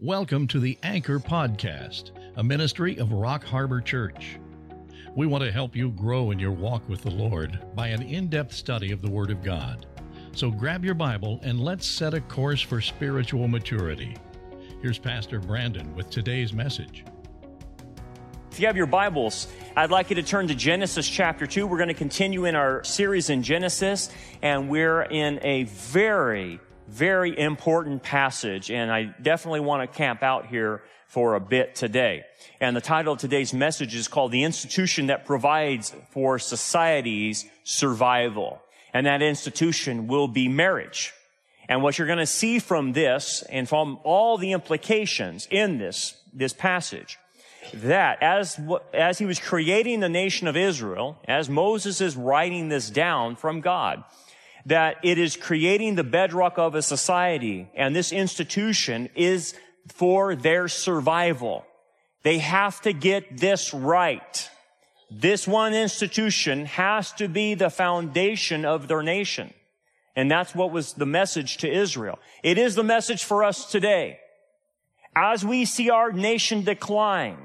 Welcome 0.00 0.48
to 0.48 0.58
the 0.58 0.76
Anchor 0.82 1.20
Podcast, 1.20 2.10
a 2.36 2.42
ministry 2.42 2.98
of 2.98 3.12
Rock 3.12 3.44
Harbor 3.44 3.80
Church. 3.80 4.40
We 5.14 5.28
want 5.28 5.44
to 5.44 5.52
help 5.52 5.76
you 5.76 5.92
grow 5.92 6.32
in 6.32 6.38
your 6.40 6.50
walk 6.50 6.88
with 6.88 7.02
the 7.02 7.12
Lord 7.12 7.60
by 7.76 7.88
an 7.88 8.02
in 8.02 8.28
depth 8.28 8.52
study 8.52 8.90
of 8.90 9.02
the 9.02 9.10
Word 9.10 9.30
of 9.30 9.44
God. 9.44 9.86
So 10.32 10.50
grab 10.50 10.84
your 10.84 10.94
Bible 10.94 11.38
and 11.44 11.60
let's 11.60 11.86
set 11.86 12.12
a 12.12 12.20
course 12.20 12.60
for 12.60 12.80
spiritual 12.80 13.46
maturity. 13.46 14.16
Here's 14.82 14.98
Pastor 14.98 15.38
Brandon 15.38 15.94
with 15.94 16.10
today's 16.10 16.52
message. 16.52 17.04
If 18.50 18.58
you 18.58 18.66
have 18.66 18.76
your 18.76 18.86
Bibles, 18.86 19.46
I'd 19.76 19.92
like 19.92 20.10
you 20.10 20.16
to 20.16 20.24
turn 20.24 20.48
to 20.48 20.56
Genesis 20.56 21.08
chapter 21.08 21.46
2. 21.46 21.68
We're 21.68 21.78
going 21.78 21.86
to 21.86 21.94
continue 21.94 22.46
in 22.46 22.56
our 22.56 22.82
series 22.82 23.30
in 23.30 23.44
Genesis, 23.44 24.10
and 24.42 24.68
we're 24.68 25.02
in 25.02 25.38
a 25.42 25.64
very 25.64 26.58
very 26.88 27.38
important 27.38 28.02
passage, 28.02 28.70
and 28.70 28.90
I 28.90 29.14
definitely 29.22 29.60
want 29.60 29.90
to 29.90 29.98
camp 29.98 30.22
out 30.22 30.46
here 30.46 30.82
for 31.08 31.34
a 31.34 31.40
bit 31.40 31.74
today. 31.74 32.24
And 32.60 32.76
the 32.76 32.80
title 32.80 33.12
of 33.12 33.20
today's 33.20 33.54
message 33.54 33.94
is 33.94 34.08
called 34.08 34.32
The 34.32 34.42
Institution 34.44 35.06
That 35.06 35.24
Provides 35.24 35.94
for 36.10 36.38
Society's 36.38 37.46
Survival. 37.62 38.60
And 38.92 39.06
that 39.06 39.22
institution 39.22 40.06
will 40.06 40.28
be 40.28 40.48
marriage. 40.48 41.12
And 41.68 41.82
what 41.82 41.98
you're 41.98 42.06
going 42.06 42.18
to 42.18 42.26
see 42.26 42.58
from 42.58 42.92
this 42.92 43.42
and 43.48 43.68
from 43.68 43.98
all 44.04 44.38
the 44.38 44.52
implications 44.52 45.48
in 45.50 45.78
this, 45.78 46.20
this 46.32 46.52
passage, 46.52 47.18
that 47.72 48.22
as, 48.22 48.60
as 48.92 49.18
he 49.18 49.24
was 49.24 49.38
creating 49.38 50.00
the 50.00 50.08
nation 50.08 50.46
of 50.46 50.56
Israel, 50.56 51.18
as 51.26 51.48
Moses 51.48 52.00
is 52.00 52.16
writing 52.16 52.68
this 52.68 52.90
down 52.90 53.36
from 53.36 53.60
God, 53.60 54.04
that 54.66 54.96
it 55.02 55.18
is 55.18 55.36
creating 55.36 55.94
the 55.94 56.04
bedrock 56.04 56.58
of 56.58 56.74
a 56.74 56.82
society 56.82 57.68
and 57.74 57.94
this 57.94 58.12
institution 58.12 59.08
is 59.14 59.54
for 59.88 60.34
their 60.34 60.68
survival. 60.68 61.64
They 62.22 62.38
have 62.38 62.80
to 62.82 62.92
get 62.92 63.38
this 63.38 63.74
right. 63.74 64.50
This 65.10 65.46
one 65.46 65.74
institution 65.74 66.64
has 66.66 67.12
to 67.14 67.28
be 67.28 67.54
the 67.54 67.70
foundation 67.70 68.64
of 68.64 68.88
their 68.88 69.02
nation. 69.02 69.52
And 70.16 70.30
that's 70.30 70.54
what 70.54 70.70
was 70.70 70.94
the 70.94 71.06
message 71.06 71.58
to 71.58 71.70
Israel. 71.70 72.18
It 72.42 72.56
is 72.56 72.74
the 72.74 72.84
message 72.84 73.24
for 73.24 73.44
us 73.44 73.70
today. 73.70 74.18
As 75.14 75.44
we 75.44 75.64
see 75.64 75.90
our 75.90 76.12
nation 76.12 76.62
decline, 76.62 77.36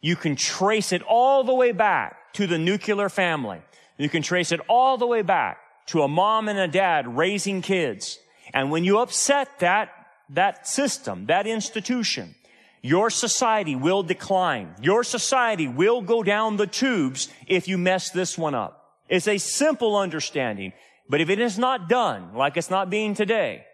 you 0.00 0.16
can 0.16 0.36
trace 0.36 0.92
it 0.92 1.02
all 1.02 1.44
the 1.44 1.54
way 1.54 1.72
back 1.72 2.32
to 2.34 2.46
the 2.46 2.58
nuclear 2.58 3.08
family. 3.08 3.60
You 3.98 4.08
can 4.08 4.22
trace 4.22 4.52
it 4.52 4.60
all 4.68 4.96
the 4.96 5.06
way 5.06 5.22
back 5.22 5.58
to 5.90 6.02
a 6.02 6.08
mom 6.08 6.48
and 6.48 6.58
a 6.58 6.68
dad 6.68 7.16
raising 7.16 7.62
kids. 7.62 8.18
And 8.54 8.70
when 8.70 8.84
you 8.84 8.98
upset 8.98 9.58
that, 9.58 9.90
that 10.30 10.66
system, 10.66 11.26
that 11.26 11.46
institution, 11.46 12.34
your 12.82 13.10
society 13.10 13.76
will 13.76 14.02
decline. 14.02 14.74
Your 14.80 15.04
society 15.04 15.68
will 15.68 16.00
go 16.00 16.22
down 16.22 16.56
the 16.56 16.66
tubes 16.66 17.28
if 17.46 17.68
you 17.68 17.76
mess 17.76 18.10
this 18.10 18.38
one 18.38 18.54
up. 18.54 18.94
It's 19.08 19.28
a 19.28 19.38
simple 19.38 19.96
understanding. 19.96 20.72
But 21.08 21.20
if 21.20 21.28
it 21.28 21.40
is 21.40 21.58
not 21.58 21.88
done, 21.88 22.34
like 22.34 22.56
it's 22.56 22.70
not 22.70 22.88
being 22.88 23.14
today, 23.14 23.64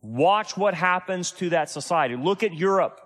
watch 0.00 0.56
what 0.56 0.74
happens 0.74 1.32
to 1.32 1.50
that 1.50 1.68
society. 1.68 2.16
Look 2.16 2.44
at 2.44 2.54
Europe. 2.54 3.00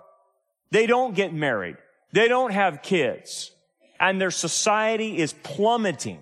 They 0.69 0.85
don't 0.85 1.15
get 1.15 1.33
married. 1.33 1.77
They 2.11 2.27
don't 2.27 2.51
have 2.51 2.83
kids. 2.83 3.51
And 3.99 4.21
their 4.21 4.31
society 4.31 5.17
is 5.17 5.33
plummeting. 5.33 6.19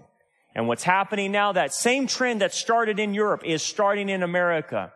And 0.56 0.68
what's 0.68 0.84
happening 0.84 1.32
now, 1.32 1.54
that 1.54 1.74
same 1.74 2.08
trend 2.08 2.42
that 2.42 2.54
started 2.54 3.00
in 3.00 3.14
Europe 3.14 3.42
is 3.44 3.64
starting 3.64 4.10
in 4.10 4.22
America. 4.22 4.94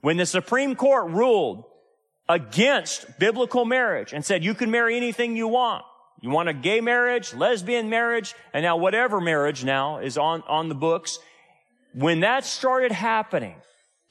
When 0.00 0.16
the 0.16 0.26
Supreme 0.26 0.76
Court 0.76 1.10
ruled 1.10 1.64
against 2.28 3.18
biblical 3.18 3.64
marriage 3.64 4.12
and 4.12 4.24
said 4.24 4.44
you 4.44 4.54
can 4.54 4.70
marry 4.70 4.96
anything 4.96 5.36
you 5.36 5.48
want. 5.48 5.84
You 6.20 6.30
want 6.30 6.48
a 6.48 6.52
gay 6.52 6.80
marriage, 6.80 7.32
lesbian 7.32 7.88
marriage, 7.88 8.34
and 8.52 8.62
now 8.62 8.76
whatever 8.76 9.20
marriage 9.20 9.64
now 9.64 9.98
is 9.98 10.18
on, 10.18 10.42
on 10.48 10.68
the 10.68 10.74
books. 10.74 11.18
When 11.94 12.20
that 12.20 12.44
started 12.44 12.92
happening, 12.92 13.54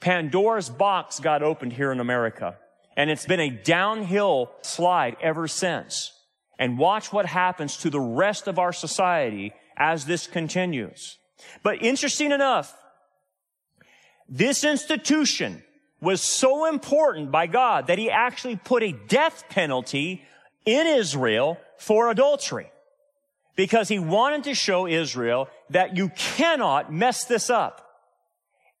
Pandora's 0.00 0.70
box 0.70 1.20
got 1.20 1.42
opened 1.42 1.74
here 1.74 1.92
in 1.92 2.00
America. 2.00 2.56
And 2.96 3.10
it's 3.10 3.26
been 3.26 3.40
a 3.40 3.50
downhill 3.50 4.50
slide 4.62 5.16
ever 5.20 5.46
since. 5.46 6.12
And 6.58 6.78
watch 6.78 7.12
what 7.12 7.26
happens 7.26 7.76
to 7.78 7.90
the 7.90 8.00
rest 8.00 8.48
of 8.48 8.58
our 8.58 8.72
society 8.72 9.52
as 9.78 10.04
this 10.04 10.26
continues. 10.26 11.18
But 11.62 11.82
interesting 11.82 12.32
enough, 12.32 12.76
this 14.28 14.64
institution 14.64 15.62
was 16.00 16.20
so 16.20 16.66
important 16.66 17.30
by 17.30 17.46
God 17.46 17.86
that 17.86 17.98
he 17.98 18.10
actually 18.10 18.56
put 18.56 18.82
a 18.82 18.92
death 18.92 19.44
penalty 19.48 20.22
in 20.64 20.86
Israel 20.86 21.58
for 21.78 22.10
adultery. 22.10 22.70
Because 23.56 23.88
he 23.88 23.98
wanted 23.98 24.44
to 24.44 24.54
show 24.54 24.86
Israel 24.86 25.48
that 25.70 25.96
you 25.96 26.10
cannot 26.10 26.92
mess 26.92 27.24
this 27.24 27.50
up. 27.50 27.84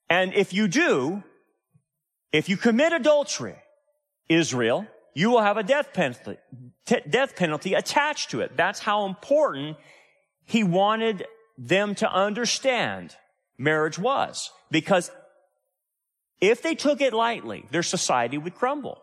And 0.08 0.32
if 0.34 0.52
you 0.52 0.68
do, 0.68 1.24
if 2.32 2.48
you 2.48 2.56
commit 2.56 2.92
adultery, 2.92 3.56
Israel, 4.28 4.86
you 5.14 5.30
will 5.30 5.42
have 5.42 5.56
a 5.56 5.64
death 5.64 5.92
penalty, 5.92 6.36
death 7.08 7.34
penalty 7.34 7.74
attached 7.74 8.30
to 8.30 8.40
it. 8.40 8.56
That's 8.56 8.78
how 8.78 9.06
important 9.06 9.76
he 10.48 10.64
wanted 10.64 11.26
them 11.58 11.94
to 11.96 12.10
understand 12.10 13.14
marriage 13.58 13.98
was. 13.98 14.50
Because 14.70 15.10
if 16.40 16.62
they 16.62 16.74
took 16.74 17.02
it 17.02 17.12
lightly, 17.12 17.66
their 17.70 17.82
society 17.82 18.38
would 18.38 18.54
crumble. 18.54 19.02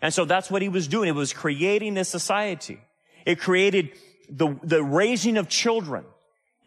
And 0.00 0.14
so 0.14 0.24
that's 0.24 0.48
what 0.48 0.62
he 0.62 0.68
was 0.68 0.86
doing. 0.86 1.08
It 1.08 1.16
was 1.16 1.32
creating 1.32 1.94
this 1.94 2.08
society. 2.08 2.78
It 3.26 3.40
created 3.40 3.90
the, 4.30 4.56
the 4.62 4.80
raising 4.80 5.36
of 5.38 5.48
children. 5.48 6.04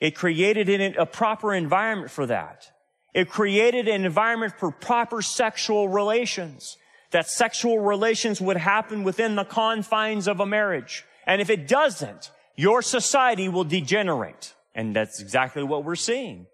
It 0.01 0.15
created 0.15 0.69
an, 0.69 0.95
a 0.97 1.05
proper 1.05 1.53
environment 1.53 2.11
for 2.11 2.25
that. 2.25 2.69
It 3.13 3.29
created 3.29 3.87
an 3.87 4.03
environment 4.03 4.53
for 4.59 4.69
proper 4.69 5.21
sexual 5.21 5.87
relations. 5.87 6.75
That 7.11 7.29
sexual 7.29 7.79
relations 7.79 8.41
would 8.41 8.57
happen 8.57 9.05
within 9.05 9.35
the 9.35 9.45
confines 9.45 10.27
of 10.27 10.41
a 10.41 10.45
marriage. 10.45 11.05
And 11.25 11.41
if 11.41 11.49
it 11.49 11.69
doesn't, 11.69 12.31
your 12.55 12.81
society 12.81 13.49
will 13.49 13.63
degenerate. 13.63 14.53
And 14.75 14.95
that's 14.95 15.19
exactly 15.19 15.63
what 15.63 15.83
we're 15.83 15.95
seeing. 15.95 16.47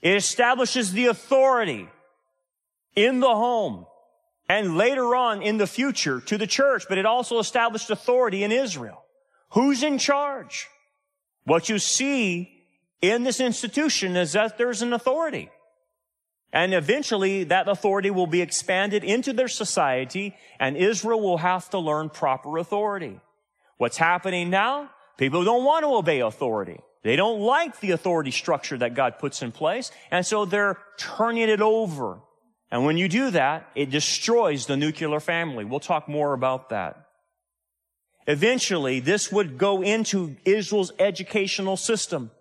It 0.00 0.16
establishes 0.16 0.92
the 0.92 1.06
authority 1.06 1.88
in 2.94 3.20
the 3.20 3.34
home 3.34 3.86
and 4.48 4.76
later 4.76 5.16
on 5.16 5.42
in 5.42 5.56
the 5.56 5.66
future 5.66 6.20
to 6.20 6.38
the 6.38 6.46
church, 6.46 6.84
but 6.88 6.98
it 6.98 7.06
also 7.06 7.38
established 7.38 7.90
authority 7.90 8.44
in 8.44 8.52
Israel. 8.52 9.02
Who's 9.50 9.82
in 9.82 9.98
charge? 9.98 10.68
What 11.44 11.68
you 11.68 11.78
see 11.78 12.52
in 13.02 13.24
this 13.24 13.40
institution 13.40 14.16
is 14.16 14.32
that 14.32 14.58
there's 14.58 14.82
an 14.82 14.92
authority. 14.92 15.50
And 16.52 16.72
eventually 16.72 17.44
that 17.44 17.68
authority 17.68 18.10
will 18.10 18.26
be 18.26 18.40
expanded 18.40 19.04
into 19.04 19.32
their 19.32 19.48
society 19.48 20.34
and 20.58 20.76
Israel 20.76 21.20
will 21.20 21.38
have 21.38 21.68
to 21.70 21.78
learn 21.78 22.08
proper 22.08 22.58
authority. 22.58 23.20
What's 23.78 23.96
happening 23.96 24.50
now? 24.50 24.90
People 25.18 25.44
don't 25.44 25.64
want 25.64 25.84
to 25.84 25.94
obey 25.94 26.20
authority. 26.20 26.80
They 27.02 27.16
don't 27.16 27.40
like 27.40 27.80
the 27.80 27.92
authority 27.92 28.30
structure 28.30 28.76
that 28.78 28.94
God 28.94 29.18
puts 29.18 29.42
in 29.42 29.52
place, 29.52 29.92
and 30.10 30.26
so 30.26 30.44
they're 30.44 30.78
turning 30.98 31.48
it 31.48 31.60
over. 31.60 32.18
And 32.70 32.84
when 32.84 32.96
you 32.96 33.08
do 33.08 33.30
that, 33.30 33.68
it 33.74 33.90
destroys 33.90 34.66
the 34.66 34.76
nuclear 34.76 35.20
family. 35.20 35.64
We'll 35.64 35.80
talk 35.80 36.08
more 36.08 36.32
about 36.32 36.70
that. 36.70 37.06
Eventually, 38.26 38.98
this 38.98 39.30
would 39.30 39.56
go 39.56 39.82
into 39.82 40.36
Israel's 40.44 40.92
educational 40.98 41.76
system. 41.76 42.32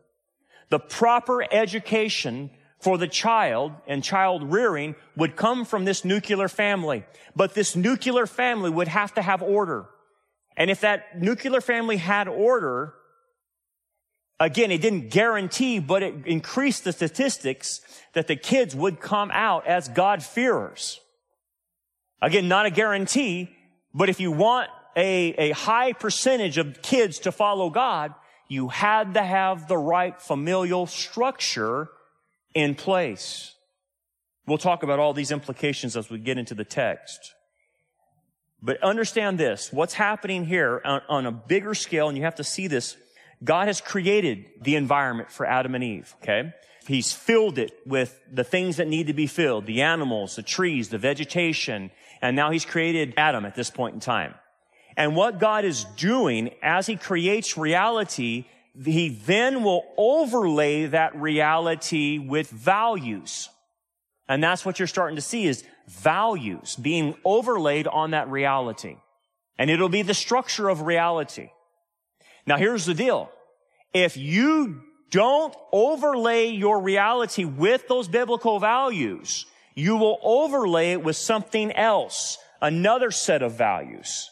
The 0.69 0.79
proper 0.79 1.44
education 1.53 2.50
for 2.79 2.97
the 2.97 3.07
child 3.07 3.72
and 3.88 4.03
child 4.03 4.52
rearing 4.52 4.96
would 5.16 5.35
come 5.35 5.63
from 5.63 5.85
this 5.85 6.03
nuclear 6.03 6.47
family. 6.47 7.06
But 7.35 7.53
this 7.53 7.75
nuclear 7.75 8.25
family 8.25 8.72
would 8.72 8.87
have 8.87 9.14
to 9.14 9.22
have 9.22 9.43
order. 9.43 9.85
And 10.57 10.69
if 10.69 10.81
that 10.81 11.22
nuclear 11.22 11.61
family 11.61 11.97
had 11.97 12.28
order, 12.28 12.93
again, 14.40 14.72
it 14.72 14.81
didn't 14.81 15.09
guarantee, 15.09 15.79
but 15.79 16.03
it 16.03 16.25
increased 16.25 16.84
the 16.84 16.93
statistics 16.93 17.81
that 18.13 18.28
the 18.28 18.35
kids 18.35 18.75
would 18.75 18.99
come 18.99 19.31
out 19.31 19.67
as 19.67 19.90
God-fearers. 19.90 20.99
Again, 22.22 22.47
not 22.47 22.66
a 22.66 22.72
guarantee, 22.72 23.49
but 23.93 24.09
if 24.09 24.19
you 24.19 24.31
want 24.31 24.69
a, 24.96 25.34
a 25.37 25.52
high 25.52 25.91
percentage 25.91 26.58
of 26.58 26.81
kids 26.81 27.19
to 27.19 27.31
follow 27.31 27.69
God, 27.69 28.13
you 28.47 28.69
had 28.69 29.16
to 29.16 29.23
have 29.23 29.67
the 29.67 29.78
right 29.78 30.22
familial 30.22 30.85
structure 30.85 31.90
in 32.53 32.75
place. 32.75 33.53
We'll 34.47 34.58
talk 34.58 34.84
about 34.84 34.99
all 34.99 35.13
these 35.13 35.31
implications 35.31 35.97
as 35.97 36.09
we 36.09 36.19
get 36.19 36.37
into 36.37 36.55
the 36.55 36.63
text. 36.63 37.34
But 38.61 38.81
understand 38.81 39.37
this, 39.37 39.72
what's 39.72 39.93
happening 39.93 40.46
here 40.46 40.81
on, 40.84 41.02
on, 41.07 41.25
a 41.25 41.31
bigger 41.31 41.75
scale, 41.75 42.07
and 42.07 42.17
you 42.17 42.23
have 42.23 42.35
to 42.35 42.43
see 42.43 42.67
this, 42.67 42.97
God 43.43 43.67
has 43.67 43.81
created 43.81 44.46
the 44.61 44.75
environment 44.75 45.31
for 45.31 45.46
Adam 45.46 45.75
and 45.75 45.84
Eve, 45.84 46.16
okay? 46.22 46.53
He's 46.87 47.11
filled 47.11 47.57
it 47.57 47.72
with 47.85 48.19
the 48.31 48.43
things 48.43 48.78
that 48.78 48.87
need 48.87 49.07
to 49.07 49.13
be 49.13 49.28
filled, 49.28 49.66
the 49.66 49.81
animals, 49.81 50.35
the 50.35 50.43
trees, 50.43 50.90
the 50.90 50.97
vegetation, 50.97 51.91
And 52.22 52.35
now 52.35 52.52
he's 52.52 52.66
created 52.66 53.13
Adam 53.17 53.46
at 53.46 53.55
this 53.55 53.69
point 53.69 53.96
in 53.96 53.99
time. 53.99 54.35
And 54.97 55.16
what 55.16 55.40
God 55.40 55.66
is 55.66 55.84
doing 55.97 56.51
as 56.61 56.87
he 56.87 56.96
creates 56.96 57.58
reality, 57.58 58.46
he 58.84 59.09
then 59.09 59.63
will 59.63 59.84
overlay 59.97 60.85
that 60.87 61.16
reality 61.16 62.17
with 62.17 62.49
values. 62.49 63.49
And 64.28 64.43
that's 64.43 64.66
what 64.66 64.79
you're 64.79 64.87
starting 64.87 65.17
to 65.17 65.22
see 65.22 65.46
is 65.46 65.63
values 65.87 66.76
being 66.76 67.16
overlaid 67.23 67.87
on 67.87 68.11
that 68.11 68.29
reality. 68.29 68.97
And 69.58 69.70
it'll 69.70 69.90
be 69.90 70.02
the 70.02 70.14
structure 70.14 70.70
of 70.70 70.82
reality. 70.82 71.49
Now 72.46 72.58
here's 72.58 72.85
the 72.85 72.93
deal. 72.93 73.29
If 73.93 74.17
you 74.17 74.82
don't 75.11 75.55
overlay 75.72 76.47
your 76.47 76.82
reality 76.82 77.46
with 77.46 77.87
those 77.87 78.08
biblical 78.08 78.59
values, 78.59 79.46
you 79.73 79.96
will 79.96 80.20
overlay 80.22 80.91
it 80.91 81.03
with 81.03 81.16
something 81.16 81.72
else, 81.72 82.37
another 82.61 83.11
set 83.11 83.41
of 83.41 83.53
values. 83.53 84.29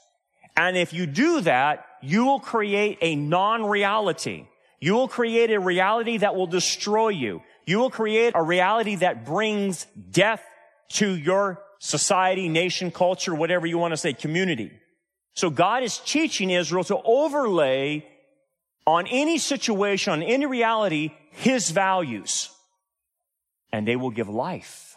And 0.56 0.78
if 0.78 0.94
you 0.94 1.06
do 1.06 1.42
that, 1.42 1.86
you 2.02 2.26
will 2.26 2.40
create 2.40 2.98
a 3.02 3.16
non-reality. 3.16 4.46
You 4.80 4.94
will 4.94 5.08
create 5.08 5.52
a 5.52 5.60
reality 5.60 6.18
that 6.18 6.36
will 6.36 6.48
destroy 6.48 7.10
you. 7.10 7.42
You 7.66 7.80
will 7.80 7.90
create 7.90 8.34
a 8.36 8.44
reality 8.44 8.96
that 8.98 9.26
brings 9.26 9.86
death 10.12 10.44
to 10.94 11.16
your 11.16 11.64
society, 11.80 12.50
nation, 12.50 12.92
culture, 12.92 13.36
whatever 13.36 13.68
you 13.68 13.78
want 13.78 13.92
to 13.92 13.98
say, 13.98 14.14
community. 14.14 14.72
So 15.36 15.50
God 15.50 15.84
is 15.84 15.98
teaching 15.98 16.50
Israel 16.50 16.84
to 16.86 16.98
overlay 17.04 18.06
on 18.86 19.08
any 19.08 19.38
situation, 19.38 20.14
on 20.14 20.24
any 20.24 20.46
reality, 20.46 21.12
His 21.32 21.72
values. 21.72 22.50
And 23.72 23.88
they 23.88 23.96
will 23.96 24.12
give 24.12 24.30
life. 24.30 24.96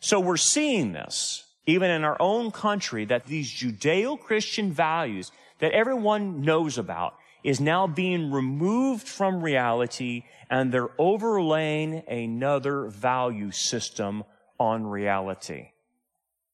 So 0.00 0.20
we're 0.20 0.36
seeing 0.36 0.92
this, 0.92 1.44
even 1.66 1.90
in 1.90 2.04
our 2.04 2.20
own 2.20 2.50
country, 2.50 3.06
that 3.06 3.24
these 3.24 3.50
Judeo-Christian 3.50 4.70
values 4.70 5.32
that 5.60 5.72
everyone 5.72 6.42
knows 6.42 6.76
about 6.76 7.14
is 7.42 7.60
now 7.60 7.86
being 7.86 8.30
removed 8.30 9.08
from 9.08 9.42
reality 9.42 10.24
and 10.50 10.72
they're 10.72 10.90
overlaying 10.98 12.02
another 12.06 12.86
value 12.88 13.50
system 13.50 14.24
on 14.58 14.86
reality. 14.86 15.70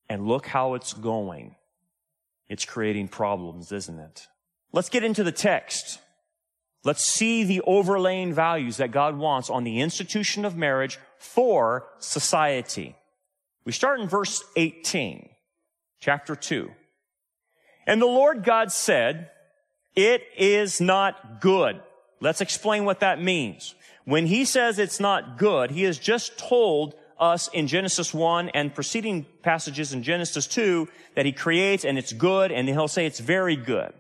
And 0.08 0.26
look 0.26 0.46
how 0.46 0.74
it's 0.74 0.92
going. 0.92 1.54
It's 2.48 2.64
creating 2.64 3.08
problems, 3.08 3.70
isn't 3.70 3.98
it? 3.98 4.26
Let's 4.72 4.88
get 4.88 5.04
into 5.04 5.22
the 5.22 5.32
text. 5.32 6.00
Let's 6.82 7.04
see 7.04 7.44
the 7.44 7.60
overlaying 7.62 8.32
values 8.32 8.78
that 8.78 8.90
God 8.90 9.16
wants 9.16 9.50
on 9.50 9.64
the 9.64 9.80
institution 9.80 10.44
of 10.44 10.56
marriage 10.56 10.98
for 11.18 11.88
society. 11.98 12.96
We 13.64 13.72
start 13.72 14.00
in 14.00 14.08
verse 14.08 14.42
18, 14.56 15.28
chapter 16.00 16.34
2. 16.34 16.70
And 17.86 18.00
the 18.00 18.06
Lord 18.06 18.42
God 18.44 18.72
said, 18.72 19.30
it 19.94 20.22
is 20.36 20.80
not 20.80 21.40
good. 21.40 21.80
Let's 22.20 22.40
explain 22.40 22.84
what 22.84 23.00
that 23.00 23.22
means. 23.22 23.74
When 24.04 24.26
he 24.26 24.44
says 24.44 24.78
it's 24.78 25.00
not 25.00 25.38
good, 25.38 25.70
he 25.70 25.82
has 25.82 25.98
just 25.98 26.38
told 26.38 26.94
us 27.20 27.48
in 27.48 27.66
Genesis 27.66 28.14
1 28.14 28.50
and 28.50 28.74
preceding 28.74 29.26
passages 29.42 29.92
in 29.92 30.02
Genesis 30.02 30.46
2 30.46 30.88
that 31.14 31.26
he 31.26 31.32
creates 31.32 31.84
and 31.84 31.98
it's 31.98 32.12
good 32.12 32.50
and 32.50 32.68
he'll 32.68 32.88
say 32.88 33.06
it's 33.06 33.20
very 33.20 33.56
good. 33.56 33.92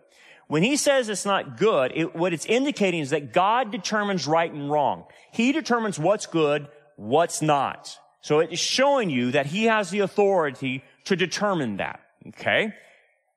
When 0.48 0.62
he 0.64 0.76
says 0.76 1.08
it's 1.08 1.26
not 1.26 1.58
good, 1.58 1.92
it, 1.94 2.16
what 2.16 2.32
it's 2.32 2.46
indicating 2.46 3.00
is 3.00 3.10
that 3.10 3.32
God 3.32 3.70
determines 3.70 4.26
right 4.26 4.52
and 4.52 4.70
wrong. 4.70 5.04
He 5.30 5.52
determines 5.52 5.98
what's 5.98 6.26
good, 6.26 6.66
what's 6.96 7.40
not. 7.40 7.96
So 8.22 8.40
it 8.40 8.52
is 8.52 8.58
showing 8.58 9.10
you 9.10 9.30
that 9.32 9.46
he 9.46 9.66
has 9.66 9.90
the 9.90 10.00
authority 10.00 10.82
to 11.04 11.14
determine 11.14 11.76
that. 11.76 12.00
Okay? 12.28 12.74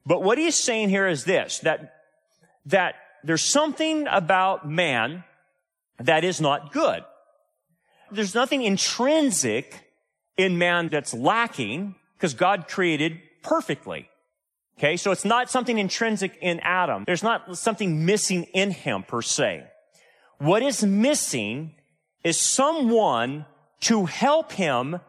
But 0.06 0.24
what 0.24 0.38
he's 0.38 0.56
saying 0.56 0.90
here 0.90 1.08
is 1.08 1.24
this, 1.24 1.60
that, 1.60 1.94
that 2.66 2.96
there's 3.24 3.44
something 3.44 4.08
about 4.08 4.68
man 4.68 5.24
that 6.00 6.24
is 6.24 6.42
not 6.42 6.74
good. 6.74 7.04
There's 8.14 8.36
nothing 8.36 8.64
intrinsic 8.64 9.90
in 10.38 10.58
man 10.58 10.90
that's 10.90 11.14
lacking 11.14 11.96
because 12.16 12.34
God 12.34 12.68
created 12.68 13.20
perfectly. 13.42 14.10
Okay, 14.78 14.98
so 14.98 15.12
it's 15.12 15.26
not 15.26 15.52
something 15.52 15.78
intrinsic 15.78 16.38
in 16.42 16.60
Adam. 16.62 17.04
There's 17.06 17.24
not 17.24 17.58
something 17.58 18.06
missing 18.06 18.44
in 18.54 18.72
him 18.72 19.04
per 19.04 19.22
se. 19.22 19.66
What 20.40 20.64
is 20.64 20.84
missing 20.84 21.76
is 22.24 22.40
someone 22.40 23.46
to 23.82 24.06
help 24.06 24.54
him 24.54 25.00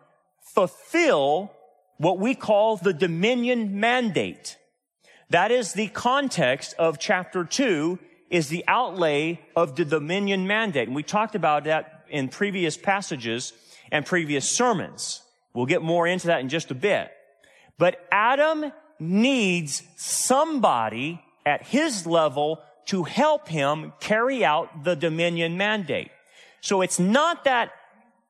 fulfill 0.54 1.52
what 1.96 2.18
we 2.18 2.34
call 2.34 2.76
the 2.76 2.92
dominion 2.92 3.80
mandate. 3.80 4.56
That 5.30 5.50
is 5.50 5.72
the 5.72 5.88
context 5.88 6.74
of 6.78 6.98
chapter 6.98 7.44
two 7.44 7.98
is 8.30 8.48
the 8.48 8.64
outlay 8.68 9.40
of 9.56 9.76
the 9.76 9.84
dominion 9.84 10.46
mandate. 10.46 10.88
And 10.88 10.96
we 10.96 11.02
talked 11.02 11.34
about 11.34 11.64
that 11.64 11.93
in 12.08 12.28
previous 12.28 12.76
passages 12.76 13.52
and 13.90 14.04
previous 14.04 14.48
sermons. 14.48 15.22
We'll 15.54 15.66
get 15.66 15.82
more 15.82 16.06
into 16.06 16.28
that 16.28 16.40
in 16.40 16.48
just 16.48 16.70
a 16.70 16.74
bit. 16.74 17.10
But 17.78 18.06
Adam 18.10 18.72
needs 18.98 19.82
somebody 19.96 21.20
at 21.44 21.66
his 21.66 22.06
level 22.06 22.60
to 22.86 23.04
help 23.04 23.48
him 23.48 23.92
carry 24.00 24.44
out 24.44 24.84
the 24.84 24.94
dominion 24.94 25.56
mandate. 25.56 26.10
So 26.60 26.80
it's 26.82 26.98
not 26.98 27.44
that 27.44 27.72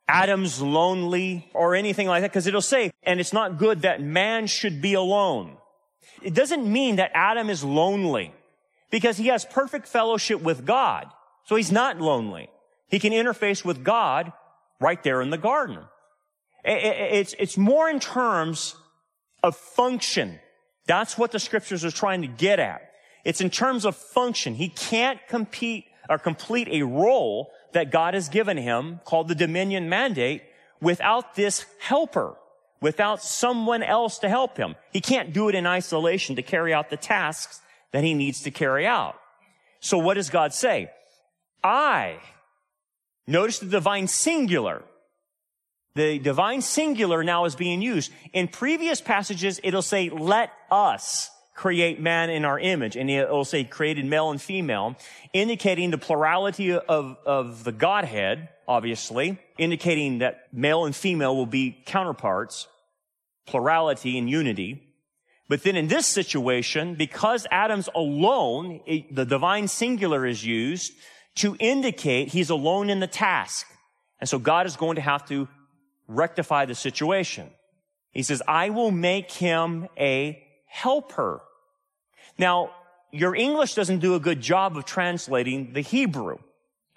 Adam's 0.06 0.60
lonely 0.60 1.48
or 1.54 1.74
anything 1.74 2.06
like 2.06 2.22
that, 2.22 2.30
because 2.30 2.46
it'll 2.46 2.60
say, 2.60 2.90
and 3.02 3.20
it's 3.20 3.32
not 3.32 3.58
good 3.58 3.82
that 3.82 4.02
man 4.02 4.46
should 4.46 4.82
be 4.82 4.94
alone. 4.94 5.56
It 6.22 6.34
doesn't 6.34 6.70
mean 6.70 6.96
that 6.96 7.10
Adam 7.14 7.48
is 7.50 7.64
lonely 7.64 8.32
because 8.90 9.16
he 9.16 9.28
has 9.28 9.44
perfect 9.44 9.88
fellowship 9.88 10.40
with 10.40 10.66
God. 10.66 11.06
So 11.46 11.56
he's 11.56 11.72
not 11.72 12.00
lonely. 12.00 12.48
He 12.94 13.00
can 13.00 13.12
interface 13.12 13.64
with 13.64 13.82
God 13.82 14.32
right 14.78 15.02
there 15.02 15.20
in 15.20 15.30
the 15.30 15.36
garden. 15.36 15.80
It's, 16.64 17.34
it's 17.40 17.58
more 17.58 17.90
in 17.90 17.98
terms 17.98 18.76
of 19.42 19.56
function. 19.56 20.38
That's 20.86 21.18
what 21.18 21.32
the 21.32 21.40
scriptures 21.40 21.84
are 21.84 21.90
trying 21.90 22.22
to 22.22 22.28
get 22.28 22.60
at. 22.60 22.92
It's 23.24 23.40
in 23.40 23.50
terms 23.50 23.84
of 23.84 23.96
function. 23.96 24.54
He 24.54 24.68
can't 24.68 25.18
compete 25.26 25.86
or 26.08 26.18
complete 26.18 26.68
a 26.68 26.82
role 26.82 27.50
that 27.72 27.90
God 27.90 28.14
has 28.14 28.28
given 28.28 28.56
him 28.56 29.00
called 29.04 29.26
the 29.26 29.34
dominion 29.34 29.88
mandate 29.88 30.44
without 30.80 31.34
this 31.34 31.66
helper, 31.80 32.36
without 32.80 33.20
someone 33.20 33.82
else 33.82 34.20
to 34.20 34.28
help 34.28 34.56
him. 34.56 34.76
He 34.92 35.00
can't 35.00 35.32
do 35.32 35.48
it 35.48 35.56
in 35.56 35.66
isolation 35.66 36.36
to 36.36 36.42
carry 36.42 36.72
out 36.72 36.90
the 36.90 36.96
tasks 36.96 37.60
that 37.90 38.04
he 38.04 38.14
needs 38.14 38.42
to 38.42 38.52
carry 38.52 38.86
out. 38.86 39.16
So 39.80 39.98
what 39.98 40.14
does 40.14 40.30
God 40.30 40.54
say? 40.54 40.92
I, 41.64 42.20
notice 43.26 43.58
the 43.58 43.66
divine 43.66 44.08
singular. 44.08 44.82
The 45.94 46.18
divine 46.18 46.60
singular 46.60 47.22
now 47.22 47.44
is 47.44 47.54
being 47.54 47.80
used. 47.80 48.10
In 48.32 48.48
previous 48.48 49.00
passages, 49.00 49.60
it'll 49.62 49.82
say, 49.82 50.08
let 50.08 50.50
us 50.70 51.30
create 51.54 52.00
man 52.00 52.30
in 52.30 52.44
our 52.44 52.58
image. 52.58 52.96
And 52.96 53.08
it'll 53.08 53.44
say 53.44 53.62
created 53.64 54.04
male 54.04 54.30
and 54.30 54.42
female, 54.42 54.96
indicating 55.32 55.90
the 55.90 55.98
plurality 55.98 56.72
of, 56.72 57.16
of 57.24 57.62
the 57.62 57.72
Godhead, 57.72 58.48
obviously, 58.66 59.38
indicating 59.56 60.18
that 60.18 60.52
male 60.52 60.84
and 60.84 60.96
female 60.96 61.36
will 61.36 61.46
be 61.46 61.80
counterparts, 61.86 62.66
plurality 63.46 64.18
and 64.18 64.28
unity. 64.28 64.82
But 65.48 65.62
then 65.62 65.76
in 65.76 65.88
this 65.88 66.06
situation, 66.06 66.96
because 66.96 67.46
Adam's 67.50 67.88
alone, 67.94 68.80
the 69.10 69.26
divine 69.26 69.68
singular 69.68 70.26
is 70.26 70.44
used 70.44 70.92
to 71.36 71.56
indicate 71.58 72.28
he's 72.28 72.50
alone 72.50 72.90
in 72.90 73.00
the 73.00 73.06
task. 73.06 73.66
And 74.20 74.28
so 74.28 74.38
God 74.38 74.66
is 74.66 74.76
going 74.76 74.96
to 74.96 75.02
have 75.02 75.26
to 75.28 75.48
rectify 76.06 76.64
the 76.64 76.74
situation. 76.74 77.50
He 78.12 78.22
says, 78.22 78.42
I 78.46 78.70
will 78.70 78.90
make 78.90 79.32
him 79.32 79.88
a 79.98 80.42
helper. 80.66 81.42
Now, 82.38 82.70
your 83.10 83.34
English 83.34 83.74
doesn't 83.74 84.00
do 84.00 84.14
a 84.14 84.20
good 84.20 84.40
job 84.40 84.76
of 84.76 84.84
translating 84.84 85.72
the 85.72 85.80
Hebrew. 85.80 86.38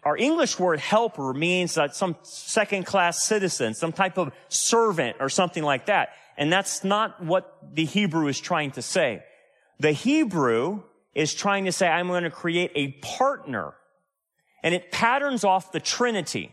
Our 0.04 0.16
English 0.18 0.58
word 0.58 0.80
helper 0.80 1.34
means 1.34 1.76
that 1.76 1.96
some 1.96 2.16
second 2.22 2.86
class 2.86 3.24
citizen, 3.24 3.74
some 3.74 3.92
type 3.92 4.18
of 4.18 4.32
servant 4.48 5.18
or 5.20 5.30
something 5.30 5.64
like 5.64 5.88
that. 5.88 6.10
And 6.38 6.54
that's 6.54 6.84
not 6.84 7.24
what 7.24 7.58
the 7.74 7.86
Hebrew 7.86 8.28
is 8.28 8.40
trying 8.40 8.72
to 8.72 8.82
say. 8.82 9.24
The 9.80 9.92
Hebrew 9.92 10.84
is 11.14 11.34
trying 11.34 11.66
to 11.66 11.72
say, 11.72 11.88
I'm 11.88 12.08
going 12.08 12.24
to 12.24 12.30
create 12.30 12.72
a 12.76 12.92
partner. 13.02 13.74
And 14.64 14.74
it 14.74 14.92
patterns 14.92 15.44
off 15.44 15.72
the 15.72 15.80
Trinity. 15.80 16.52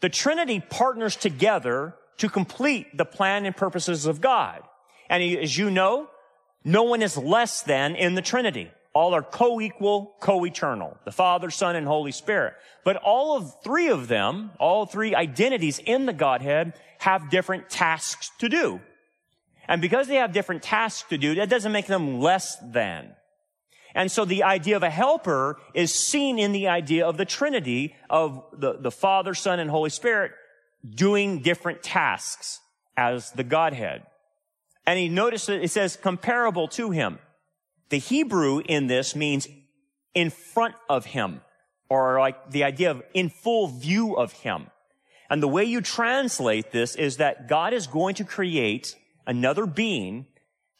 The 0.00 0.08
Trinity 0.08 0.60
partners 0.60 1.16
together 1.16 1.94
to 2.18 2.28
complete 2.28 2.96
the 2.96 3.04
plan 3.04 3.46
and 3.46 3.56
purposes 3.56 4.06
of 4.06 4.20
God. 4.20 4.62
And 5.10 5.22
as 5.22 5.56
you 5.56 5.70
know, 5.70 6.08
no 6.64 6.82
one 6.82 7.02
is 7.02 7.16
less 7.16 7.62
than 7.62 7.96
in 7.96 8.14
the 8.14 8.22
Trinity. 8.22 8.70
All 8.94 9.14
are 9.14 9.22
co-equal, 9.22 10.16
co-eternal. 10.20 10.96
The 11.04 11.12
Father, 11.12 11.50
Son, 11.50 11.76
and 11.76 11.86
Holy 11.86 12.12
Spirit. 12.12 12.54
But 12.84 12.96
all 12.96 13.36
of 13.36 13.52
three 13.62 13.88
of 13.88 14.08
them, 14.08 14.50
all 14.58 14.86
three 14.86 15.14
identities 15.14 15.78
in 15.78 16.06
the 16.06 16.12
Godhead 16.12 16.74
have 16.98 17.30
different 17.30 17.70
tasks 17.70 18.30
to 18.38 18.48
do. 18.48 18.80
And 19.68 19.80
because 19.80 20.08
they 20.08 20.16
have 20.16 20.32
different 20.32 20.62
tasks 20.62 21.08
to 21.10 21.18
do, 21.18 21.34
that 21.36 21.50
doesn't 21.50 21.72
make 21.72 21.86
them 21.86 22.20
less 22.20 22.56
than. 22.56 23.14
And 23.94 24.10
so 24.10 24.24
the 24.24 24.42
idea 24.42 24.76
of 24.76 24.82
a 24.82 24.90
helper 24.90 25.58
is 25.74 25.94
seen 25.94 26.38
in 26.38 26.52
the 26.52 26.68
idea 26.68 27.06
of 27.06 27.16
the 27.16 27.24
Trinity 27.24 27.94
of 28.10 28.44
the, 28.52 28.74
the 28.78 28.90
Father, 28.90 29.34
Son, 29.34 29.60
and 29.60 29.70
Holy 29.70 29.90
Spirit 29.90 30.32
doing 30.88 31.40
different 31.40 31.82
tasks 31.82 32.60
as 32.96 33.30
the 33.32 33.44
Godhead. 33.44 34.02
And 34.86 34.98
he 34.98 35.08
noticed 35.08 35.46
that 35.46 35.62
it 35.62 35.70
says 35.70 35.96
comparable 35.96 36.68
to 36.68 36.90
him. 36.90 37.18
The 37.90 37.98
Hebrew 37.98 38.60
in 38.60 38.86
this 38.86 39.16
means 39.16 39.48
in 40.14 40.30
front 40.30 40.74
of 40.88 41.06
him, 41.06 41.40
or 41.88 42.18
like 42.18 42.50
the 42.50 42.64
idea 42.64 42.90
of 42.90 43.02
in 43.14 43.30
full 43.30 43.68
view 43.68 44.14
of 44.14 44.32
him. 44.32 44.66
And 45.30 45.42
the 45.42 45.48
way 45.48 45.64
you 45.64 45.80
translate 45.80 46.70
this 46.70 46.94
is 46.96 47.18
that 47.18 47.48
God 47.48 47.72
is 47.72 47.86
going 47.86 48.14
to 48.16 48.24
create 48.24 48.94
another 49.26 49.66
being 49.66 50.26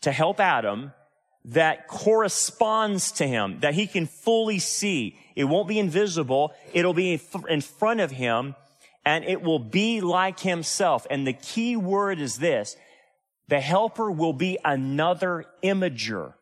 to 0.00 0.12
help 0.12 0.41
Adam 0.41 0.93
that 1.45 1.88
corresponds 1.88 3.12
to 3.12 3.26
him, 3.26 3.61
that 3.61 3.75
he 3.75 3.87
can 3.87 4.07
fully 4.07 4.59
see. 4.59 5.18
It 5.35 5.45
won't 5.45 5.68
be 5.68 5.78
invisible. 5.78 6.52
It'll 6.73 6.95
be 6.95 7.21
in 7.49 7.61
front 7.61 8.00
of 8.00 8.11
him 8.11 8.54
and 9.04 9.25
it 9.25 9.40
will 9.40 9.59
be 9.59 10.00
like 10.00 10.40
himself. 10.40 11.07
And 11.11 11.26
the 11.26 11.33
key 11.33 11.76
word 11.76 12.21
is 12.21 12.37
this. 12.37 12.76
The 13.49 13.61
helper 13.61 14.11
will 14.11 14.35
be 14.35 14.59
another 14.62 15.47
imager. 15.64 16.35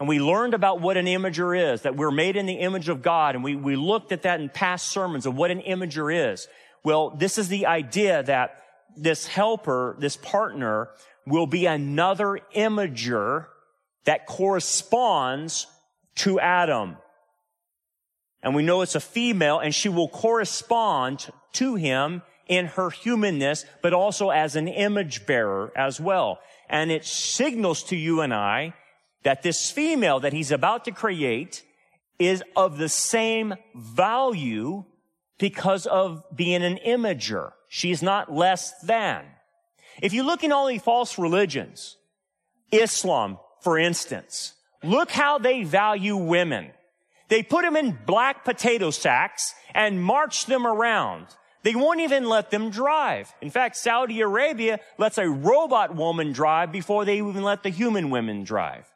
And 0.00 0.08
we 0.08 0.18
learned 0.18 0.54
about 0.54 0.80
what 0.80 0.96
an 0.96 1.06
imager 1.06 1.72
is, 1.72 1.82
that 1.82 1.94
we're 1.94 2.10
made 2.10 2.34
in 2.34 2.46
the 2.46 2.54
image 2.54 2.88
of 2.88 3.02
God. 3.02 3.36
And 3.36 3.44
we, 3.44 3.54
we 3.54 3.76
looked 3.76 4.10
at 4.10 4.22
that 4.22 4.40
in 4.40 4.48
past 4.48 4.88
sermons 4.88 5.26
of 5.26 5.36
what 5.36 5.52
an 5.52 5.60
imager 5.60 6.32
is. 6.32 6.48
Well, 6.82 7.10
this 7.10 7.38
is 7.38 7.48
the 7.48 7.66
idea 7.66 8.22
that 8.24 8.64
this 8.96 9.26
helper, 9.26 9.94
this 10.00 10.16
partner 10.16 10.88
will 11.26 11.46
be 11.46 11.66
another 11.66 12.40
imager 12.56 13.46
that 14.04 14.26
corresponds 14.26 15.66
to 16.16 16.40
Adam. 16.40 16.96
And 18.42 18.54
we 18.54 18.62
know 18.62 18.82
it's 18.82 18.94
a 18.94 19.00
female 19.00 19.58
and 19.58 19.74
she 19.74 19.88
will 19.88 20.08
correspond 20.08 21.30
to 21.54 21.74
him 21.74 22.22
in 22.46 22.66
her 22.66 22.90
humanness, 22.90 23.64
but 23.82 23.92
also 23.92 24.30
as 24.30 24.56
an 24.56 24.66
image 24.66 25.26
bearer 25.26 25.72
as 25.76 26.00
well. 26.00 26.40
And 26.68 26.90
it 26.90 27.04
signals 27.04 27.82
to 27.84 27.96
you 27.96 28.22
and 28.22 28.34
I 28.34 28.74
that 29.22 29.42
this 29.42 29.70
female 29.70 30.20
that 30.20 30.32
he's 30.32 30.50
about 30.50 30.84
to 30.86 30.90
create 30.90 31.62
is 32.18 32.42
of 32.56 32.78
the 32.78 32.88
same 32.88 33.54
value 33.74 34.84
because 35.38 35.86
of 35.86 36.24
being 36.34 36.62
an 36.62 36.78
imager. 36.86 37.52
She's 37.68 38.02
not 38.02 38.32
less 38.32 38.72
than. 38.80 39.24
If 40.02 40.12
you 40.12 40.22
look 40.22 40.42
in 40.42 40.52
all 40.52 40.66
the 40.66 40.78
false 40.78 41.18
religions, 41.18 41.96
Islam, 42.72 43.38
for 43.60 43.78
instance, 43.78 44.54
look 44.82 45.10
how 45.10 45.38
they 45.38 45.62
value 45.62 46.16
women. 46.16 46.70
They 47.28 47.42
put 47.42 47.62
them 47.62 47.76
in 47.76 47.98
black 48.06 48.44
potato 48.44 48.90
sacks 48.90 49.54
and 49.74 50.02
march 50.02 50.46
them 50.46 50.66
around. 50.66 51.26
They 51.62 51.74
won't 51.74 52.00
even 52.00 52.28
let 52.28 52.50
them 52.50 52.70
drive. 52.70 53.32
In 53.40 53.50
fact, 53.50 53.76
Saudi 53.76 54.20
Arabia 54.20 54.80
lets 54.98 55.18
a 55.18 55.28
robot 55.28 55.94
woman 55.94 56.32
drive 56.32 56.72
before 56.72 57.04
they 57.04 57.18
even 57.18 57.42
let 57.42 57.62
the 57.62 57.68
human 57.68 58.10
women 58.10 58.44
drive. 58.44 58.86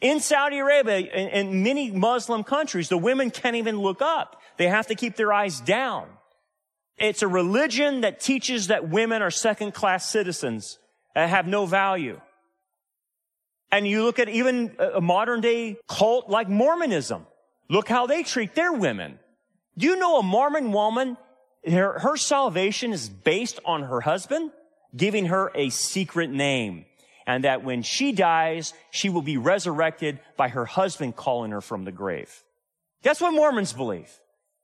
In 0.00 0.20
Saudi 0.20 0.58
Arabia 0.58 1.08
and 1.12 1.62
many 1.62 1.90
Muslim 1.90 2.42
countries, 2.42 2.88
the 2.88 2.98
women 2.98 3.30
can't 3.30 3.56
even 3.56 3.78
look 3.78 4.02
up. 4.02 4.40
They 4.56 4.68
have 4.68 4.88
to 4.88 4.94
keep 4.94 5.16
their 5.16 5.32
eyes 5.32 5.60
down. 5.60 6.08
It's 6.96 7.22
a 7.22 7.28
religion 7.28 8.00
that 8.00 8.20
teaches 8.20 8.68
that 8.68 8.88
women 8.88 9.22
are 9.22 9.30
second 9.30 9.72
class 9.72 10.10
citizens 10.10 10.78
that 11.14 11.28
have 11.28 11.46
no 11.46 11.66
value. 11.66 12.20
And 13.74 13.88
you 13.88 14.04
look 14.04 14.20
at 14.20 14.28
even 14.28 14.76
a 14.78 15.00
modern 15.00 15.40
day 15.40 15.76
cult 15.88 16.30
like 16.30 16.48
Mormonism. 16.48 17.26
Look 17.68 17.88
how 17.88 18.06
they 18.06 18.22
treat 18.22 18.54
their 18.54 18.72
women. 18.72 19.18
Do 19.76 19.86
you 19.86 19.96
know 19.96 20.20
a 20.20 20.22
Mormon 20.22 20.70
woman, 20.70 21.16
her, 21.68 21.98
her 21.98 22.16
salvation 22.16 22.92
is 22.92 23.08
based 23.08 23.58
on 23.64 23.82
her 23.82 24.00
husband 24.00 24.52
giving 24.96 25.26
her 25.26 25.50
a 25.56 25.70
secret 25.70 26.30
name. 26.30 26.84
And 27.26 27.42
that 27.42 27.64
when 27.64 27.82
she 27.82 28.12
dies, 28.12 28.74
she 28.92 29.08
will 29.08 29.22
be 29.22 29.38
resurrected 29.38 30.20
by 30.36 30.50
her 30.50 30.66
husband 30.66 31.16
calling 31.16 31.50
her 31.50 31.60
from 31.60 31.84
the 31.84 31.90
grave. 31.90 32.44
That's 33.02 33.20
what 33.20 33.32
Mormons 33.32 33.72
believe. 33.72 34.20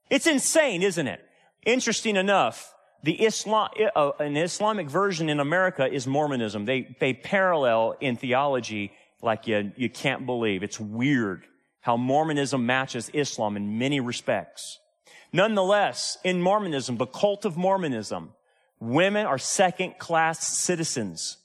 It's 0.09 0.25
insane, 0.25 0.83
isn't 0.83 1.07
it? 1.07 1.19
Interesting 1.65 2.15
enough, 2.15 2.73
the 3.03 3.13
Islam, 3.25 3.69
uh, 3.95 4.11
an 4.19 4.37
Islamic 4.37 4.89
version 4.89 5.27
in 5.27 5.39
America 5.39 5.91
is 5.91 6.05
Mormonism. 6.05 6.65
They, 6.65 6.95
they 6.99 7.13
parallel 7.13 7.95
in 7.99 8.15
theology 8.15 8.93
like 9.21 9.47
you, 9.47 9.71
you 9.75 9.89
can't 9.89 10.25
believe. 10.25 10.63
It's 10.63 10.79
weird 10.79 11.45
how 11.81 11.97
Mormonism 11.97 12.65
matches 12.65 13.09
Islam 13.13 13.57
in 13.57 13.77
many 13.77 13.99
respects. 13.99 14.79
Nonetheless, 15.33 16.17
in 16.23 16.41
Mormonism, 16.41 16.97
the 16.97 17.05
cult 17.05 17.45
of 17.45 17.57
Mormonism, 17.57 18.33
women 18.79 19.25
are 19.25 19.37
second 19.37 19.97
class 19.97 20.45
citizens. 20.45 21.37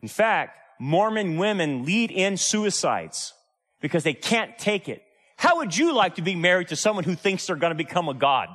In 0.00 0.08
fact, 0.08 0.58
Mormon 0.78 1.36
women 1.36 1.84
lead 1.84 2.10
in 2.10 2.36
suicides 2.36 3.34
because 3.80 4.04
they 4.04 4.14
can't 4.14 4.58
take 4.58 4.88
it. 4.88 5.02
How 5.36 5.58
would 5.58 5.76
you 5.76 5.94
like 5.94 6.16
to 6.16 6.22
be 6.22 6.34
married 6.34 6.68
to 6.68 6.76
someone 6.76 7.04
who 7.04 7.14
thinks 7.14 7.46
they're 7.46 7.56
going 7.56 7.72
to 7.72 7.76
become 7.76 8.08
a 8.08 8.14
god? 8.14 8.48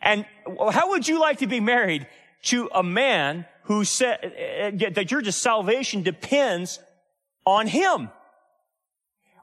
And 0.00 0.26
how 0.70 0.90
would 0.90 1.08
you 1.08 1.20
like 1.20 1.38
to 1.38 1.46
be 1.46 1.60
married 1.60 2.06
to 2.44 2.68
a 2.74 2.82
man 2.82 3.46
who 3.64 3.84
said 3.84 4.92
that 4.94 5.10
your 5.10 5.22
just 5.22 5.40
salvation 5.40 6.02
depends 6.02 6.78
on 7.46 7.66
him? 7.66 8.10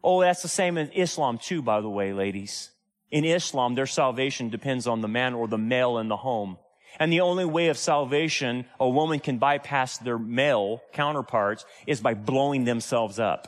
Oh, 0.03 0.21
that's 0.21 0.41
the 0.41 0.47
same 0.47 0.77
in 0.77 0.91
Islam 0.91 1.37
too, 1.37 1.61
by 1.61 1.81
the 1.81 1.89
way, 1.89 2.13
ladies. 2.13 2.71
In 3.11 3.25
Islam, 3.25 3.75
their 3.75 3.85
salvation 3.85 4.49
depends 4.49 4.87
on 4.87 5.01
the 5.01 5.07
man 5.07 5.33
or 5.33 5.47
the 5.47 5.57
male 5.57 5.97
in 5.97 6.07
the 6.07 6.17
home. 6.17 6.57
And 6.99 7.11
the 7.11 7.21
only 7.21 7.45
way 7.45 7.67
of 7.67 7.77
salvation 7.77 8.65
a 8.79 8.89
woman 8.89 9.19
can 9.19 9.37
bypass 9.37 9.97
their 9.97 10.17
male 10.17 10.81
counterparts 10.93 11.65
is 11.87 12.01
by 12.01 12.13
blowing 12.13 12.63
themselves 12.63 13.19
up. 13.19 13.47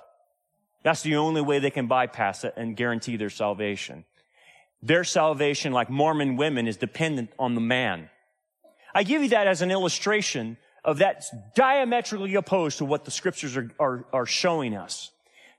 That's 0.84 1.02
the 1.02 1.16
only 1.16 1.42
way 1.42 1.60
they 1.60 1.72
can 1.72 1.88
bypass 1.88 2.44
it 2.44 2.54
and 2.58 2.76
guarantee 2.76 3.18
their 3.18 3.30
salvation. 3.30 4.06
Their 4.82 5.06
salvation, 5.06 5.72
like 5.72 5.90
Mormon 5.90 6.36
women, 6.36 6.68
is 6.68 6.76
dependent 6.76 7.32
on 7.40 7.56
the 7.56 7.62
man. 7.62 8.10
I 8.94 9.04
give 9.04 9.24
you 9.24 9.30
that 9.30 9.48
as 9.48 9.62
an 9.62 9.72
illustration 9.72 10.58
of 10.84 11.00
that 11.00 11.24
diametrically 11.56 12.36
opposed 12.36 12.80
to 12.80 12.86
what 12.86 13.06
the 13.06 13.12
scriptures 13.12 13.56
are, 13.56 13.72
are, 13.80 14.06
are 14.12 14.26
showing 14.26 14.76
us. 14.76 15.12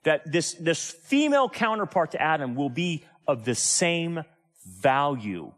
That 0.03 0.31
this, 0.31 0.53
this 0.55 0.91
female 0.91 1.49
counterpart 1.49 2.11
to 2.13 2.21
Adam 2.21 2.55
will 2.55 2.69
be 2.69 3.05
of 3.27 3.45
the 3.45 3.55
same 3.55 4.23
value. 4.81 5.53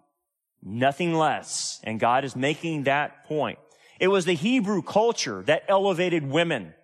Nothing 0.63 1.15
less. 1.15 1.81
And 1.83 1.99
God 1.99 2.25
is 2.25 2.37
making 2.37 2.85
that 2.85 3.25
point. 3.25 3.59
It 3.99 4.09
was 4.09 4.25
the 4.25 4.35
Hebrew 4.35 4.83
culture 4.83 5.43
that 5.47 5.65
elevated 5.69 6.29
women. 6.29 6.75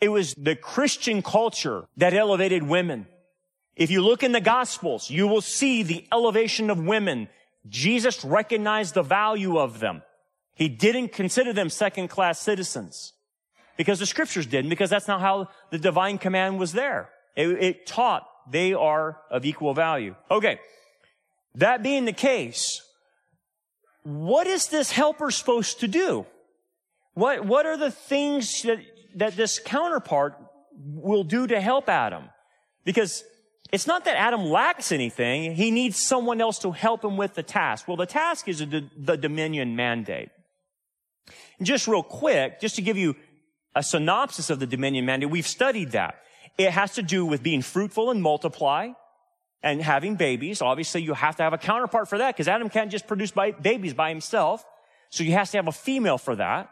It 0.00 0.08
was 0.08 0.34
the 0.34 0.56
Christian 0.56 1.22
culture 1.22 1.84
that 1.96 2.12
elevated 2.12 2.64
women. 2.64 3.06
If 3.76 3.90
you 3.90 4.02
look 4.02 4.22
in 4.22 4.32
the 4.32 4.40
Gospels, 4.40 5.08
you 5.10 5.28
will 5.28 5.40
see 5.40 5.82
the 5.82 6.06
elevation 6.12 6.70
of 6.70 6.78
women. 6.78 7.28
Jesus 7.68 8.24
recognized 8.24 8.94
the 8.94 9.02
value 9.02 9.58
of 9.58 9.78
them. 9.80 10.02
He 10.54 10.68
didn't 10.68 11.12
consider 11.12 11.52
them 11.52 11.70
second 11.70 12.08
class 12.08 12.38
citizens 12.38 13.12
because 13.76 13.98
the 13.98 14.06
scriptures 14.06 14.46
didn't, 14.46 14.68
because 14.68 14.90
that's 14.90 15.08
not 15.08 15.20
how 15.20 15.48
the 15.70 15.78
divine 15.78 16.18
command 16.18 16.58
was 16.58 16.72
there. 16.72 17.08
It, 17.36 17.48
it 17.48 17.86
taught 17.86 18.26
they 18.50 18.74
are 18.74 19.18
of 19.30 19.44
equal 19.44 19.74
value. 19.74 20.14
Okay. 20.30 20.58
That 21.54 21.82
being 21.82 22.04
the 22.04 22.12
case, 22.12 22.82
what 24.02 24.46
is 24.46 24.68
this 24.68 24.90
helper 24.90 25.30
supposed 25.30 25.80
to 25.80 25.88
do? 25.88 26.26
What, 27.14 27.44
what 27.44 27.66
are 27.66 27.76
the 27.76 27.90
things 27.90 28.62
that, 28.62 28.78
that 29.16 29.36
this 29.36 29.58
counterpart 29.58 30.34
will 30.74 31.24
do 31.24 31.46
to 31.46 31.60
help 31.60 31.88
Adam? 31.88 32.24
Because 32.84 33.24
it's 33.70 33.86
not 33.86 34.04
that 34.04 34.16
Adam 34.16 34.44
lacks 34.44 34.92
anything. 34.92 35.54
He 35.54 35.70
needs 35.70 36.02
someone 36.02 36.40
else 36.40 36.58
to 36.60 36.72
help 36.72 37.04
him 37.04 37.16
with 37.16 37.34
the 37.34 37.42
task. 37.42 37.86
Well, 37.86 37.96
the 37.96 38.06
task 38.06 38.48
is 38.48 38.58
the, 38.58 38.88
the 38.96 39.16
dominion 39.16 39.76
mandate. 39.76 40.30
And 41.58 41.66
just 41.66 41.86
real 41.86 42.02
quick, 42.02 42.60
just 42.60 42.76
to 42.76 42.82
give 42.82 42.96
you 42.96 43.16
a 43.74 43.82
synopsis 43.82 44.50
of 44.50 44.58
the 44.60 44.66
dominion 44.66 45.06
mandate, 45.06 45.30
we've 45.30 45.46
studied 45.46 45.92
that. 45.92 46.16
It 46.58 46.70
has 46.70 46.94
to 46.94 47.02
do 47.02 47.24
with 47.24 47.42
being 47.42 47.62
fruitful 47.62 48.10
and 48.10 48.22
multiply 48.22 48.90
and 49.62 49.80
having 49.80 50.16
babies. 50.16 50.60
Obviously, 50.60 51.02
you 51.02 51.14
have 51.14 51.36
to 51.36 51.42
have 51.42 51.52
a 51.52 51.58
counterpart 51.58 52.08
for 52.08 52.18
that 52.18 52.34
because 52.34 52.48
Adam 52.48 52.68
can't 52.68 52.90
just 52.90 53.06
produce 53.06 53.30
by, 53.30 53.52
babies 53.52 53.94
by 53.94 54.10
himself. 54.10 54.64
So 55.10 55.24
you 55.24 55.32
have 55.32 55.50
to 55.50 55.58
have 55.58 55.68
a 55.68 55.72
female 55.72 56.18
for 56.18 56.36
that. 56.36 56.70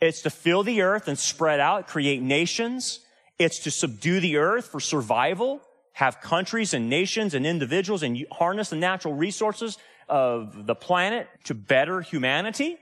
It's 0.00 0.22
to 0.22 0.30
fill 0.30 0.62
the 0.62 0.82
earth 0.82 1.08
and 1.08 1.18
spread 1.18 1.60
out, 1.60 1.88
create 1.88 2.22
nations. 2.22 3.00
It's 3.38 3.60
to 3.60 3.70
subdue 3.70 4.20
the 4.20 4.36
earth 4.36 4.66
for 4.66 4.80
survival, 4.80 5.60
have 5.92 6.20
countries 6.20 6.74
and 6.74 6.88
nations 6.88 7.34
and 7.34 7.46
individuals 7.46 8.02
and 8.02 8.24
harness 8.30 8.70
the 8.70 8.76
natural 8.76 9.14
resources 9.14 9.78
of 10.08 10.66
the 10.66 10.74
planet 10.74 11.28
to 11.44 11.54
better 11.54 12.00
humanity. 12.00 12.78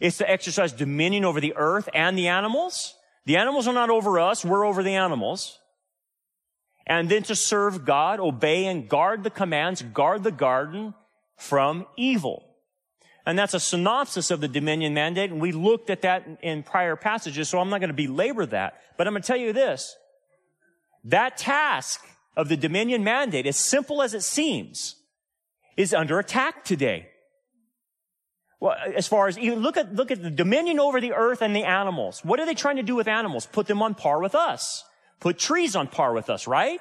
It's 0.00 0.18
to 0.18 0.30
exercise 0.30 0.72
dominion 0.72 1.24
over 1.24 1.40
the 1.40 1.54
earth 1.56 1.88
and 1.94 2.16
the 2.16 2.28
animals. 2.28 2.94
The 3.26 3.36
animals 3.36 3.68
are 3.68 3.74
not 3.74 3.90
over 3.90 4.18
us, 4.18 4.44
we're 4.44 4.66
over 4.66 4.82
the 4.82 4.94
animals. 4.94 5.58
And 6.86 7.08
then 7.08 7.22
to 7.24 7.36
serve 7.36 7.84
God, 7.84 8.18
obey 8.18 8.66
and 8.66 8.88
guard 8.88 9.22
the 9.22 9.30
commands, 9.30 9.82
guard 9.82 10.24
the 10.24 10.32
garden 10.32 10.94
from 11.36 11.86
evil. 11.96 12.44
And 13.26 13.38
that's 13.38 13.54
a 13.54 13.60
synopsis 13.60 14.30
of 14.30 14.40
the 14.40 14.48
dominion 14.48 14.94
mandate. 14.94 15.30
And 15.30 15.40
we 15.40 15.52
looked 15.52 15.90
at 15.90 16.02
that 16.02 16.26
in 16.42 16.62
prior 16.62 16.96
passages, 16.96 17.48
so 17.48 17.60
I'm 17.60 17.68
not 17.68 17.80
going 17.80 17.88
to 17.90 17.94
belabor 17.94 18.46
that. 18.46 18.80
But 18.96 19.06
I'm 19.06 19.12
going 19.12 19.22
to 19.22 19.26
tell 19.26 19.36
you 19.36 19.52
this. 19.52 19.94
That 21.04 21.36
task 21.36 22.04
of 22.36 22.48
the 22.48 22.56
dominion 22.56 23.04
mandate, 23.04 23.46
as 23.46 23.56
simple 23.56 24.02
as 24.02 24.14
it 24.14 24.22
seems, 24.22 24.96
is 25.76 25.94
under 25.94 26.18
attack 26.18 26.64
today. 26.64 27.09
Well, 28.60 28.76
as 28.94 29.08
far 29.08 29.26
as 29.26 29.38
even 29.38 29.60
look 29.60 29.78
at, 29.78 29.94
look 29.94 30.10
at 30.10 30.22
the 30.22 30.30
dominion 30.30 30.78
over 30.78 31.00
the 31.00 31.14
earth 31.14 31.40
and 31.40 31.56
the 31.56 31.64
animals. 31.64 32.20
What 32.22 32.38
are 32.40 32.46
they 32.46 32.54
trying 32.54 32.76
to 32.76 32.82
do 32.82 32.94
with 32.94 33.08
animals? 33.08 33.46
Put 33.46 33.66
them 33.66 33.82
on 33.82 33.94
par 33.94 34.20
with 34.20 34.34
us. 34.34 34.84
Put 35.18 35.38
trees 35.38 35.74
on 35.74 35.88
par 35.88 36.12
with 36.12 36.28
us, 36.28 36.46
right? 36.46 36.80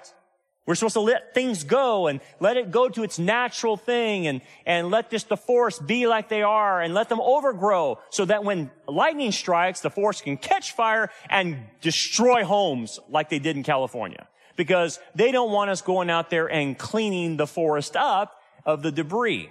We're 0.65 0.75
supposed 0.75 0.93
to 0.93 0.99
let 0.99 1.33
things 1.33 1.63
go 1.63 2.05
and 2.07 2.19
let 2.39 2.55
it 2.55 2.69
go 2.69 2.89
to 2.89 3.03
its 3.03 3.17
natural 3.17 3.75
thing 3.75 4.27
and, 4.27 4.41
and 4.67 4.91
let 4.91 5.09
just 5.09 5.27
the 5.27 5.35
forest 5.35 5.87
be 5.87 6.05
like 6.05 6.29
they 6.29 6.43
are 6.43 6.79
and 6.79 6.93
let 6.93 7.09
them 7.09 7.19
overgrow 7.19 7.97
so 8.11 8.25
that 8.25 8.43
when 8.43 8.69
lightning 8.87 9.31
strikes, 9.31 9.79
the 9.79 9.89
forest 9.89 10.25
can 10.25 10.37
catch 10.37 10.73
fire 10.73 11.09
and 11.27 11.57
destroy 11.81 12.43
homes 12.43 12.99
like 13.09 13.29
they 13.29 13.39
did 13.39 13.55
in 13.57 13.63
California. 13.63 14.27
Because 14.57 14.99
they 15.15 15.31
don't 15.31 15.51
want 15.51 15.71
us 15.71 15.81
going 15.81 16.09
out 16.09 16.29
there 16.29 16.45
and 16.45 16.77
cleaning 16.77 17.37
the 17.37 17.47
forest 17.47 17.95
up 17.95 18.39
of 18.63 18.83
the 18.83 18.91
debris. 18.91 19.49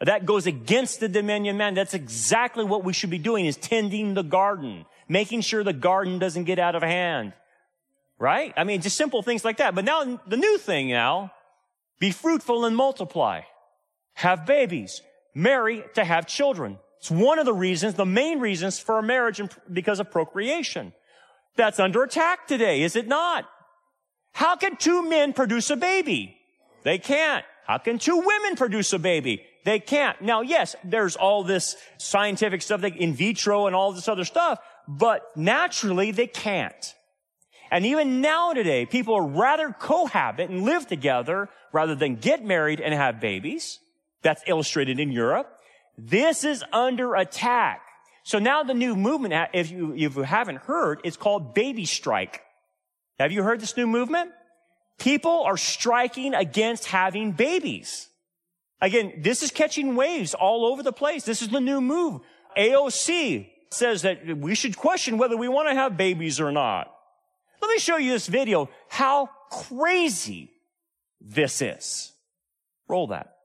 That 0.00 0.24
goes 0.24 0.46
against 0.46 1.00
the 1.00 1.08
dominion 1.08 1.58
man. 1.58 1.74
That's 1.74 1.92
exactly 1.94 2.64
what 2.64 2.84
we 2.84 2.92
should 2.92 3.10
be 3.10 3.18
doing 3.18 3.44
is 3.44 3.56
tending 3.56 4.14
the 4.14 4.22
garden, 4.22 4.86
making 5.08 5.42
sure 5.42 5.62
the 5.62 5.74
garden 5.74 6.18
doesn't 6.18 6.44
get 6.44 6.58
out 6.58 6.74
of 6.74 6.82
hand. 6.82 7.34
Right? 8.18 8.52
I 8.56 8.64
mean, 8.64 8.80
just 8.80 8.96
simple 8.96 9.22
things 9.22 9.44
like 9.44 9.58
that. 9.58 9.74
But 9.74 9.84
now 9.84 10.20
the 10.26 10.36
new 10.36 10.58
thing 10.58 10.88
now, 10.88 11.32
be 11.98 12.10
fruitful 12.12 12.64
and 12.64 12.74
multiply. 12.76 13.42
Have 14.14 14.46
babies. 14.46 15.02
Marry 15.34 15.84
to 15.94 16.04
have 16.04 16.26
children. 16.26 16.78
It's 16.98 17.10
one 17.10 17.38
of 17.38 17.46
the 17.46 17.54
reasons, 17.54 17.94
the 17.94 18.06
main 18.06 18.40
reasons 18.40 18.78
for 18.78 18.98
a 18.98 19.02
marriage 19.02 19.40
and 19.40 19.50
because 19.72 20.00
of 20.00 20.10
procreation. 20.10 20.92
That's 21.56 21.80
under 21.80 22.02
attack 22.02 22.46
today, 22.46 22.82
is 22.82 22.96
it 22.96 23.06
not? 23.06 23.46
How 24.32 24.56
can 24.56 24.76
two 24.76 25.08
men 25.08 25.32
produce 25.32 25.70
a 25.70 25.76
baby? 25.76 26.36
They 26.84 26.98
can't. 26.98 27.44
How 27.66 27.78
can 27.78 27.98
two 27.98 28.18
women 28.18 28.56
produce 28.56 28.92
a 28.92 28.98
baby? 28.98 29.46
They 29.64 29.78
can't. 29.78 30.20
Now, 30.22 30.40
yes, 30.40 30.74
there's 30.84 31.16
all 31.16 31.44
this 31.44 31.76
scientific 31.98 32.62
stuff, 32.62 32.82
like 32.82 32.96
in 32.96 33.14
vitro 33.14 33.66
and 33.66 33.76
all 33.76 33.92
this 33.92 34.08
other 34.08 34.24
stuff, 34.24 34.58
but 34.88 35.22
naturally 35.36 36.10
they 36.10 36.26
can't. 36.26 36.94
And 37.70 37.86
even 37.86 38.20
now 38.20 38.52
today, 38.52 38.86
people 38.86 39.20
rather 39.20 39.70
cohabit 39.72 40.50
and 40.50 40.62
live 40.62 40.86
together 40.86 41.48
rather 41.72 41.94
than 41.94 42.16
get 42.16 42.44
married 42.44 42.80
and 42.80 42.92
have 42.92 43.20
babies. 43.20 43.78
That's 44.22 44.42
illustrated 44.46 44.98
in 44.98 45.12
Europe. 45.12 45.46
This 45.96 46.44
is 46.44 46.64
under 46.72 47.14
attack. 47.14 47.82
So 48.24 48.38
now 48.38 48.62
the 48.62 48.74
new 48.74 48.96
movement, 48.96 49.34
if 49.54 49.70
you, 49.70 49.94
if 49.94 50.16
you 50.16 50.22
haven't 50.22 50.56
heard, 50.56 51.00
it's 51.04 51.16
called 51.16 51.54
baby 51.54 51.84
strike. 51.84 52.42
Have 53.18 53.32
you 53.32 53.42
heard 53.42 53.60
this 53.60 53.76
new 53.76 53.86
movement? 53.86 54.32
People 54.98 55.44
are 55.44 55.56
striking 55.56 56.34
against 56.34 56.86
having 56.86 57.32
babies. 57.32 58.09
Again, 58.80 59.14
this 59.18 59.42
is 59.42 59.50
catching 59.50 59.94
waves 59.94 60.34
all 60.34 60.64
over 60.64 60.82
the 60.82 60.92
place. 60.92 61.24
This 61.24 61.42
is 61.42 61.48
the 61.48 61.60
new 61.60 61.80
move. 61.80 62.22
AOC 62.56 63.48
says 63.70 64.02
that 64.02 64.38
we 64.38 64.54
should 64.54 64.76
question 64.76 65.18
whether 65.18 65.36
we 65.36 65.48
want 65.48 65.68
to 65.68 65.74
have 65.74 65.96
babies 65.96 66.40
or 66.40 66.50
not. 66.50 66.92
Let 67.60 67.70
me 67.70 67.78
show 67.78 67.98
you 67.98 68.12
this 68.12 68.26
video, 68.26 68.70
how 68.88 69.28
crazy 69.50 70.50
this 71.20 71.60
is. 71.60 72.12
Roll 72.88 73.06
that. 73.08 73.36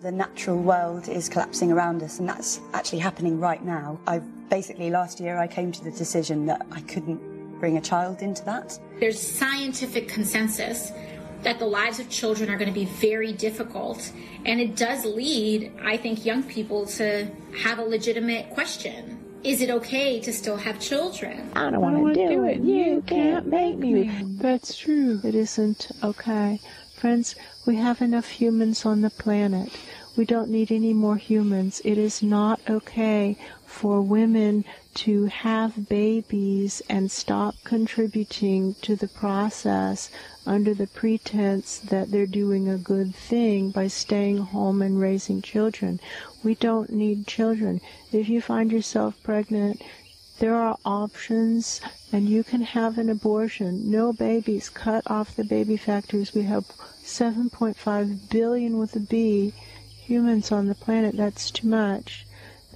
The 0.00 0.12
natural 0.12 0.58
world 0.58 1.08
is 1.08 1.28
collapsing 1.28 1.72
around 1.72 2.02
us, 2.02 2.20
and 2.20 2.28
that's 2.28 2.60
actually 2.72 2.98
happening 3.00 3.40
right 3.40 3.64
now. 3.64 3.98
I 4.06 4.18
basically 4.50 4.90
last 4.90 5.18
year 5.18 5.38
I 5.38 5.46
came 5.46 5.72
to 5.72 5.82
the 5.82 5.90
decision 5.90 6.46
that 6.46 6.64
I 6.70 6.80
couldn't 6.82 7.58
bring 7.58 7.78
a 7.78 7.80
child 7.80 8.22
into 8.22 8.44
that. 8.44 8.78
There's 9.00 9.20
scientific 9.20 10.08
consensus 10.08 10.92
that 11.42 11.58
the 11.58 11.66
lives 11.66 11.98
of 12.00 12.08
children 12.08 12.50
are 12.50 12.56
going 12.56 12.72
to 12.72 12.78
be 12.78 12.86
very 12.86 13.32
difficult. 13.32 14.12
And 14.44 14.60
it 14.60 14.76
does 14.76 15.04
lead, 15.04 15.72
I 15.82 15.96
think, 15.96 16.24
young 16.24 16.42
people 16.42 16.86
to 16.86 17.30
have 17.62 17.78
a 17.78 17.84
legitimate 17.84 18.50
question. 18.50 19.22
Is 19.44 19.60
it 19.60 19.70
okay 19.70 20.18
to 20.20 20.32
still 20.32 20.56
have 20.56 20.80
children? 20.80 21.50
I 21.54 21.70
don't 21.70 21.80
want 21.80 22.14
to 22.14 22.14
do, 22.14 22.28
do 22.28 22.44
it. 22.46 22.60
You 22.60 23.02
can't 23.06 23.46
make 23.46 23.76
me. 23.76 24.10
That's 24.22 24.76
true. 24.76 25.20
It 25.22 25.34
isn't 25.34 25.90
okay. 26.02 26.60
Friends, 26.94 27.36
we 27.66 27.76
have 27.76 28.00
enough 28.00 28.28
humans 28.28 28.84
on 28.84 29.02
the 29.02 29.10
planet. 29.10 29.70
We 30.16 30.24
don't 30.24 30.48
need 30.48 30.72
any 30.72 30.94
more 30.94 31.16
humans. 31.16 31.80
It 31.84 31.98
is 31.98 32.22
not 32.22 32.58
okay 32.68 33.36
for 33.76 34.00
women 34.00 34.64
to 34.94 35.26
have 35.26 35.86
babies 35.86 36.80
and 36.88 37.10
stop 37.10 37.54
contributing 37.62 38.74
to 38.80 38.96
the 38.96 39.06
process 39.06 40.10
under 40.46 40.72
the 40.72 40.86
pretense 40.86 41.78
that 41.80 42.10
they're 42.10 42.26
doing 42.26 42.70
a 42.70 42.78
good 42.78 43.14
thing 43.14 43.70
by 43.70 43.86
staying 43.86 44.38
home 44.38 44.80
and 44.80 44.98
raising 44.98 45.42
children. 45.42 46.00
We 46.42 46.54
don't 46.54 46.88
need 46.90 47.26
children. 47.26 47.82
If 48.12 48.30
you 48.30 48.40
find 48.40 48.72
yourself 48.72 49.22
pregnant, 49.22 49.82
there 50.38 50.54
are 50.54 50.78
options 50.86 51.82
and 52.10 52.30
you 52.30 52.44
can 52.44 52.62
have 52.62 52.96
an 52.96 53.10
abortion. 53.10 53.90
No 53.90 54.10
babies. 54.10 54.70
Cut 54.70 55.02
off 55.10 55.36
the 55.36 55.44
baby 55.44 55.76
factories. 55.76 56.32
We 56.32 56.44
have 56.44 56.64
7.5 57.04 58.30
billion 58.30 58.78
with 58.78 58.96
a 58.96 59.00
B 59.00 59.52
humans 60.00 60.50
on 60.50 60.66
the 60.66 60.74
planet. 60.74 61.14
That's 61.14 61.50
too 61.50 61.68
much. 61.68 62.26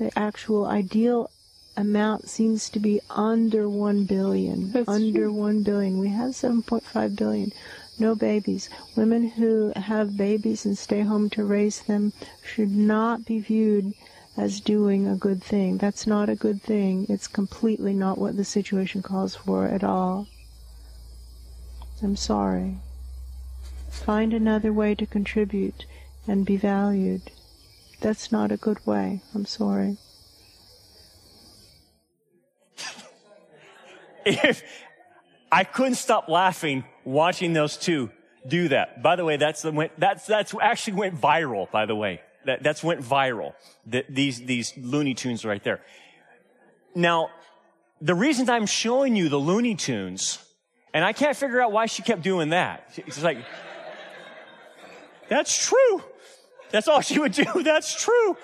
The 0.00 0.18
actual 0.18 0.64
ideal 0.64 1.30
amount 1.76 2.26
seems 2.26 2.70
to 2.70 2.80
be 2.80 3.02
under 3.10 3.68
1 3.68 4.04
billion. 4.06 4.72
That's 4.72 4.88
under 4.88 5.24
true. 5.24 5.32
1 5.34 5.62
billion. 5.62 5.98
We 5.98 6.08
have 6.08 6.30
7.5 6.30 7.16
billion. 7.16 7.52
No 7.98 8.14
babies. 8.14 8.70
Women 8.96 9.28
who 9.28 9.74
have 9.76 10.16
babies 10.16 10.64
and 10.64 10.78
stay 10.78 11.02
home 11.02 11.28
to 11.36 11.44
raise 11.44 11.82
them 11.82 12.14
should 12.42 12.70
not 12.70 13.26
be 13.26 13.40
viewed 13.40 13.92
as 14.38 14.60
doing 14.60 15.06
a 15.06 15.16
good 15.16 15.44
thing. 15.44 15.76
That's 15.76 16.06
not 16.06 16.30
a 16.30 16.34
good 16.34 16.62
thing. 16.62 17.04
It's 17.10 17.28
completely 17.28 17.92
not 17.92 18.16
what 18.16 18.38
the 18.38 18.44
situation 18.46 19.02
calls 19.02 19.34
for 19.34 19.66
at 19.66 19.84
all. 19.84 20.28
I'm 22.02 22.16
sorry. 22.16 22.78
Find 23.90 24.32
another 24.32 24.72
way 24.72 24.94
to 24.94 25.04
contribute 25.04 25.84
and 26.26 26.46
be 26.46 26.56
valued. 26.56 27.30
That's 28.00 28.32
not 28.32 28.50
a 28.50 28.56
good 28.56 28.84
way. 28.86 29.22
I'm 29.34 29.44
sorry. 29.44 29.98
if 34.24 34.62
I 35.52 35.64
couldn't 35.64 35.96
stop 35.96 36.28
laughing 36.28 36.84
watching 37.04 37.52
those 37.52 37.76
two 37.76 38.10
do 38.46 38.68
that. 38.68 39.02
By 39.02 39.16
the 39.16 39.24
way, 39.24 39.36
that's 39.36 39.62
the 39.62 39.72
went, 39.72 39.98
that's 39.98 40.26
that's 40.26 40.54
actually 40.60 40.94
went 40.94 41.20
viral. 41.20 41.70
By 41.70 41.86
the 41.86 41.94
way, 41.94 42.22
that 42.46 42.62
that's 42.62 42.82
went 42.82 43.02
viral. 43.02 43.52
The, 43.86 44.04
these 44.08 44.40
these 44.40 44.72
Looney 44.76 45.14
Tunes 45.14 45.44
right 45.44 45.62
there. 45.62 45.80
Now, 46.94 47.30
the 48.00 48.14
reason 48.14 48.48
I'm 48.48 48.66
showing 48.66 49.14
you 49.14 49.28
the 49.28 49.36
Looney 49.36 49.74
Tunes, 49.74 50.38
and 50.94 51.04
I 51.04 51.12
can't 51.12 51.36
figure 51.36 51.60
out 51.60 51.70
why 51.72 51.86
she 51.86 52.02
kept 52.02 52.22
doing 52.22 52.50
that. 52.50 52.90
It's 52.96 53.22
like, 53.22 53.38
that's 55.28 55.68
true. 55.68 56.02
That's 56.70 56.88
all 56.88 57.00
she 57.00 57.18
would 57.18 57.32
do. 57.32 57.44
That's 57.62 58.00
true. 58.00 58.36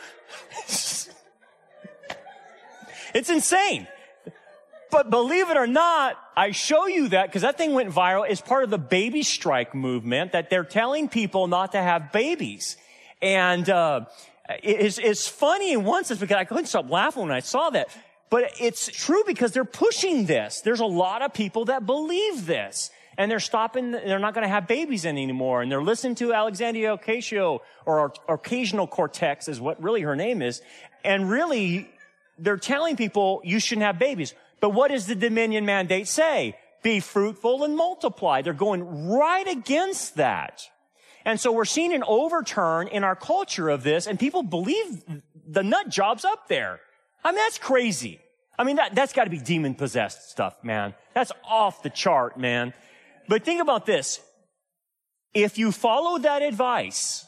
it's 3.14 3.30
insane. 3.30 3.86
But 4.90 5.10
believe 5.10 5.50
it 5.50 5.56
or 5.56 5.66
not, 5.66 6.16
I 6.36 6.52
show 6.52 6.86
you 6.86 7.08
that 7.08 7.26
because 7.26 7.42
that 7.42 7.58
thing 7.58 7.74
went 7.74 7.90
viral 7.90 8.26
as 8.28 8.40
part 8.40 8.64
of 8.64 8.70
the 8.70 8.78
baby 8.78 9.22
strike 9.22 9.74
movement 9.74 10.32
that 10.32 10.48
they're 10.48 10.64
telling 10.64 11.08
people 11.08 11.48
not 11.48 11.72
to 11.72 11.82
have 11.82 12.12
babies. 12.12 12.76
And, 13.20 13.68
uh, 13.68 14.06
it's, 14.62 14.98
it's 14.98 15.26
funny 15.26 15.72
in 15.72 15.84
one 15.84 16.04
sense 16.04 16.20
because 16.20 16.36
I 16.36 16.44
couldn't 16.44 16.66
stop 16.66 16.90
laughing 16.90 17.22
when 17.22 17.32
I 17.32 17.40
saw 17.40 17.70
that. 17.70 17.88
But 18.30 18.52
it's 18.60 18.88
true 18.88 19.22
because 19.26 19.52
they're 19.52 19.64
pushing 19.64 20.26
this. 20.26 20.60
There's 20.60 20.80
a 20.80 20.86
lot 20.86 21.22
of 21.22 21.32
people 21.32 21.66
that 21.66 21.86
believe 21.86 22.46
this. 22.46 22.90
And 23.18 23.30
they're 23.30 23.40
stopping, 23.40 23.92
they're 23.92 24.18
not 24.18 24.34
going 24.34 24.42
to 24.42 24.48
have 24.48 24.66
babies 24.66 25.06
anymore. 25.06 25.62
And 25.62 25.72
they're 25.72 25.82
listening 25.82 26.16
to 26.16 26.34
Alexandria 26.34 26.96
Ocasio 26.96 27.60
or 27.86 28.12
Occasional 28.28 28.86
Cortex 28.86 29.48
is 29.48 29.60
what 29.60 29.82
really 29.82 30.02
her 30.02 30.14
name 30.14 30.42
is. 30.42 30.60
And 31.02 31.30
really, 31.30 31.88
they're 32.38 32.58
telling 32.58 32.96
people 32.96 33.40
you 33.44 33.58
shouldn't 33.58 33.86
have 33.86 33.98
babies. 33.98 34.34
But 34.60 34.70
what 34.70 34.90
does 34.90 35.06
the 35.06 35.14
dominion 35.14 35.64
mandate 35.64 36.08
say? 36.08 36.58
Be 36.82 37.00
fruitful 37.00 37.64
and 37.64 37.76
multiply. 37.76 38.42
They're 38.42 38.52
going 38.52 39.08
right 39.08 39.46
against 39.48 40.16
that. 40.16 40.62
And 41.24 41.40
so 41.40 41.50
we're 41.50 41.64
seeing 41.64 41.92
an 41.92 42.04
overturn 42.06 42.86
in 42.88 43.02
our 43.02 43.16
culture 43.16 43.68
of 43.68 43.82
this, 43.82 44.06
and 44.06 44.18
people 44.18 44.44
believe 44.44 45.02
the 45.44 45.64
nut 45.64 45.88
job's 45.88 46.24
up 46.24 46.46
there. 46.46 46.78
I 47.24 47.32
mean, 47.32 47.38
that's 47.38 47.58
crazy. 47.58 48.20
I 48.56 48.62
mean, 48.62 48.76
that, 48.76 48.94
that's 48.94 49.12
got 49.12 49.24
to 49.24 49.30
be 49.30 49.38
demon 49.38 49.74
possessed 49.74 50.30
stuff, 50.30 50.62
man. 50.62 50.94
That's 51.14 51.32
off 51.44 51.82
the 51.82 51.90
chart, 51.90 52.38
man. 52.38 52.72
But 53.28 53.44
think 53.44 53.60
about 53.60 53.86
this. 53.86 54.20
If 55.34 55.58
you 55.58 55.72
follow 55.72 56.18
that 56.18 56.42
advice, 56.42 57.26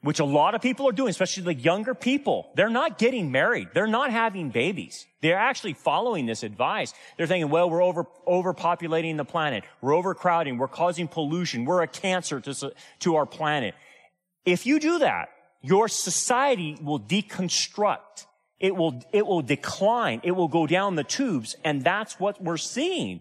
which 0.00 0.20
a 0.20 0.24
lot 0.24 0.54
of 0.54 0.62
people 0.62 0.88
are 0.88 0.92
doing, 0.92 1.10
especially 1.10 1.42
like 1.42 1.64
younger 1.64 1.94
people, 1.94 2.50
they're 2.54 2.70
not 2.70 2.98
getting 2.98 3.32
married. 3.32 3.68
They're 3.74 3.88
not 3.88 4.12
having 4.12 4.50
babies. 4.50 5.06
They're 5.22 5.38
actually 5.38 5.72
following 5.72 6.26
this 6.26 6.44
advice. 6.44 6.94
They're 7.16 7.26
thinking, 7.26 7.50
well, 7.50 7.68
we're 7.68 7.82
over, 7.82 8.06
overpopulating 8.26 9.16
the 9.16 9.24
planet. 9.24 9.64
We're 9.80 9.94
overcrowding. 9.94 10.58
We're 10.58 10.68
causing 10.68 11.08
pollution. 11.08 11.64
We're 11.64 11.82
a 11.82 11.88
cancer 11.88 12.40
to, 12.40 12.72
to 13.00 13.16
our 13.16 13.26
planet. 13.26 13.74
If 14.44 14.66
you 14.66 14.78
do 14.78 15.00
that, 15.00 15.30
your 15.62 15.88
society 15.88 16.78
will 16.80 17.00
deconstruct. 17.00 18.26
It 18.60 18.76
will, 18.76 19.02
it 19.12 19.26
will 19.26 19.42
decline. 19.42 20.20
It 20.22 20.32
will 20.32 20.48
go 20.48 20.66
down 20.66 20.94
the 20.94 21.04
tubes. 21.04 21.56
And 21.64 21.82
that's 21.82 22.20
what 22.20 22.42
we're 22.42 22.56
seeing. 22.56 23.20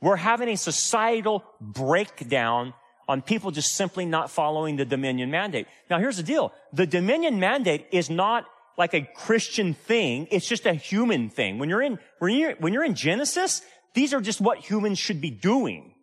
We're 0.00 0.16
having 0.16 0.48
a 0.48 0.56
societal 0.56 1.44
breakdown 1.60 2.74
on 3.08 3.22
people 3.22 3.50
just 3.50 3.74
simply 3.74 4.04
not 4.04 4.30
following 4.30 4.76
the 4.76 4.84
dominion 4.84 5.30
mandate. 5.30 5.66
Now 5.88 5.98
here's 5.98 6.16
the 6.16 6.22
deal. 6.22 6.52
The 6.72 6.86
dominion 6.86 7.38
mandate 7.38 7.86
is 7.92 8.10
not 8.10 8.46
like 8.76 8.94
a 8.94 9.08
Christian 9.14 9.74
thing. 9.74 10.28
It's 10.30 10.48
just 10.48 10.66
a 10.66 10.74
human 10.74 11.30
thing. 11.30 11.58
When 11.58 11.68
you're 11.68 11.82
in, 11.82 11.98
when 12.18 12.34
you're, 12.34 12.54
when 12.56 12.72
you're 12.72 12.84
in 12.84 12.94
Genesis, 12.94 13.62
these 13.94 14.12
are 14.12 14.20
just 14.20 14.40
what 14.40 14.58
humans 14.58 14.98
should 14.98 15.20
be 15.20 15.30
doing. 15.30 15.94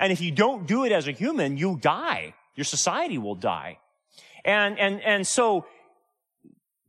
And 0.00 0.12
if 0.12 0.20
you 0.20 0.30
don't 0.30 0.66
do 0.66 0.84
it 0.84 0.92
as 0.92 1.08
a 1.08 1.12
human, 1.12 1.56
you'll 1.56 1.76
die. 1.76 2.34
Your 2.54 2.64
society 2.64 3.18
will 3.18 3.34
die. 3.34 3.78
And, 4.44 4.78
and, 4.78 5.02
and 5.02 5.26
so 5.26 5.66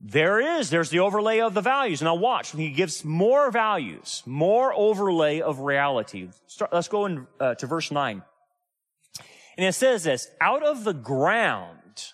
there 0.10 0.60
is, 0.60 0.70
there's 0.70 0.89
the 0.89 1.00
overlay 1.00 1.39
of 1.39 1.54
the 1.54 1.62
values. 1.62 2.02
Now 2.02 2.15
watch, 2.15 2.52
he 2.52 2.70
gives 2.70 3.04
more 3.04 3.52
values, 3.52 4.24
more 4.26 4.74
overlay 4.74 5.41
of 5.41 5.60
reality. 5.60 6.30
Start, 6.48 6.72
let's 6.72 6.88
go 6.88 7.06
in, 7.08 7.28
uh, 7.41 7.56
to 7.56 7.67
verse 7.67 7.91
9. 7.91 8.24
And 9.58 9.65
it 9.65 9.74
says 9.74 10.04
this, 10.04 10.30
out 10.39 10.63
of 10.63 10.86
the 10.86 10.93
ground, 10.93 12.13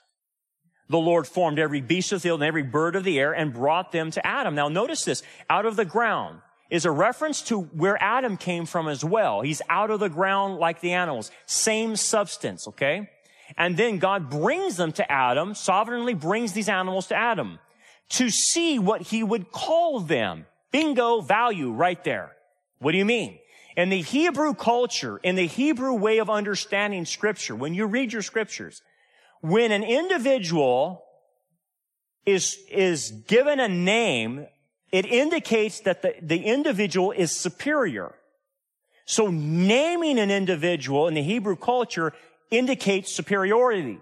the 0.89 0.97
Lord 0.97 1.27
formed 1.27 1.59
every 1.59 1.81
beast 1.81 2.11
of 2.11 2.19
the 2.21 2.29
field 2.29 2.41
and 2.41 2.47
every 2.47 2.63
bird 2.63 2.95
of 2.95 3.03
the 3.03 3.19
air 3.19 3.31
and 3.31 3.53
brought 3.53 3.91
them 3.91 4.09
to 4.11 4.25
Adam. 4.25 4.55
Now 4.55 4.69
notice 4.69 5.03
this, 5.03 5.21
out 5.47 5.67
of 5.67 5.75
the 5.75 5.85
ground 5.85 6.39
is 6.71 6.85
a 6.85 6.91
reference 6.91 7.43
to 7.43 7.61
where 7.61 8.01
Adam 8.01 8.37
came 8.37 8.65
from 8.65 8.87
as 8.87 9.05
well. 9.05 9.41
He's 9.41 9.61
out 9.69 9.91
of 9.91 9.99
the 9.99 10.09
ground 10.09 10.57
like 10.57 10.81
the 10.81 10.93
animals. 10.93 11.29
Same 11.45 11.95
substance, 11.95 12.67
okay? 12.69 13.11
And 13.55 13.77
then 13.77 13.99
God 13.99 14.31
brings 14.31 14.77
them 14.77 14.93
to 14.93 15.11
Adam, 15.11 15.53
sovereignly 15.53 16.15
brings 16.15 16.53
these 16.53 16.69
animals 16.69 17.07
to 17.07 17.15
Adam 17.15 17.59
to 18.09 18.29
see 18.29 18.79
what 18.79 19.01
he 19.01 19.23
would 19.23 19.51
call 19.51 19.99
them. 19.99 20.45
Bingo, 20.71 21.21
value 21.21 21.71
right 21.71 22.03
there. 22.03 22.31
What 22.79 22.91
do 22.91 22.97
you 22.97 23.05
mean? 23.05 23.39
In 23.75 23.89
the 23.89 24.01
Hebrew 24.01 24.53
culture, 24.53 25.17
in 25.23 25.35
the 25.35 25.47
Hebrew 25.47 25.93
way 25.93 26.19
of 26.19 26.29
understanding 26.29 27.05
scripture, 27.05 27.55
when 27.55 27.73
you 27.73 27.85
read 27.85 28.13
your 28.13 28.21
scriptures, 28.21 28.81
when 29.41 29.71
an 29.71 29.83
individual 29.83 31.03
is, 32.25 32.57
is 32.69 33.11
given 33.27 33.59
a 33.59 33.67
name, 33.67 34.47
it 34.91 35.05
indicates 35.05 35.79
that 35.81 36.01
the, 36.01 36.15
the 36.21 36.43
individual 36.43 37.11
is 37.11 37.31
superior. 37.35 38.13
So 39.05 39.27
naming 39.27 40.19
an 40.19 40.31
individual 40.31 41.07
in 41.07 41.15
the 41.15 41.23
Hebrew 41.23 41.55
culture 41.55 42.13
indicates 42.51 43.13
superiority. 43.13 43.99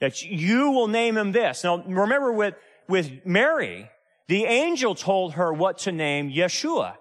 That 0.00 0.22
you 0.22 0.70
will 0.70 0.86
name 0.86 1.16
him 1.16 1.32
this. 1.32 1.64
Now 1.64 1.82
remember 1.82 2.32
with, 2.32 2.54
with 2.88 3.24
Mary, 3.24 3.90
the 4.26 4.44
angel 4.44 4.94
told 4.94 5.34
her 5.34 5.52
what 5.52 5.78
to 5.78 5.92
name 5.92 6.30
Yeshua. 6.30 6.94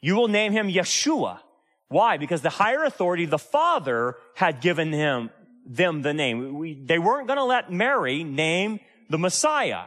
You 0.00 0.16
will 0.16 0.28
name 0.28 0.52
him 0.52 0.68
Yeshua. 0.68 1.40
Why? 1.88 2.16
Because 2.16 2.42
the 2.42 2.50
higher 2.50 2.84
authority, 2.84 3.26
the 3.26 3.38
Father, 3.38 4.16
had 4.34 4.60
given 4.60 4.92
him, 4.92 5.30
them 5.64 6.02
the 6.02 6.12
name. 6.12 6.58
We, 6.58 6.74
they 6.74 6.98
weren't 6.98 7.26
going 7.26 7.38
to 7.38 7.44
let 7.44 7.72
Mary 7.72 8.24
name 8.24 8.80
the 9.08 9.18
Messiah. 9.18 9.84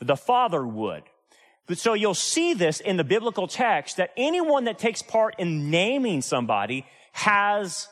The 0.00 0.16
Father 0.16 0.66
would. 0.66 1.02
But 1.66 1.78
so 1.78 1.94
you'll 1.94 2.14
see 2.14 2.54
this 2.54 2.80
in 2.80 2.96
the 2.96 3.04
biblical 3.04 3.46
text 3.46 3.98
that 3.98 4.10
anyone 4.16 4.64
that 4.64 4.78
takes 4.78 5.02
part 5.02 5.36
in 5.38 5.70
naming 5.70 6.22
somebody 6.22 6.84
has, 7.12 7.86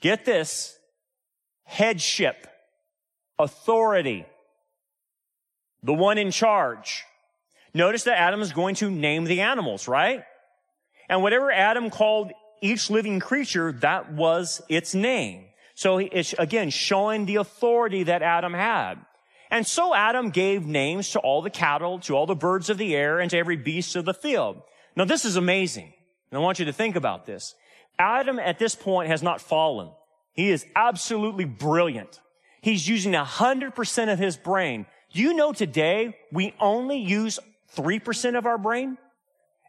get 0.00 0.24
this, 0.24 0.78
headship, 1.64 2.46
authority, 3.38 4.24
the 5.82 5.94
one 5.94 6.18
in 6.18 6.30
charge. 6.30 7.04
Notice 7.74 8.04
that 8.04 8.18
Adam 8.18 8.40
is 8.40 8.52
going 8.52 8.74
to 8.76 8.90
name 8.90 9.24
the 9.24 9.40
animals, 9.40 9.88
right? 9.88 10.22
And 11.08 11.22
whatever 11.22 11.50
Adam 11.50 11.90
called 11.90 12.32
each 12.60 12.90
living 12.90 13.20
creature, 13.20 13.72
that 13.72 14.12
was 14.12 14.60
its 14.68 14.94
name. 14.94 15.44
So 15.74 15.98
it's 15.98 16.32
again 16.34 16.70
showing 16.70 17.26
the 17.26 17.36
authority 17.36 18.04
that 18.04 18.22
Adam 18.22 18.52
had. 18.52 18.96
And 19.50 19.66
so 19.66 19.94
Adam 19.94 20.30
gave 20.30 20.66
names 20.66 21.10
to 21.10 21.20
all 21.20 21.40
the 21.40 21.50
cattle, 21.50 22.00
to 22.00 22.16
all 22.16 22.26
the 22.26 22.34
birds 22.34 22.68
of 22.68 22.78
the 22.78 22.94
air, 22.94 23.20
and 23.20 23.30
to 23.30 23.38
every 23.38 23.56
beast 23.56 23.96
of 23.96 24.04
the 24.04 24.12
field. 24.12 24.60
Now 24.96 25.04
this 25.04 25.24
is 25.24 25.36
amazing. 25.36 25.92
And 26.30 26.38
I 26.38 26.42
want 26.42 26.58
you 26.58 26.64
to 26.66 26.72
think 26.72 26.96
about 26.96 27.26
this. 27.26 27.54
Adam 27.98 28.38
at 28.38 28.58
this 28.58 28.74
point 28.74 29.08
has 29.08 29.22
not 29.22 29.40
fallen. 29.40 29.90
He 30.32 30.50
is 30.50 30.66
absolutely 30.76 31.44
brilliant. 31.44 32.20
He's 32.60 32.88
using 32.88 33.12
100% 33.12 34.12
of 34.12 34.18
his 34.18 34.36
brain 34.36 34.86
you 35.10 35.34
know 35.34 35.52
today 35.52 36.16
we 36.32 36.54
only 36.60 36.98
use 36.98 37.38
3% 37.76 38.36
of 38.36 38.46
our 38.46 38.58
brain? 38.58 38.98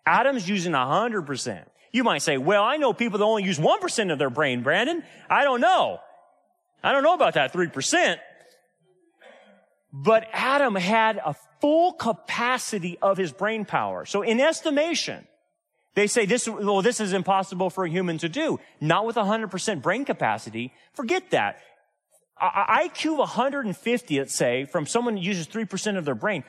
Adam's 0.06 0.48
using 0.48 0.74
100%. 0.74 1.66
You 1.92 2.04
might 2.04 2.22
say, 2.22 2.38
well, 2.38 2.64
I 2.64 2.78
know 2.78 2.94
people 2.94 3.20
that 3.20 3.26
only 3.26 3.44
use 3.44 3.58
1% 3.60 4.12
of 4.12 4.20
their 4.20 4.30
brain, 4.30 4.62
Brandon. 4.64 5.04
I 5.30 5.44
don't 5.44 5.62
know. 5.62 6.00
I 6.84 6.92
don't 6.92 7.04
know 7.04 7.14
about 7.14 7.34
that 7.34 7.52
3%. 7.54 8.18
But 9.92 10.28
Adam 10.32 10.76
had 10.76 11.20
a 11.24 11.36
full 11.62 11.94
capacity 11.94 12.98
of 13.02 13.18
his 13.18 13.32
brain 13.32 13.66
power. 13.66 14.06
So 14.06 14.22
in 14.22 14.40
estimation, 14.40 15.28
they 15.96 16.08
say 16.08 16.26
this, 16.26 16.48
well, 16.48 16.82
this 16.82 17.00
is 17.00 17.14
impossible 17.14 17.70
for 17.70 17.86
a 17.86 17.90
human 17.90 18.20
to 18.20 18.30
do. 18.30 18.60
Not 18.80 19.06
with 19.06 19.16
100% 19.16 19.82
brain 19.82 20.06
capacity. 20.06 20.74
Forget 20.94 21.32
that. 21.32 21.60
IQ 22.42 23.18
150, 23.18 24.20
let's 24.20 24.36
say, 24.36 24.66
from 24.66 24.86
someone 24.86 25.18
who 25.18 25.24
uses 25.24 25.48
3% 25.48 25.98
of 25.98 26.06
their 26.06 26.16
brain, 26.16 26.44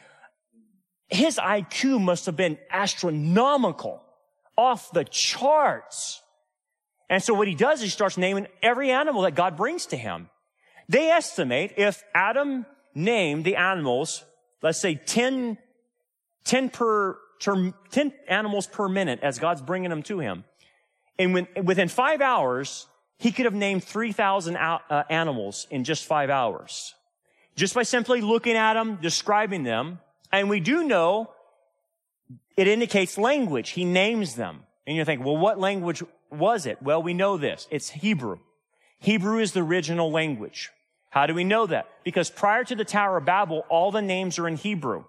his 1.09 1.37
IQ 1.37 2.01
must 2.01 2.27
have 2.27 2.37
been 2.37 2.59
astronomical, 2.71 4.03
off 4.57 4.93
the 4.93 5.05
charts. 5.05 6.23
And 7.09 7.23
so 7.23 7.35
what 7.35 7.49
he 7.49 7.55
does 7.55 7.81
is 7.81 7.85
he 7.85 7.91
starts 7.91 8.17
naming 8.17 8.47
every 8.63 8.91
animal 8.91 9.23
that 9.23 9.35
God 9.35 9.57
brings 9.57 9.87
to 9.87 9.97
him. 9.97 10.31
They 10.89 11.11
estimate 11.11 11.75
if 11.77 12.03
Adam 12.15 12.67
named 12.95 13.45
the 13.45 13.57
animals, 13.57 14.25
let's 14.63 14.81
say 14.81 14.95
10, 14.95 15.59
10 16.45 16.71
per, 16.71 17.19
10 17.41 18.13
animals 18.29 18.67
per 18.67 18.89
minute 18.89 19.21
as 19.23 19.39
God's 19.39 19.63
bringing 19.63 19.91
them 19.91 20.03
to 20.05 20.21
him. 20.21 20.45
And 21.19 21.35
when, 21.35 21.49
within 21.65 21.89
five 21.89 22.21
hours, 22.21 22.87
he 23.21 23.33
could 23.33 23.45
have 23.45 23.55
named 23.55 23.85
3,000 23.85 24.57
uh, 24.57 25.03
animals 25.11 25.67
in 25.71 25.85
just 25.85 26.07
five 26.07 26.31
hours. 26.31 26.95
Just 27.55 27.75
by 27.75 27.83
simply 27.83 28.23
looking 28.23 28.57
at 28.57 28.73
them, 28.75 28.97
describing 28.97 29.63
them. 29.63 30.01
And 30.33 30.49
we 30.49 30.59
do 30.59 30.85
know 30.85 31.31
it 32.57 32.67
indicates 32.67 33.19
language. 33.19 33.71
He 33.71 33.85
names 33.85 34.37
them. 34.37 34.61
And 34.87 34.97
you 34.97 35.05
think, 35.05 35.23
well, 35.23 35.37
what 35.37 35.59
language 35.59 36.03
was 36.31 36.65
it? 36.65 36.81
Well, 36.81 37.03
we 37.03 37.13
know 37.13 37.37
this. 37.37 37.69
It's 37.71 37.91
Hebrew. 37.91 38.39
Hebrew 38.99 39.39
is 39.39 39.53
the 39.53 39.63
original 39.63 40.11
language. 40.11 40.71
How 41.11 41.27
do 41.27 41.35
we 41.35 41.45
know 41.45 41.67
that? 41.67 41.89
Because 42.05 42.31
prior 42.31 42.65
to 42.65 42.75
the 42.75 42.87
Tower 42.87 43.19
of 43.19 43.27
Babel, 43.27 43.67
all 43.69 43.91
the 43.91 44.01
names 44.01 44.39
are 44.39 44.49
in 44.49 44.57
Hebrew. 44.57 45.05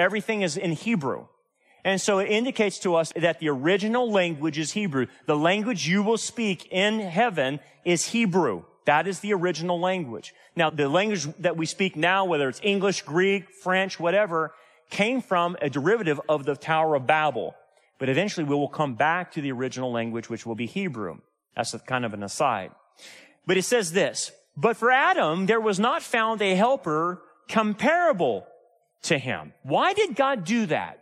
Everything 0.00 0.42
is 0.42 0.56
in 0.56 0.72
Hebrew. 0.72 1.26
And 1.86 2.00
so 2.00 2.18
it 2.18 2.28
indicates 2.28 2.80
to 2.80 2.96
us 2.96 3.12
that 3.14 3.38
the 3.38 3.48
original 3.48 4.10
language 4.10 4.58
is 4.58 4.72
Hebrew. 4.72 5.06
The 5.26 5.36
language 5.36 5.86
you 5.86 6.02
will 6.02 6.18
speak 6.18 6.66
in 6.72 6.98
heaven 6.98 7.60
is 7.84 8.08
Hebrew. 8.08 8.64
That 8.86 9.06
is 9.06 9.20
the 9.20 9.32
original 9.32 9.78
language. 9.78 10.34
Now, 10.56 10.68
the 10.68 10.88
language 10.88 11.28
that 11.38 11.56
we 11.56 11.64
speak 11.64 11.94
now, 11.94 12.24
whether 12.24 12.48
it's 12.48 12.58
English, 12.64 13.02
Greek, 13.02 13.50
French, 13.62 14.00
whatever, 14.00 14.52
came 14.90 15.22
from 15.22 15.56
a 15.62 15.70
derivative 15.70 16.20
of 16.28 16.44
the 16.44 16.56
Tower 16.56 16.96
of 16.96 17.06
Babel. 17.06 17.54
But 18.00 18.08
eventually 18.08 18.42
we 18.42 18.56
will 18.56 18.68
come 18.68 18.96
back 18.96 19.30
to 19.34 19.40
the 19.40 19.52
original 19.52 19.92
language, 19.92 20.28
which 20.28 20.44
will 20.44 20.56
be 20.56 20.66
Hebrew. 20.66 21.18
That's 21.54 21.72
kind 21.86 22.04
of 22.04 22.12
an 22.14 22.24
aside. 22.24 22.72
But 23.46 23.58
it 23.58 23.62
says 23.62 23.92
this, 23.92 24.32
but 24.56 24.76
for 24.76 24.90
Adam, 24.90 25.46
there 25.46 25.60
was 25.60 25.78
not 25.78 26.02
found 26.02 26.42
a 26.42 26.56
helper 26.56 27.22
comparable 27.48 28.44
to 29.02 29.18
him. 29.18 29.52
Why 29.62 29.92
did 29.92 30.16
God 30.16 30.44
do 30.44 30.66
that? 30.66 30.98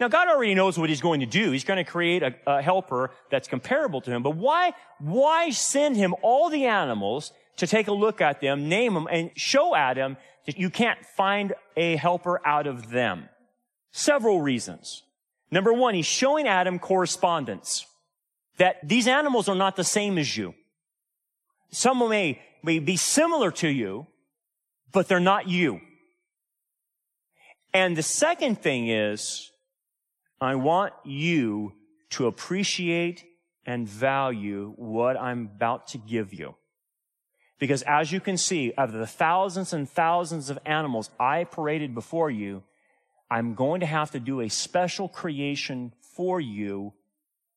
Now, 0.00 0.08
God 0.08 0.28
already 0.28 0.54
knows 0.54 0.76
what 0.76 0.88
he's 0.88 1.00
going 1.00 1.20
to 1.20 1.26
do. 1.26 1.52
He's 1.52 1.64
going 1.64 1.84
to 1.84 1.88
create 1.88 2.22
a, 2.22 2.34
a, 2.46 2.62
helper 2.62 3.10
that's 3.30 3.46
comparable 3.46 4.00
to 4.00 4.10
him. 4.10 4.22
But 4.22 4.36
why, 4.36 4.72
why 4.98 5.50
send 5.50 5.96
him 5.96 6.14
all 6.20 6.50
the 6.50 6.66
animals 6.66 7.32
to 7.58 7.66
take 7.68 7.86
a 7.86 7.92
look 7.92 8.20
at 8.20 8.40
them, 8.40 8.68
name 8.68 8.94
them, 8.94 9.06
and 9.10 9.30
show 9.36 9.74
Adam 9.76 10.16
that 10.46 10.58
you 10.58 10.68
can't 10.68 10.98
find 11.16 11.54
a 11.76 11.94
helper 11.94 12.44
out 12.44 12.66
of 12.66 12.90
them? 12.90 13.28
Several 13.92 14.40
reasons. 14.40 15.04
Number 15.52 15.72
one, 15.72 15.94
he's 15.94 16.06
showing 16.06 16.48
Adam 16.48 16.80
correspondence. 16.80 17.86
That 18.58 18.76
these 18.82 19.06
animals 19.06 19.48
are 19.48 19.54
not 19.54 19.76
the 19.76 19.84
same 19.84 20.18
as 20.18 20.36
you. 20.36 20.54
Some 21.70 22.08
may, 22.08 22.40
may 22.62 22.80
be 22.80 22.96
similar 22.96 23.52
to 23.52 23.68
you, 23.68 24.06
but 24.92 25.06
they're 25.06 25.20
not 25.20 25.48
you. 25.48 25.80
And 27.72 27.96
the 27.96 28.02
second 28.02 28.60
thing 28.62 28.88
is, 28.88 29.50
I 30.44 30.54
want 30.56 30.92
you 31.04 31.72
to 32.10 32.26
appreciate 32.26 33.24
and 33.66 33.88
value 33.88 34.72
what 34.76 35.18
I'm 35.18 35.50
about 35.56 35.88
to 35.88 35.98
give 35.98 36.32
you. 36.32 36.54
Because 37.58 37.82
as 37.82 38.12
you 38.12 38.20
can 38.20 38.36
see, 38.36 38.72
of 38.72 38.92
the 38.92 39.06
thousands 39.06 39.72
and 39.72 39.88
thousands 39.88 40.50
of 40.50 40.58
animals 40.66 41.10
I 41.18 41.44
paraded 41.44 41.94
before 41.94 42.30
you, 42.30 42.62
I'm 43.30 43.54
going 43.54 43.80
to 43.80 43.86
have 43.86 44.10
to 44.10 44.20
do 44.20 44.40
a 44.40 44.48
special 44.48 45.08
creation 45.08 45.92
for 46.14 46.40
you, 46.40 46.92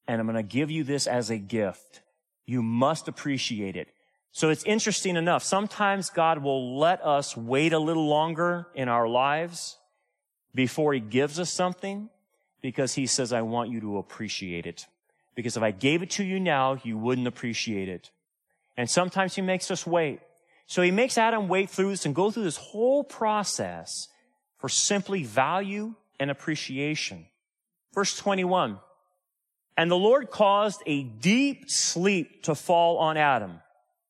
and 0.07 0.19
I'm 0.19 0.27
going 0.27 0.35
to 0.35 0.43
give 0.43 0.71
you 0.71 0.83
this 0.83 1.07
as 1.07 1.29
a 1.29 1.37
gift. 1.37 2.01
You 2.45 2.63
must 2.63 3.07
appreciate 3.07 3.75
it. 3.75 3.89
So 4.31 4.49
it's 4.49 4.63
interesting 4.63 5.15
enough. 5.15 5.43
Sometimes 5.43 6.09
God 6.09 6.43
will 6.43 6.77
let 6.77 7.03
us 7.03 7.35
wait 7.35 7.73
a 7.73 7.79
little 7.79 8.07
longer 8.07 8.67
in 8.75 8.87
our 8.87 9.07
lives 9.07 9.77
before 10.53 10.93
he 10.93 10.99
gives 10.99 11.39
us 11.39 11.51
something 11.51 12.09
because 12.61 12.95
he 12.95 13.05
says, 13.05 13.33
I 13.33 13.41
want 13.41 13.69
you 13.69 13.79
to 13.81 13.97
appreciate 13.97 14.65
it. 14.65 14.85
Because 15.35 15.55
if 15.55 15.63
I 15.63 15.71
gave 15.71 16.01
it 16.01 16.09
to 16.11 16.23
you 16.23 16.39
now, 16.39 16.79
you 16.83 16.97
wouldn't 16.97 17.27
appreciate 17.27 17.89
it. 17.89 18.09
And 18.75 18.89
sometimes 18.89 19.35
he 19.35 19.41
makes 19.41 19.69
us 19.71 19.85
wait. 19.85 20.19
So 20.65 20.81
he 20.81 20.91
makes 20.91 21.17
Adam 21.17 21.47
wait 21.47 21.69
through 21.69 21.91
this 21.91 22.05
and 22.05 22.13
go 22.13 22.29
through 22.29 22.43
this 22.43 22.57
whole 22.57 23.03
process 23.03 24.09
for 24.57 24.69
simply 24.69 25.23
value 25.23 25.93
and 26.19 26.29
appreciation. 26.29 27.27
Verse 27.93 28.17
21. 28.17 28.79
And 29.77 29.91
the 29.91 29.95
Lord 29.95 30.31
caused 30.31 30.81
a 30.85 31.03
deep 31.03 31.69
sleep 31.69 32.43
to 32.43 32.55
fall 32.55 32.97
on 32.97 33.15
Adam. 33.15 33.61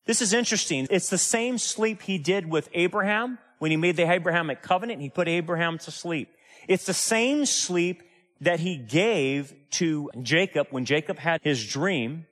This 0.06 0.22
is 0.22 0.32
interesting. 0.32 0.86
It's 0.90 1.10
the 1.10 1.18
same 1.18 1.58
sleep 1.58 2.00
he 2.00 2.16
did 2.16 2.48
with 2.48 2.70
Abraham 2.72 3.38
when 3.58 3.70
he 3.70 3.76
made 3.76 3.96
the 3.96 4.10
Abrahamic 4.10 4.62
covenant. 4.62 5.02
He 5.02 5.10
put 5.10 5.28
Abraham 5.28 5.76
to 5.78 5.90
sleep. 5.90 6.30
It's 6.66 6.86
the 6.86 6.94
same 6.94 7.44
sleep 7.44 8.02
that 8.40 8.60
he 8.60 8.76
gave 8.76 9.54
to 9.70 10.10
Jacob 10.22 10.68
when 10.70 10.84
Jacob 10.84 11.18
had 11.18 11.40
his 11.42 11.66
dream 11.66 12.26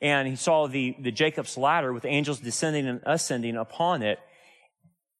and 0.00 0.28
he 0.28 0.36
saw 0.36 0.66
the, 0.66 0.96
the 1.00 1.12
Jacob's 1.12 1.56
ladder 1.56 1.92
with 1.92 2.04
angels 2.04 2.40
descending 2.40 2.86
and 2.86 3.00
ascending 3.04 3.56
upon 3.56 4.02
it. 4.02 4.18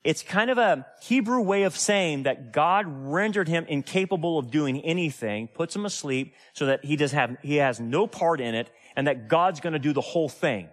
It's 0.03 0.23
kind 0.23 0.51
of 0.51 0.59
a 0.59 0.87
Hebrew 1.03 1.40
way 1.40 1.62
of 1.62 1.75
saying 1.75 2.25
that 2.25 2.53
God 2.53 2.85
rendered 2.87 3.49
him 3.49 3.64
incapable 3.66 4.38
of 4.38 4.51
doing 4.51 4.83
anything, 4.83 5.49
puts 5.49 5.75
him 5.75 5.87
asleep 5.87 6.35
so 6.53 6.66
that 6.66 6.85
he 6.85 6.97
does 6.97 7.12
have, 7.12 7.38
he 7.42 7.57
has 7.57 7.81
no 7.81 8.07
part 8.07 8.40
in 8.40 8.55
it 8.55 8.70
and 8.97 9.07
that 9.07 9.29
God's 9.29 9.61
going 9.61 9.73
to 9.73 9.79
do 9.79 9.94
the 9.94 10.03
whole 10.03 10.29
thing. 10.29 10.68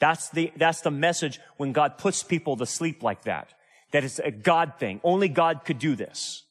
That's 0.00 0.30
the, 0.30 0.52
that's 0.56 0.80
the 0.80 0.90
message 0.90 1.38
when 1.58 1.70
God 1.70 1.96
puts 1.96 2.24
people 2.24 2.56
to 2.56 2.66
sleep 2.66 3.04
like 3.04 3.22
that. 3.22 3.54
That 3.92 4.02
it's 4.02 4.18
a 4.18 4.32
God 4.32 4.74
thing. 4.80 5.00
Only 5.04 5.28
God 5.28 5.64
could 5.64 5.78
do 5.78 5.94
this. 5.94 6.42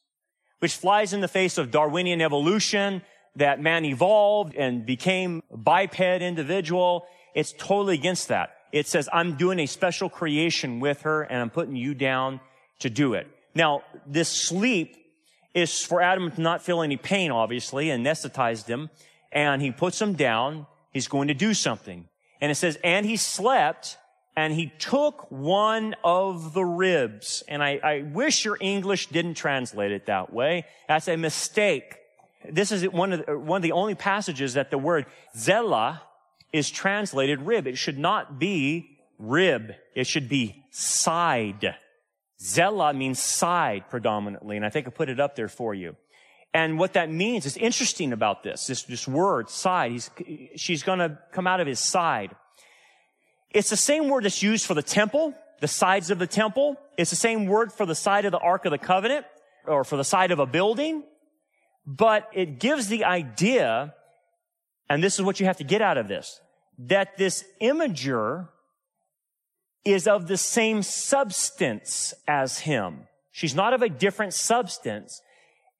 Which 0.62 0.76
flies 0.76 1.12
in 1.12 1.20
the 1.20 1.26
face 1.26 1.58
of 1.58 1.72
Darwinian 1.72 2.20
evolution, 2.20 3.02
that 3.34 3.60
man 3.60 3.84
evolved 3.84 4.54
and 4.54 4.86
became 4.86 5.42
biped 5.52 5.98
individual. 5.98 7.04
It's 7.34 7.52
totally 7.52 7.94
against 7.94 8.28
that. 8.28 8.54
It 8.70 8.86
says, 8.86 9.08
I'm 9.12 9.36
doing 9.36 9.58
a 9.58 9.66
special 9.66 10.08
creation 10.08 10.78
with 10.78 11.02
her 11.02 11.22
and 11.22 11.42
I'm 11.42 11.50
putting 11.50 11.74
you 11.74 11.94
down 11.94 12.38
to 12.78 12.88
do 12.88 13.14
it. 13.14 13.26
Now, 13.56 13.82
this 14.06 14.28
sleep 14.28 14.96
is 15.52 15.80
for 15.80 16.00
Adam 16.00 16.30
to 16.30 16.40
not 16.40 16.62
feel 16.62 16.80
any 16.80 16.96
pain, 16.96 17.32
obviously, 17.32 17.90
and 17.90 18.06
anesthetized 18.06 18.68
him. 18.68 18.88
And 19.32 19.62
he 19.62 19.72
puts 19.72 20.00
him 20.00 20.12
down. 20.12 20.68
He's 20.92 21.08
going 21.08 21.26
to 21.26 21.34
do 21.34 21.54
something. 21.54 22.06
And 22.40 22.52
it 22.52 22.54
says, 22.54 22.78
and 22.84 23.04
he 23.04 23.16
slept 23.16 23.98
and 24.36 24.52
he 24.52 24.72
took 24.78 25.30
one 25.30 25.94
of 26.02 26.54
the 26.54 26.64
ribs. 26.64 27.42
And 27.48 27.62
I, 27.62 27.80
I 27.82 28.02
wish 28.02 28.44
your 28.44 28.56
English 28.60 29.08
didn't 29.08 29.34
translate 29.34 29.92
it 29.92 30.06
that 30.06 30.32
way. 30.32 30.64
That's 30.88 31.08
a 31.08 31.16
mistake. 31.16 31.96
This 32.50 32.72
is 32.72 32.84
one 32.88 33.12
of 33.12 33.26
the, 33.26 33.38
one 33.38 33.58
of 33.58 33.62
the 33.62 33.72
only 33.72 33.94
passages 33.94 34.54
that 34.54 34.70
the 34.70 34.78
word 34.78 35.06
zella 35.36 36.02
is 36.52 36.70
translated 36.70 37.42
rib. 37.42 37.66
It 37.66 37.78
should 37.78 37.98
not 37.98 38.38
be 38.38 38.98
rib. 39.18 39.74
It 39.94 40.06
should 40.06 40.28
be 40.28 40.64
side. 40.70 41.76
Zella 42.40 42.92
means 42.92 43.20
side 43.20 43.84
predominantly, 43.88 44.56
and 44.56 44.66
I 44.66 44.70
think 44.70 44.86
I 44.86 44.90
put 44.90 45.08
it 45.08 45.20
up 45.20 45.36
there 45.36 45.48
for 45.48 45.74
you. 45.74 45.96
And 46.54 46.78
what 46.78 46.94
that 46.94 47.10
means 47.10 47.46
is 47.46 47.56
interesting 47.56 48.12
about 48.12 48.42
this, 48.42 48.66
this, 48.66 48.82
this 48.82 49.08
word, 49.08 49.48
side. 49.48 49.92
He's, 49.92 50.10
she's 50.56 50.82
gonna 50.82 51.18
come 51.32 51.46
out 51.46 51.60
of 51.60 51.66
his 51.66 51.80
side. 51.80 52.34
It's 53.54 53.70
the 53.70 53.76
same 53.76 54.08
word 54.08 54.24
that's 54.24 54.42
used 54.42 54.66
for 54.66 54.74
the 54.74 54.82
temple, 54.82 55.34
the 55.60 55.68
sides 55.68 56.10
of 56.10 56.18
the 56.18 56.26
temple. 56.26 56.76
It's 56.96 57.10
the 57.10 57.16
same 57.16 57.46
word 57.46 57.72
for 57.72 57.86
the 57.86 57.94
side 57.94 58.24
of 58.24 58.32
the 58.32 58.38
Ark 58.38 58.64
of 58.64 58.72
the 58.72 58.78
Covenant, 58.78 59.26
or 59.66 59.84
for 59.84 59.96
the 59.96 60.04
side 60.04 60.30
of 60.30 60.38
a 60.38 60.46
building. 60.46 61.04
But 61.86 62.28
it 62.32 62.58
gives 62.58 62.88
the 62.88 63.04
idea, 63.04 63.94
and 64.88 65.02
this 65.02 65.18
is 65.18 65.22
what 65.22 65.40
you 65.40 65.46
have 65.46 65.58
to 65.58 65.64
get 65.64 65.82
out 65.82 65.98
of 65.98 66.08
this, 66.08 66.40
that 66.78 67.16
this 67.18 67.44
imager 67.60 68.48
is 69.84 70.06
of 70.06 70.28
the 70.28 70.36
same 70.36 70.82
substance 70.82 72.14
as 72.28 72.60
him. 72.60 73.08
She's 73.32 73.54
not 73.54 73.74
of 73.74 73.82
a 73.82 73.88
different 73.88 74.34
substance. 74.34 75.20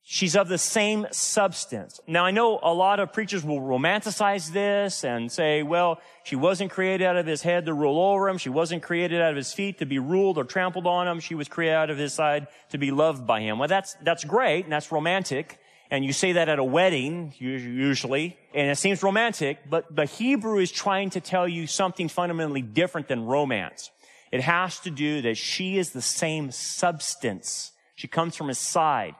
She's 0.04 0.34
of 0.34 0.48
the 0.48 0.58
same 0.58 1.06
substance. 1.12 2.00
Now 2.08 2.24
I 2.24 2.32
know 2.32 2.58
a 2.60 2.74
lot 2.74 2.98
of 2.98 3.12
preachers 3.12 3.44
will 3.44 3.60
romanticize 3.60 4.52
this 4.52 5.04
and 5.04 5.30
say, 5.30 5.62
well, 5.62 6.00
she 6.24 6.34
wasn't 6.34 6.72
created 6.72 7.06
out 7.06 7.16
of 7.16 7.24
his 7.24 7.42
head 7.42 7.66
to 7.66 7.74
rule 7.74 8.00
over 8.00 8.28
him. 8.28 8.36
She 8.36 8.48
wasn't 8.48 8.82
created 8.82 9.20
out 9.20 9.30
of 9.30 9.36
his 9.36 9.52
feet 9.52 9.78
to 9.78 9.86
be 9.86 10.00
ruled 10.00 10.38
or 10.38 10.44
trampled 10.44 10.88
on 10.88 11.06
him. 11.06 11.20
She 11.20 11.36
was 11.36 11.48
created 11.48 11.76
out 11.76 11.90
of 11.90 11.98
his 11.98 12.12
side 12.14 12.48
to 12.70 12.78
be 12.78 12.90
loved 12.90 13.26
by 13.26 13.42
him. 13.42 13.58
Well, 13.58 13.68
that's, 13.68 13.94
that's 14.02 14.24
great 14.24 14.64
and 14.64 14.72
that's 14.72 14.90
romantic. 14.90 15.60
And 15.88 16.04
you 16.04 16.12
say 16.12 16.32
that 16.32 16.48
at 16.48 16.58
a 16.58 16.64
wedding, 16.64 17.34
usually, 17.38 18.38
and 18.54 18.70
it 18.70 18.78
seems 18.78 19.02
romantic, 19.02 19.58
but 19.68 19.94
the 19.94 20.06
Hebrew 20.06 20.58
is 20.58 20.72
trying 20.72 21.10
to 21.10 21.20
tell 21.20 21.46
you 21.46 21.66
something 21.66 22.08
fundamentally 22.08 22.62
different 22.62 23.08
than 23.08 23.26
romance. 23.26 23.90
It 24.32 24.40
has 24.40 24.80
to 24.80 24.90
do 24.90 25.20
that 25.22 25.36
she 25.36 25.76
is 25.76 25.90
the 25.90 26.02
same 26.02 26.50
substance. 26.50 27.72
She 27.94 28.08
comes 28.08 28.34
from 28.34 28.48
his 28.48 28.58
side. 28.58 29.14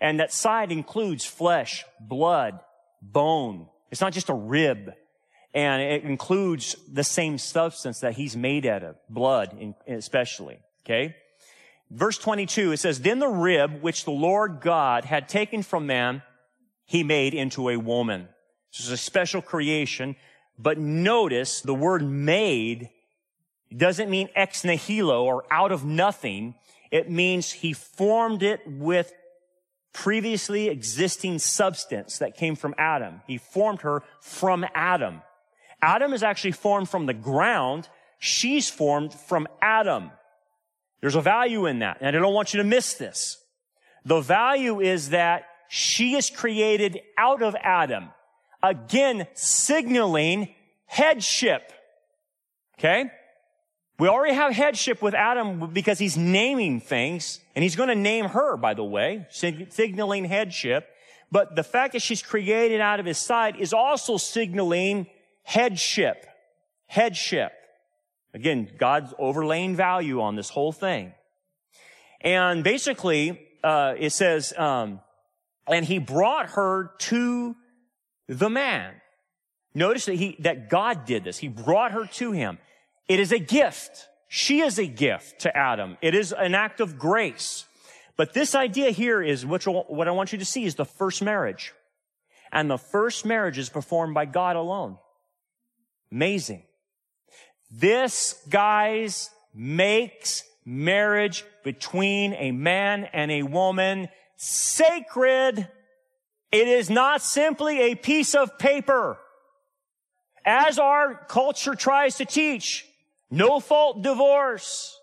And 0.00 0.20
that 0.20 0.32
side 0.32 0.72
includes 0.72 1.24
flesh, 1.24 1.84
blood, 2.00 2.60
bone. 3.02 3.66
It's 3.90 4.00
not 4.00 4.12
just 4.12 4.28
a 4.28 4.34
rib. 4.34 4.92
And 5.52 5.82
it 5.82 6.04
includes 6.04 6.76
the 6.90 7.04
same 7.04 7.36
substance 7.36 8.00
that 8.00 8.14
he's 8.14 8.36
made 8.36 8.66
out 8.66 8.84
of, 8.84 8.96
blood 9.08 9.74
especially. 9.86 10.60
Okay? 10.84 11.16
Verse 11.90 12.18
22, 12.18 12.72
it 12.72 12.76
says, 12.76 13.00
Then 13.00 13.18
the 13.18 13.28
rib 13.28 13.82
which 13.82 14.04
the 14.04 14.12
Lord 14.12 14.60
God 14.60 15.04
had 15.04 15.28
taken 15.28 15.62
from 15.62 15.86
man, 15.86 16.22
he 16.86 17.02
made 17.02 17.34
into 17.34 17.68
a 17.68 17.76
woman. 17.76 18.28
This 18.72 18.86
is 18.86 18.92
a 18.92 18.96
special 18.96 19.42
creation. 19.42 20.14
But 20.56 20.78
notice 20.78 21.62
the 21.62 21.74
word 21.74 22.02
made 22.02 22.90
doesn't 23.76 24.10
mean 24.10 24.28
ex 24.34 24.64
nihilo 24.64 25.24
or 25.24 25.44
out 25.50 25.72
of 25.72 25.84
nothing. 25.84 26.54
It 26.90 27.10
means 27.10 27.50
he 27.50 27.72
formed 27.72 28.42
it 28.42 28.60
with 28.66 29.12
previously 29.92 30.68
existing 30.68 31.38
substance 31.38 32.18
that 32.18 32.36
came 32.36 32.56
from 32.56 32.74
Adam. 32.78 33.22
He 33.26 33.38
formed 33.38 33.82
her 33.82 34.02
from 34.20 34.64
Adam. 34.74 35.22
Adam 35.82 36.12
is 36.12 36.22
actually 36.22 36.52
formed 36.52 36.88
from 36.88 37.06
the 37.06 37.14
ground. 37.14 37.88
She's 38.18 38.70
formed 38.70 39.14
from 39.14 39.48
Adam. 39.60 40.10
There's 41.00 41.16
a 41.16 41.20
value 41.20 41.66
in 41.66 41.78
that, 41.78 41.98
and 42.00 42.14
I 42.14 42.20
don't 42.20 42.34
want 42.34 42.52
you 42.52 42.58
to 42.58 42.64
miss 42.64 42.94
this. 42.94 43.42
The 44.04 44.20
value 44.20 44.80
is 44.80 45.10
that 45.10 45.44
she 45.68 46.14
is 46.14 46.30
created 46.30 47.00
out 47.16 47.42
of 47.42 47.56
Adam. 47.62 48.10
Again, 48.62 49.26
signaling 49.34 50.54
headship. 50.86 51.72
Okay? 52.78 53.10
We 54.00 54.08
already 54.08 54.34
have 54.34 54.54
headship 54.54 55.02
with 55.02 55.12
Adam 55.12 55.72
because 55.74 55.98
he's 55.98 56.16
naming 56.16 56.80
things, 56.80 57.38
and 57.54 57.62
he's 57.62 57.76
going 57.76 57.90
to 57.90 57.94
name 57.94 58.24
her, 58.24 58.56
by 58.56 58.72
the 58.72 58.82
way, 58.82 59.26
signaling 59.28 60.24
headship. 60.24 60.88
But 61.30 61.54
the 61.54 61.62
fact 61.62 61.92
that 61.92 62.00
she's 62.00 62.22
created 62.22 62.80
out 62.80 62.98
of 62.98 63.04
his 63.04 63.18
side 63.18 63.56
is 63.60 63.74
also 63.74 64.16
signaling 64.16 65.06
headship. 65.42 66.24
Headship. 66.86 67.52
Again, 68.32 68.70
God's 68.78 69.12
overlaying 69.18 69.76
value 69.76 70.22
on 70.22 70.34
this 70.34 70.48
whole 70.48 70.72
thing. 70.72 71.12
And 72.22 72.64
basically, 72.64 73.38
uh, 73.62 73.96
it 73.98 74.14
says, 74.14 74.54
um, 74.56 75.00
and 75.66 75.84
he 75.84 75.98
brought 75.98 76.52
her 76.52 76.92
to 77.00 77.54
the 78.28 78.48
man. 78.48 78.94
Notice 79.74 80.06
that 80.06 80.14
he, 80.14 80.36
that 80.38 80.70
God 80.70 81.04
did 81.04 81.22
this. 81.22 81.36
He 81.36 81.48
brought 81.48 81.92
her 81.92 82.06
to 82.06 82.32
him. 82.32 82.56
It 83.10 83.18
is 83.18 83.32
a 83.32 83.40
gift. 83.40 84.08
She 84.28 84.60
is 84.60 84.78
a 84.78 84.86
gift 84.86 85.40
to 85.40 85.56
Adam. 85.56 85.96
It 86.00 86.14
is 86.14 86.32
an 86.32 86.54
act 86.54 86.78
of 86.80 86.96
grace. 86.96 87.64
But 88.16 88.34
this 88.34 88.54
idea 88.54 88.90
here 88.90 89.20
is 89.20 89.44
what, 89.44 89.64
what 89.64 90.06
I 90.06 90.12
want 90.12 90.30
you 90.30 90.38
to 90.38 90.44
see 90.44 90.64
is 90.64 90.76
the 90.76 90.84
first 90.84 91.20
marriage. 91.20 91.74
And 92.52 92.70
the 92.70 92.78
first 92.78 93.26
marriage 93.26 93.58
is 93.58 93.68
performed 93.68 94.14
by 94.14 94.26
God 94.26 94.54
alone. 94.54 94.96
Amazing. 96.12 96.62
This, 97.68 98.40
guys, 98.48 99.30
makes 99.52 100.44
marriage 100.64 101.44
between 101.64 102.34
a 102.34 102.52
man 102.52 103.08
and 103.12 103.32
a 103.32 103.42
woman 103.42 104.08
sacred. 104.36 105.66
It 106.52 106.68
is 106.68 106.88
not 106.88 107.22
simply 107.22 107.90
a 107.90 107.96
piece 107.96 108.36
of 108.36 108.56
paper. 108.56 109.18
As 110.46 110.78
our 110.78 111.16
culture 111.26 111.74
tries 111.74 112.18
to 112.18 112.24
teach, 112.24 112.86
no 113.30 113.60
fault 113.60 114.02
divorce. 114.02 114.96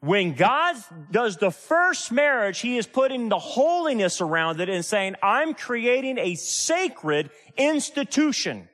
When 0.00 0.32
God 0.32 0.76
does 1.10 1.36
the 1.36 1.50
first 1.50 2.10
marriage, 2.10 2.60
He 2.60 2.78
is 2.78 2.86
putting 2.86 3.28
the 3.28 3.38
holiness 3.38 4.20
around 4.20 4.60
it 4.60 4.70
and 4.70 4.84
saying, 4.84 5.16
I'm 5.22 5.52
creating 5.52 6.18
a 6.18 6.34
sacred 6.36 7.30
institution. 7.58 8.68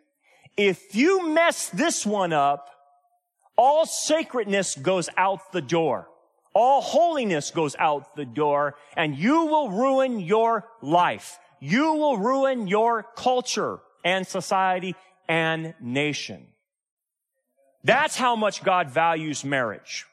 If 0.56 0.94
you 0.94 1.28
mess 1.28 1.68
this 1.70 2.06
one 2.06 2.32
up, 2.32 2.70
all 3.56 3.86
sacredness 3.86 4.76
goes 4.76 5.08
out 5.16 5.52
the 5.52 5.62
door. 5.62 6.08
All 6.54 6.80
holiness 6.80 7.50
goes 7.50 7.74
out 7.78 8.16
the 8.16 8.24
door 8.24 8.76
and 8.96 9.16
you 9.16 9.46
will 9.46 9.70
ruin 9.70 10.20
your 10.20 10.64
life. 10.80 11.38
You 11.60 11.94
will 11.94 12.16
ruin 12.16 12.66
your 12.66 13.02
culture 13.02 13.80
and 14.04 14.26
society 14.26 14.94
and 15.28 15.74
nation. 15.80 16.46
That's 17.86 18.16
how 18.16 18.34
much 18.34 18.64
God 18.64 18.90
values 18.90 19.44
marriage. 19.44 20.06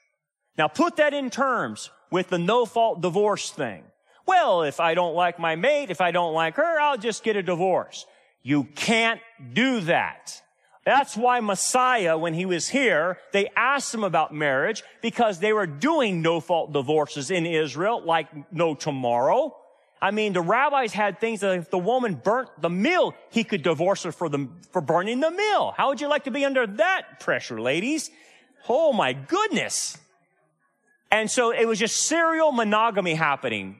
Now 0.59 0.67
put 0.67 0.97
that 0.97 1.15
in 1.15 1.31
terms 1.31 1.89
with 2.11 2.29
the 2.29 2.37
no 2.37 2.67
fault 2.67 3.01
divorce 3.01 3.49
thing. 3.49 3.83
Well, 4.27 4.61
if 4.61 4.79
I 4.79 4.93
don't 4.93 5.15
like 5.15 5.39
my 5.39 5.55
mate, 5.55 5.89
if 5.89 5.99
I 5.99 6.11
don't 6.11 6.33
like 6.33 6.55
her, 6.57 6.79
I'll 6.79 6.99
just 6.99 7.23
get 7.23 7.35
a 7.35 7.41
divorce. 7.41 8.05
You 8.43 8.65
can't 8.75 9.19
do 9.53 9.79
that. 9.81 10.39
That's 10.85 11.17
why 11.17 11.39
Messiah, 11.39 12.15
when 12.15 12.35
he 12.35 12.45
was 12.45 12.69
here, 12.69 13.17
they 13.31 13.49
asked 13.55 13.91
him 13.91 14.03
about 14.03 14.35
marriage 14.35 14.83
because 15.01 15.39
they 15.39 15.51
were 15.51 15.65
doing 15.65 16.21
no 16.21 16.41
fault 16.41 16.73
divorces 16.73 17.31
in 17.31 17.47
Israel 17.47 18.03
like 18.05 18.27
no 18.53 18.75
tomorrow. 18.75 19.57
I 20.03 20.11
mean, 20.11 20.33
the 20.33 20.41
rabbis 20.41 20.91
had 20.91 21.21
things 21.21 21.39
that 21.39 21.57
if 21.57 21.69
the 21.69 21.77
woman 21.77 22.15
burnt 22.15 22.49
the 22.59 22.69
meal, 22.69 23.15
he 23.29 23.45
could 23.45 23.63
divorce 23.63 24.03
her 24.03 24.11
for 24.11 24.27
the, 24.27 24.49
for 24.71 24.81
burning 24.81 25.21
the 25.21 25.31
meal. 25.31 25.73
How 25.77 25.87
would 25.87 26.01
you 26.01 26.09
like 26.09 26.25
to 26.25 26.31
be 26.31 26.43
under 26.43 26.67
that 26.67 27.21
pressure, 27.21 27.61
ladies? 27.61 28.11
Oh 28.67 28.91
my 28.91 29.13
goodness. 29.13 29.97
And 31.09 31.31
so 31.31 31.51
it 31.51 31.65
was 31.65 31.79
just 31.79 31.95
serial 31.95 32.51
monogamy 32.51 33.13
happening. 33.13 33.77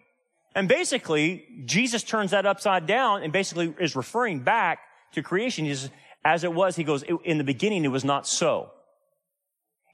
And 0.55 0.69
basically, 0.69 1.43
Jesus 1.65 2.03
turns 2.03 2.31
that 2.31 2.45
upside 2.45 2.85
down 2.85 3.21
and 3.21 3.33
basically 3.33 3.75
is 3.77 3.93
referring 3.93 4.39
back 4.39 4.79
to 5.11 5.21
creation. 5.21 5.65
As 6.23 6.45
it 6.45 6.53
was, 6.53 6.77
he 6.77 6.85
goes, 6.85 7.03
in 7.25 7.37
the 7.37 7.43
beginning, 7.43 7.83
it 7.83 7.89
was 7.89 8.05
not 8.05 8.25
so. 8.25 8.71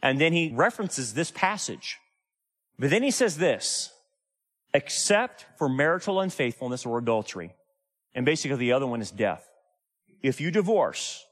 And 0.03 0.21
then 0.21 0.33
he 0.33 0.53
references 0.53 1.15
this 1.15 1.31
passage. 1.31 1.97
But 2.77 2.91
then 2.91 3.01
he 3.01 3.09
says 3.09 3.37
this, 3.37 3.91
except 4.73 5.45
for 5.57 5.69
marital 5.69 6.19
unfaithfulness 6.19 6.85
or 6.85 6.97
adultery. 6.97 7.55
And 8.13 8.25
basically 8.25 8.57
the 8.57 8.73
other 8.73 8.87
one 8.87 9.01
is 9.01 9.11
death. 9.11 9.47
If 10.21 10.41
you 10.41 10.51
divorce 10.51 11.25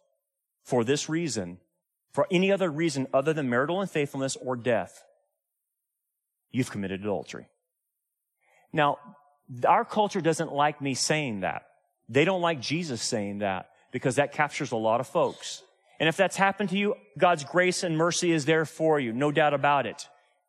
for 0.64 0.84
this 0.84 1.10
reason, 1.10 1.60
for 2.12 2.28
any 2.32 2.52
other 2.52 2.70
reason 2.70 3.08
other 3.14 3.34
than 3.34 3.50
marital 3.50 3.82
unfaithfulness 3.82 4.36
or 4.38 4.56
death, 4.56 5.04
you've 6.52 6.72
committed 6.72 7.02
adultery. 7.02 7.48
Now, 8.74 8.98
our 9.66 9.86
culture 9.86 10.22
doesn't 10.22 10.52
like 10.52 10.82
me 10.82 10.94
saying 10.94 11.42
that. 11.42 11.64
They 12.10 12.26
don't 12.26 12.42
like 12.42 12.62
Jesus 12.62 13.02
saying 13.02 13.40
that 13.40 13.70
because 13.92 14.16
that 14.16 14.32
captures 14.32 14.72
a 14.72 14.78
lot 14.78 15.00
of 15.00 15.08
folks. 15.08 15.62
And 16.00 16.08
if 16.08 16.18
that's 16.18 16.36
happened 16.36 16.70
to 16.70 16.78
you, 16.78 16.96
God's 17.18 17.44
grace 17.44 17.84
and 17.84 17.98
mercy 17.98 18.32
is 18.32 18.46
there 18.46 18.66
for 18.66 19.00
you. 19.00 19.14
No 19.14 19.32
doubt 19.32 19.54
about 19.54 19.86
it. 19.86 20.08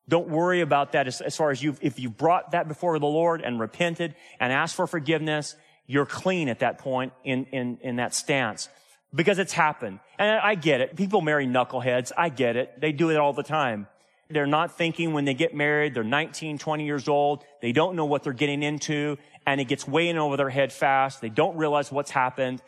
Don't 0.08 0.28
worry 0.28 0.62
about 0.62 0.92
that 0.92 1.06
as, 1.06 1.20
as 1.20 1.36
far 1.36 1.50
as 1.50 1.62
you, 1.62 1.76
if 1.80 1.98
you 1.98 2.08
brought 2.08 2.52
that 2.52 2.66
before 2.66 2.98
the 2.98 3.06
Lord 3.06 3.42
and 3.42 3.60
repented 3.60 4.14
and 4.40 4.52
asked 4.52 4.74
for 4.74 4.86
forgiveness, 4.86 5.54
you're 5.86 6.06
clean 6.06 6.48
at 6.48 6.60
that 6.60 6.78
point 6.78 7.12
in, 7.24 7.44
in, 7.46 7.78
in 7.82 7.96
that 7.96 8.14
stance 8.14 8.68
because 9.14 9.38
it's 9.38 9.52
happened. 9.52 10.00
And 10.18 10.38
I 10.38 10.54
get 10.54 10.80
it. 10.80 10.96
People 10.96 11.20
marry 11.20 11.46
knuckleheads. 11.46 12.12
I 12.16 12.30
get 12.30 12.56
it. 12.56 12.80
They 12.80 12.92
do 12.92 13.10
it 13.10 13.16
all 13.16 13.32
the 13.32 13.42
time. 13.42 13.86
They're 14.30 14.46
not 14.46 14.76
thinking 14.76 15.12
when 15.12 15.24
they 15.24 15.34
get 15.34 15.54
married. 15.54 15.94
They're 15.94 16.04
19, 16.04 16.58
20 16.58 16.84
years 16.84 17.08
old. 17.08 17.44
They 17.62 17.72
don't 17.72 17.96
know 17.96 18.04
what 18.04 18.22
they're 18.22 18.32
getting 18.32 18.62
into 18.62 19.18
and 19.46 19.60
it 19.60 19.64
gets 19.64 19.88
way 19.88 20.08
in 20.08 20.18
over 20.18 20.36
their 20.36 20.50
head 20.50 20.72
fast. 20.72 21.22
They 21.22 21.30
don't 21.30 21.56
realize 21.56 21.90
what's 21.90 22.10
happened 22.10 22.62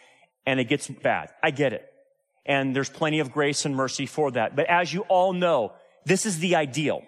and 0.47 0.59
it 0.59 0.65
gets 0.65 0.89
bad. 0.89 1.31
I 1.43 1.51
get 1.51 1.73
it. 1.75 1.87
And 2.47 2.75
there's 2.75 2.89
plenty 2.89 3.21
of 3.21 3.33
grace 3.33 3.67
and 3.67 3.77
mercy 3.77 4.07
for 4.07 4.31
that. 4.31 4.57
But 4.57 4.67
as 4.71 4.93
you 4.93 5.03
all 5.03 5.35
know, 5.35 5.73
this 6.07 6.25
is 6.25 6.39
the 6.39 6.57
ideal. 6.57 7.03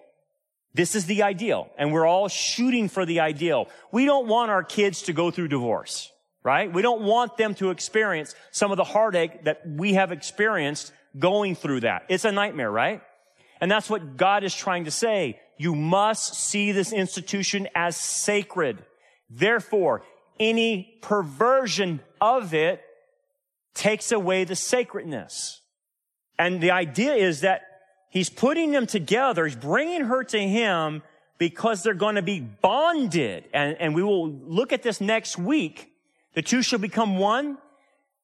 This 0.75 0.95
is 0.95 1.07
the 1.07 1.23
ideal. 1.23 1.69
And 1.77 1.93
we're 1.93 2.07
all 2.07 2.29
shooting 2.29 2.89
for 2.89 3.05
the 3.05 3.21
ideal. 3.21 3.69
We 3.91 4.05
don't 4.05 4.27
want 4.27 4.51
our 4.51 4.65
kids 4.65 5.03
to 5.03 5.13
go 5.13 5.31
through 5.31 5.49
divorce, 5.49 6.11
right? 6.43 6.73
We 6.73 6.83
don't 6.83 7.03
want 7.03 7.37
them 7.37 7.55
to 7.57 7.71
experience 7.71 8.35
some 8.51 8.71
of 8.71 8.77
the 8.77 8.85
heartache 8.85 9.45
that 9.45 9.63
we 9.67 9.95
have 9.95 10.13
experienced 10.13 10.93
going 11.19 11.55
through 11.55 11.81
that. 11.81 12.07
It's 12.09 12.25
a 12.25 12.33
nightmare, 12.33 12.71
right? 12.71 13.03
And 13.61 13.71
that's 13.71 13.91
what 13.91 14.17
God 14.17 14.45
is 14.45 14.55
trying 14.55 14.85
to 14.85 14.91
say. 14.91 15.39
You 15.59 15.75
must 15.75 16.35
see 16.35 16.73
this 16.73 16.93
institution 16.93 17.69
as 17.75 17.97
sacred. 17.97 18.85
Therefore, 19.31 20.03
any 20.41 20.99
perversion 21.03 22.01
of 22.21 22.55
it 22.55 22.83
takes 23.75 24.11
away 24.11 24.45
the 24.45 24.57
sacredness. 24.57 25.61
And 26.39 26.61
the 26.61 26.71
idea 26.73 27.15
is 27.15 27.43
that 27.43 27.63
he's 28.13 28.31
putting 28.31 28.71
them 28.71 28.87
together. 28.87 29.45
He's 29.45 29.57
bringing 29.57 30.05
her 30.05 30.23
to 30.23 30.39
him 30.39 31.03
because 31.39 31.83
they're 31.83 31.95
going 31.95 32.15
to 32.15 32.23
be 32.23 32.39
bonded. 32.39 33.45
And, 33.53 33.77
and 33.81 33.95
we 33.97 34.05
will 34.05 34.31
look 34.31 34.73
at 34.73 34.85
this 34.85 35.01
next 35.01 35.37
week. 35.37 35.91
The 36.35 36.43
two 36.43 36.63
shall 36.63 36.79
become 36.79 37.19
one. 37.19 37.59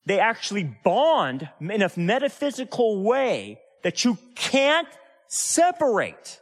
They 0.07 0.21
actually 0.21 0.65
bond 0.85 1.49
in 1.61 1.83
a 1.83 1.91
metaphysical 1.97 3.03
way 3.03 3.61
that 3.83 4.05
you 4.05 4.19
can't 4.37 4.89
separate. 5.27 6.41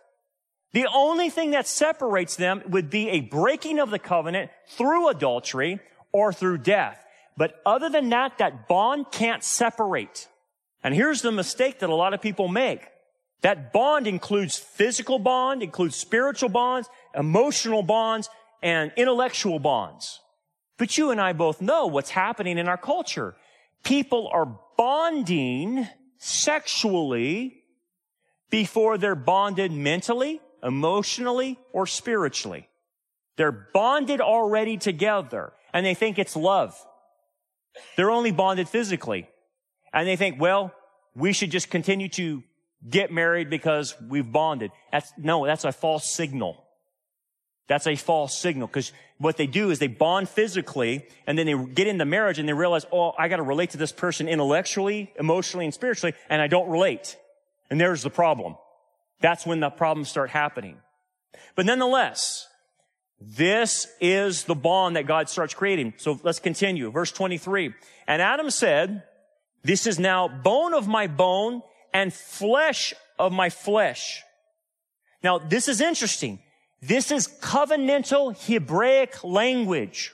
The 0.72 0.86
only 0.92 1.30
thing 1.30 1.52
that 1.52 1.66
separates 1.66 2.36
them 2.36 2.62
would 2.68 2.90
be 2.90 3.08
a 3.08 3.20
breaking 3.20 3.78
of 3.78 3.90
the 3.90 3.98
covenant 3.98 4.50
through 4.68 5.08
adultery 5.08 5.80
or 6.12 6.32
through 6.32 6.58
death. 6.58 7.02
But 7.36 7.60
other 7.64 7.88
than 7.88 8.10
that, 8.10 8.38
that 8.38 8.68
bond 8.68 9.06
can't 9.10 9.42
separate. 9.42 10.28
And 10.84 10.94
here's 10.94 11.22
the 11.22 11.32
mistake 11.32 11.78
that 11.78 11.90
a 11.90 11.94
lot 11.94 12.14
of 12.14 12.20
people 12.20 12.48
make. 12.48 12.82
That 13.42 13.72
bond 13.72 14.06
includes 14.06 14.58
physical 14.58 15.18
bond, 15.18 15.62
includes 15.62 15.96
spiritual 15.96 16.48
bonds, 16.48 16.88
emotional 17.14 17.82
bonds, 17.82 18.28
and 18.62 18.92
intellectual 18.96 19.58
bonds. 19.58 20.20
But 20.78 20.98
you 20.98 21.10
and 21.10 21.20
I 21.20 21.32
both 21.32 21.60
know 21.60 21.86
what's 21.86 22.10
happening 22.10 22.58
in 22.58 22.68
our 22.68 22.76
culture. 22.76 23.34
People 23.84 24.28
are 24.32 24.58
bonding 24.76 25.86
sexually 26.18 27.62
before 28.50 28.98
they're 28.98 29.14
bonded 29.14 29.72
mentally, 29.72 30.40
emotionally, 30.62 31.58
or 31.72 31.86
spiritually. 31.86 32.68
They're 33.36 33.52
bonded 33.52 34.20
already 34.20 34.76
together 34.76 35.52
and 35.72 35.84
they 35.84 35.94
think 35.94 36.18
it's 36.18 36.36
love. 36.36 36.74
They're 37.96 38.10
only 38.10 38.32
bonded 38.32 38.68
physically. 38.68 39.28
And 39.92 40.06
they 40.06 40.16
think, 40.16 40.40
well, 40.40 40.72
we 41.14 41.32
should 41.32 41.50
just 41.50 41.70
continue 41.70 42.08
to 42.10 42.42
get 42.88 43.10
married 43.10 43.50
because 43.50 43.94
we've 44.08 44.30
bonded. 44.30 44.70
That's, 44.92 45.12
no, 45.16 45.46
that's 45.46 45.64
a 45.64 45.72
false 45.72 46.12
signal. 46.12 46.62
That's 47.68 47.86
a 47.86 47.96
false 47.96 48.38
signal 48.38 48.68
because 48.68 48.92
what 49.18 49.36
they 49.36 49.46
do 49.46 49.70
is 49.70 49.78
they 49.78 49.88
bond 49.88 50.28
physically 50.28 51.06
and 51.26 51.36
then 51.36 51.46
they 51.46 51.72
get 51.72 51.88
into 51.88 52.04
marriage 52.04 52.38
and 52.38 52.48
they 52.48 52.52
realize, 52.52 52.86
oh, 52.92 53.12
I 53.18 53.28
got 53.28 53.36
to 53.36 53.42
relate 53.42 53.70
to 53.70 53.76
this 53.76 53.90
person 53.92 54.28
intellectually, 54.28 55.12
emotionally, 55.18 55.64
and 55.64 55.74
spiritually, 55.74 56.14
and 56.28 56.40
I 56.40 56.46
don't 56.46 56.68
relate. 56.68 57.16
And 57.68 57.80
there's 57.80 58.02
the 58.02 58.10
problem. 58.10 58.56
That's 59.20 59.44
when 59.44 59.60
the 59.60 59.70
problems 59.70 60.08
start 60.08 60.30
happening. 60.30 60.76
But 61.56 61.66
nonetheless, 61.66 62.46
this 63.20 63.88
is 64.00 64.44
the 64.44 64.54
bond 64.54 64.96
that 64.96 65.06
God 65.06 65.28
starts 65.28 65.54
creating. 65.54 65.94
So 65.96 66.20
let's 66.22 66.38
continue. 66.38 66.90
Verse 66.90 67.10
23. 67.10 67.74
And 68.06 68.22
Adam 68.22 68.50
said, 68.50 69.02
this 69.64 69.86
is 69.86 69.98
now 69.98 70.28
bone 70.28 70.74
of 70.74 70.86
my 70.86 71.08
bone 71.08 71.62
and 71.96 72.12
flesh 72.12 72.92
of 73.18 73.32
my 73.32 73.48
flesh. 73.48 74.22
Now, 75.22 75.38
this 75.38 75.66
is 75.66 75.80
interesting. 75.80 76.40
This 76.82 77.10
is 77.10 77.26
covenantal 77.26 78.36
Hebraic 78.46 79.24
language. 79.24 80.12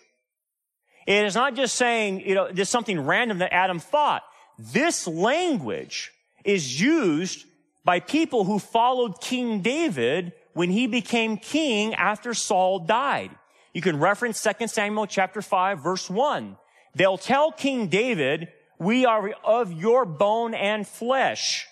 It 1.09 1.24
is 1.24 1.35
not 1.35 1.57
just 1.57 1.74
saying, 1.74 2.20
you 2.20 2.37
know, 2.37 2.53
there's 2.53 2.68
something 2.68 3.01
random 3.01 3.39
that 3.39 3.53
Adam 3.53 3.80
thought. 3.80 4.22
This 4.61 5.09
language 5.09 6.12
is 6.45 6.80
used 6.80 7.45
by 7.85 7.99
people 7.99 8.45
who 8.45 8.61
followed 8.61 9.20
King 9.20 9.61
David 9.61 10.35
when 10.55 10.70
he 10.70 10.87
became 10.87 11.37
king 11.37 11.95
after 11.95 12.33
Saul 12.33 12.78
died. 12.78 13.33
You 13.74 13.83
can 13.83 13.99
reference 13.99 14.41
2 14.41 14.68
Samuel 14.68 15.09
chapter 15.09 15.43
5 15.43 15.83
verse 15.83 16.09
1. 16.09 16.57
They'll 16.95 17.18
tell 17.18 17.51
King 17.51 17.89
David, 17.89 18.51
we 18.78 19.05
are 19.05 19.33
of 19.43 19.72
your 19.72 20.05
bone 20.05 20.55
and 20.55 20.87
flesh. 20.87 21.66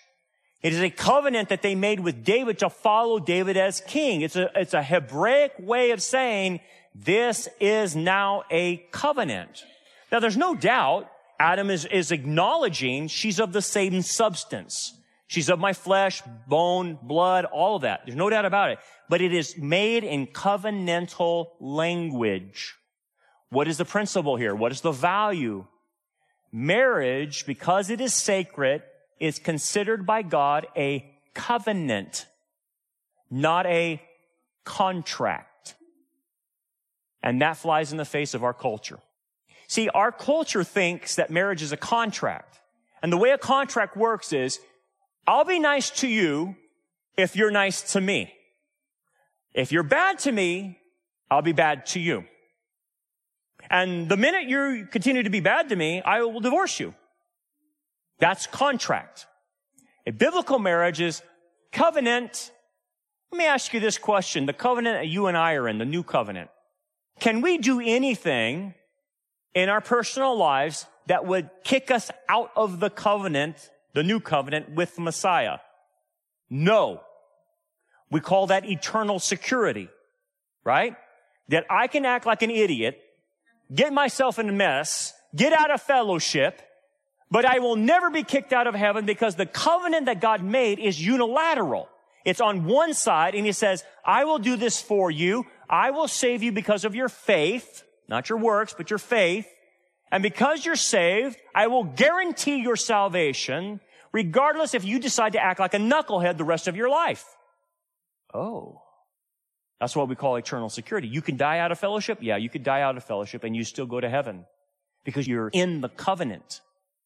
It 0.62 0.74
is 0.74 0.80
a 0.80 0.90
covenant 0.90 1.48
that 1.48 1.62
they 1.62 1.74
made 1.74 2.00
with 2.00 2.24
David 2.24 2.58
to 2.58 2.68
follow 2.68 3.18
David 3.18 3.56
as 3.56 3.80
king. 3.80 4.20
It's 4.20 4.36
a, 4.36 4.50
it's 4.54 4.74
a 4.74 4.82
Hebraic 4.82 5.54
way 5.58 5.92
of 5.92 6.02
saying 6.02 6.60
this 6.94 7.48
is 7.60 7.96
now 7.96 8.42
a 8.50 8.76
covenant. 8.90 9.64
Now 10.12 10.20
there's 10.20 10.36
no 10.36 10.54
doubt 10.54 11.10
Adam 11.38 11.70
is, 11.70 11.86
is 11.86 12.12
acknowledging 12.12 13.08
she's 13.08 13.40
of 13.40 13.52
the 13.52 13.62
same 13.62 14.02
substance. 14.02 14.94
She's 15.26 15.48
of 15.48 15.58
my 15.58 15.72
flesh, 15.72 16.22
bone, 16.46 16.98
blood, 17.00 17.46
all 17.46 17.76
of 17.76 17.82
that. 17.82 18.02
There's 18.04 18.16
no 18.16 18.28
doubt 18.28 18.44
about 18.44 18.72
it. 18.72 18.78
But 19.08 19.22
it 19.22 19.32
is 19.32 19.56
made 19.56 20.04
in 20.04 20.26
covenantal 20.26 21.50
language. 21.60 22.74
What 23.48 23.68
is 23.68 23.78
the 23.78 23.84
principle 23.84 24.36
here? 24.36 24.54
What 24.54 24.72
is 24.72 24.80
the 24.80 24.92
value? 24.92 25.66
Marriage, 26.52 27.46
because 27.46 27.90
it 27.90 28.00
is 28.00 28.12
sacred, 28.12 28.82
is 29.20 29.38
considered 29.38 30.06
by 30.06 30.22
God 30.22 30.66
a 30.76 31.04
covenant, 31.34 32.26
not 33.30 33.66
a 33.66 34.02
contract. 34.64 35.76
And 37.22 37.42
that 37.42 37.58
flies 37.58 37.92
in 37.92 37.98
the 37.98 38.04
face 38.04 38.34
of 38.34 38.42
our 38.42 38.54
culture. 38.54 38.98
See, 39.68 39.88
our 39.90 40.10
culture 40.10 40.64
thinks 40.64 41.16
that 41.16 41.30
marriage 41.30 41.62
is 41.62 41.70
a 41.70 41.76
contract. 41.76 42.58
And 43.02 43.12
the 43.12 43.18
way 43.18 43.30
a 43.30 43.38
contract 43.38 43.96
works 43.96 44.32
is, 44.32 44.58
I'll 45.26 45.44
be 45.44 45.58
nice 45.58 45.90
to 46.00 46.08
you 46.08 46.56
if 47.16 47.36
you're 47.36 47.50
nice 47.50 47.92
to 47.92 48.00
me. 48.00 48.32
If 49.52 49.70
you're 49.70 49.82
bad 49.82 50.18
to 50.20 50.32
me, 50.32 50.78
I'll 51.30 51.42
be 51.42 51.52
bad 51.52 51.86
to 51.86 52.00
you. 52.00 52.24
And 53.68 54.08
the 54.08 54.16
minute 54.16 54.48
you 54.48 54.88
continue 54.90 55.22
to 55.22 55.30
be 55.30 55.40
bad 55.40 55.68
to 55.68 55.76
me, 55.76 56.02
I 56.02 56.22
will 56.22 56.40
divorce 56.40 56.80
you. 56.80 56.94
That's 58.20 58.46
contract. 58.46 59.26
A 60.06 60.12
biblical 60.12 60.58
marriage 60.58 61.00
is 61.00 61.22
covenant. 61.72 62.50
Let 63.32 63.38
me 63.38 63.46
ask 63.46 63.72
you 63.72 63.80
this 63.80 63.98
question. 63.98 64.46
The 64.46 64.52
covenant 64.52 65.00
that 65.00 65.08
you 65.08 65.26
and 65.26 65.36
I 65.36 65.54
are 65.54 65.68
in, 65.68 65.78
the 65.78 65.84
new 65.84 66.02
covenant. 66.02 66.50
Can 67.18 67.40
we 67.40 67.58
do 67.58 67.80
anything 67.80 68.74
in 69.54 69.68
our 69.68 69.80
personal 69.80 70.36
lives 70.36 70.86
that 71.06 71.26
would 71.26 71.50
kick 71.64 71.90
us 71.90 72.10
out 72.28 72.50
of 72.56 72.80
the 72.80 72.90
covenant, 72.90 73.70
the 73.94 74.02
new 74.02 74.20
covenant 74.20 74.74
with 74.74 74.98
Messiah? 74.98 75.58
No. 76.48 77.00
We 78.10 78.20
call 78.20 78.48
that 78.48 78.68
eternal 78.68 79.18
security, 79.18 79.88
right? 80.64 80.96
That 81.48 81.66
I 81.70 81.86
can 81.86 82.04
act 82.04 82.26
like 82.26 82.42
an 82.42 82.50
idiot, 82.50 83.00
get 83.72 83.92
myself 83.92 84.38
in 84.38 84.48
a 84.48 84.52
mess, 84.52 85.12
get 85.34 85.52
out 85.52 85.70
of 85.70 85.80
fellowship, 85.80 86.62
but 87.30 87.44
I 87.44 87.60
will 87.60 87.76
never 87.76 88.10
be 88.10 88.22
kicked 88.22 88.52
out 88.52 88.66
of 88.66 88.74
heaven 88.74 89.06
because 89.06 89.36
the 89.36 89.46
covenant 89.46 90.06
that 90.06 90.20
God 90.20 90.42
made 90.42 90.78
is 90.78 91.04
unilateral. 91.04 91.88
It's 92.24 92.40
on 92.40 92.64
one 92.64 92.92
side 92.92 93.34
and 93.34 93.46
he 93.46 93.52
says, 93.52 93.84
I 94.04 94.24
will 94.24 94.38
do 94.38 94.56
this 94.56 94.80
for 94.80 95.10
you. 95.10 95.46
I 95.68 95.90
will 95.90 96.08
save 96.08 96.42
you 96.42 96.52
because 96.52 96.84
of 96.84 96.94
your 96.94 97.08
faith, 97.08 97.84
not 98.08 98.28
your 98.28 98.38
works, 98.38 98.74
but 98.76 98.90
your 98.90 98.98
faith. 98.98 99.46
And 100.10 100.22
because 100.22 100.66
you're 100.66 100.76
saved, 100.76 101.38
I 101.54 101.68
will 101.68 101.84
guarantee 101.84 102.56
your 102.56 102.74
salvation, 102.74 103.80
regardless 104.12 104.74
if 104.74 104.84
you 104.84 104.98
decide 104.98 105.34
to 105.34 105.42
act 105.42 105.60
like 105.60 105.74
a 105.74 105.78
knucklehead 105.78 106.36
the 106.36 106.44
rest 106.44 106.66
of 106.66 106.76
your 106.76 106.88
life. 106.88 107.24
Oh. 108.34 108.82
That's 109.78 109.94
what 109.96 110.08
we 110.08 110.16
call 110.16 110.36
eternal 110.36 110.68
security. 110.68 111.08
You 111.08 111.22
can 111.22 111.36
die 111.36 111.60
out 111.60 111.72
of 111.72 111.78
fellowship. 111.78 112.18
Yeah, 112.20 112.36
you 112.36 112.50
could 112.50 112.64
die 112.64 112.82
out 112.82 112.96
of 112.96 113.04
fellowship 113.04 113.44
and 113.44 113.56
you 113.56 113.64
still 113.64 113.86
go 113.86 114.00
to 114.00 114.10
heaven 114.10 114.44
because 115.04 115.26
you're 115.26 115.48
in 115.48 115.80
the 115.80 115.88
covenant. 115.88 116.60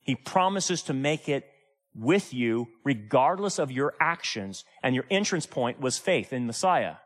He 0.05 0.15
promises 0.15 0.83
to 0.83 0.95
make 0.95 1.29
it 1.29 1.51
with 1.95 2.35
you 2.35 2.69
regardless 2.85 3.59
of 3.59 3.71
your 3.71 3.95
actions. 4.01 4.65
And 4.83 4.95
your 4.95 5.05
entrance 5.11 5.47
point 5.47 5.81
was 5.81 5.99
faith 5.99 6.33
in 6.33 6.47
Messiah. 6.47 6.97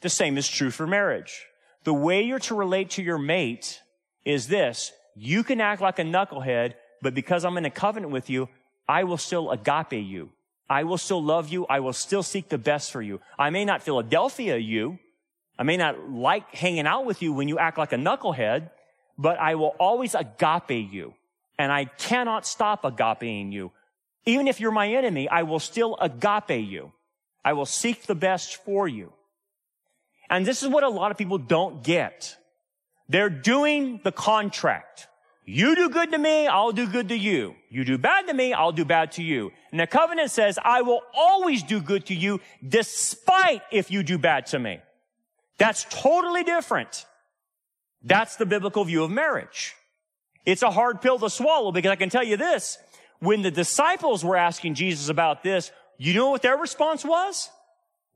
The 0.00 0.08
same 0.08 0.38
is 0.38 0.48
true 0.48 0.70
for 0.70 0.86
marriage. 0.86 1.46
The 1.84 1.94
way 1.94 2.22
you're 2.22 2.38
to 2.40 2.54
relate 2.54 2.90
to 2.90 3.02
your 3.02 3.18
mate 3.18 3.80
is 4.24 4.48
this. 4.48 4.92
You 5.16 5.42
can 5.42 5.60
act 5.60 5.82
like 5.82 5.98
a 5.98 6.02
knucklehead, 6.02 6.74
but 7.02 7.14
because 7.14 7.44
I'm 7.44 7.58
in 7.58 7.64
a 7.64 7.70
covenant 7.70 8.12
with 8.12 8.30
you, 8.30 8.48
I 8.88 9.04
will 9.04 9.18
still 9.18 9.50
agape 9.50 9.92
you. 9.92 10.30
I 10.68 10.84
will 10.84 10.98
still 10.98 11.22
love 11.22 11.48
you. 11.48 11.66
I 11.66 11.80
will 11.80 11.92
still 11.92 12.22
seek 12.22 12.48
the 12.48 12.58
best 12.58 12.92
for 12.92 13.02
you. 13.02 13.20
I 13.38 13.50
may 13.50 13.64
not 13.64 13.82
Philadelphia 13.82 14.56
you. 14.56 14.98
I 15.58 15.64
may 15.64 15.76
not 15.76 16.10
like 16.10 16.54
hanging 16.54 16.86
out 16.86 17.04
with 17.04 17.22
you 17.22 17.32
when 17.32 17.48
you 17.48 17.58
act 17.58 17.76
like 17.76 17.92
a 17.92 17.96
knucklehead, 17.96 18.70
but 19.18 19.38
I 19.38 19.56
will 19.56 19.74
always 19.78 20.14
agape 20.14 20.92
you 20.92 21.14
and 21.60 21.70
I 21.70 21.84
cannot 21.84 22.46
stop 22.46 22.84
agapeing 22.84 23.52
you. 23.52 23.70
Even 24.24 24.48
if 24.48 24.60
you're 24.60 24.72
my 24.72 24.88
enemy, 24.88 25.28
I 25.28 25.42
will 25.42 25.58
still 25.60 25.94
agape 26.00 26.66
you. 26.66 26.92
I 27.44 27.52
will 27.52 27.66
seek 27.66 28.06
the 28.06 28.14
best 28.14 28.64
for 28.64 28.88
you. 28.88 29.12
And 30.30 30.46
this 30.46 30.62
is 30.62 30.70
what 30.70 30.84
a 30.84 30.88
lot 30.88 31.10
of 31.10 31.18
people 31.18 31.36
don't 31.36 31.84
get. 31.84 32.34
They're 33.10 33.28
doing 33.28 34.00
the 34.02 34.10
contract. 34.10 35.08
You 35.44 35.76
do 35.76 35.90
good 35.90 36.12
to 36.12 36.18
me, 36.18 36.46
I'll 36.46 36.72
do 36.72 36.86
good 36.86 37.10
to 37.10 37.16
you. 37.16 37.56
You 37.68 37.84
do 37.84 37.98
bad 37.98 38.28
to 38.28 38.32
me, 38.32 38.54
I'll 38.54 38.72
do 38.72 38.86
bad 38.86 39.12
to 39.12 39.22
you. 39.22 39.52
And 39.70 39.80
the 39.80 39.86
covenant 39.86 40.30
says, 40.30 40.58
I 40.64 40.80
will 40.80 41.02
always 41.12 41.62
do 41.62 41.82
good 41.82 42.06
to 42.06 42.14
you 42.14 42.40
despite 42.66 43.60
if 43.70 43.90
you 43.90 44.02
do 44.02 44.16
bad 44.16 44.46
to 44.46 44.58
me. 44.58 44.80
That's 45.58 45.84
totally 45.90 46.42
different. 46.42 47.04
That's 48.02 48.36
the 48.36 48.46
biblical 48.46 48.82
view 48.86 49.04
of 49.04 49.10
marriage. 49.10 49.74
It's 50.46 50.62
a 50.62 50.70
hard 50.70 51.00
pill 51.00 51.18
to 51.18 51.30
swallow 51.30 51.72
because 51.72 51.90
I 51.90 51.96
can 51.96 52.10
tell 52.10 52.24
you 52.24 52.36
this. 52.36 52.78
When 53.20 53.42
the 53.42 53.50
disciples 53.50 54.24
were 54.24 54.36
asking 54.36 54.74
Jesus 54.74 55.08
about 55.08 55.42
this, 55.42 55.70
you 55.98 56.14
know 56.14 56.30
what 56.30 56.42
their 56.42 56.56
response 56.56 57.04
was? 57.04 57.50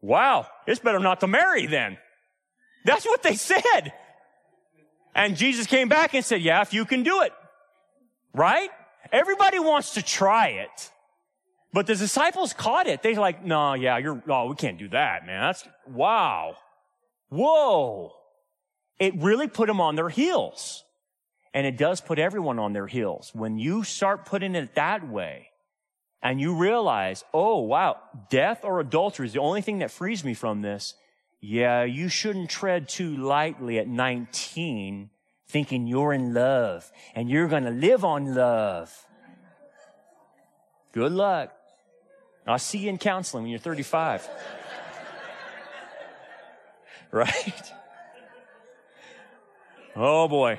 Wow, 0.01 0.47
it's 0.66 0.81
better 0.81 0.99
not 0.99 1.20
to 1.20 1.27
marry 1.27 1.66
then. 1.66 1.99
That's 2.85 3.05
what 3.05 3.22
they 3.22 3.35
said. 3.53 3.93
And 5.14 5.37
Jesus 5.37 5.66
came 5.66 5.89
back 5.89 6.14
and 6.14 6.25
said, 6.25 6.43
yeah, 6.43 6.62
if 6.62 6.75
you 6.75 6.85
can 6.85 7.03
do 7.03 7.22
it. 7.22 7.33
Right? 8.33 8.70
Everybody 9.12 9.59
wants 9.59 9.95
to 9.95 10.03
try 10.03 10.49
it. 10.49 10.91
But 11.72 11.87
the 11.87 11.95
disciples 11.95 12.53
caught 12.53 12.87
it. 12.87 13.03
They're 13.03 13.14
like, 13.14 13.45
no, 13.45 13.75
yeah, 13.75 13.99
you're, 13.99 14.22
oh, 14.29 14.47
we 14.47 14.55
can't 14.55 14.79
do 14.79 14.89
that, 14.91 15.27
man. 15.27 15.41
That's, 15.41 15.66
wow. 15.89 16.57
Whoa. 17.31 18.12
It 19.01 19.14
really 19.16 19.49
put 19.49 19.66
them 19.66 19.81
on 19.81 19.97
their 19.97 20.09
heels. 20.09 20.84
And 21.55 21.66
it 21.66 21.76
does 21.76 22.00
put 22.00 22.18
everyone 22.18 22.59
on 22.59 22.72
their 22.72 22.88
heels. 22.88 23.30
When 23.32 23.59
you 23.59 23.84
start 23.84 24.26
putting 24.26 24.57
it 24.57 24.74
that 24.74 25.09
way 25.09 25.50
and 26.20 26.40
you 26.40 26.57
realize, 26.57 27.22
oh, 27.32 27.61
wow, 27.61 27.98
death 28.28 28.64
or 28.64 28.80
adultery 28.80 29.26
is 29.26 29.32
the 29.32 29.40
only 29.40 29.62
thing 29.62 29.78
that 29.78 29.92
frees 29.92 30.24
me 30.24 30.34
from 30.34 30.62
this. 30.62 30.94
Yeah, 31.40 31.84
you 31.84 32.09
shouldn't 32.09 32.50
tread 32.50 32.88
too 32.88 33.16
lightly 33.16 33.78
at 33.78 33.86
19 33.86 35.11
thinking 35.46 35.86
you're 35.86 36.12
in 36.12 36.34
love 36.34 36.90
and 37.14 37.30
you're 37.30 37.46
going 37.46 37.64
to 37.64 37.70
live 37.70 38.05
on 38.05 38.34
love. 38.34 38.92
Good 40.90 41.12
luck. 41.12 41.52
I'll 42.46 42.59
see 42.59 42.78
you 42.78 42.90
in 42.90 42.98
counseling 42.98 43.44
when 43.44 43.50
you're 43.50 43.61
35. 43.61 44.28
right? 47.12 47.72
Oh 49.94 50.26
boy. 50.26 50.59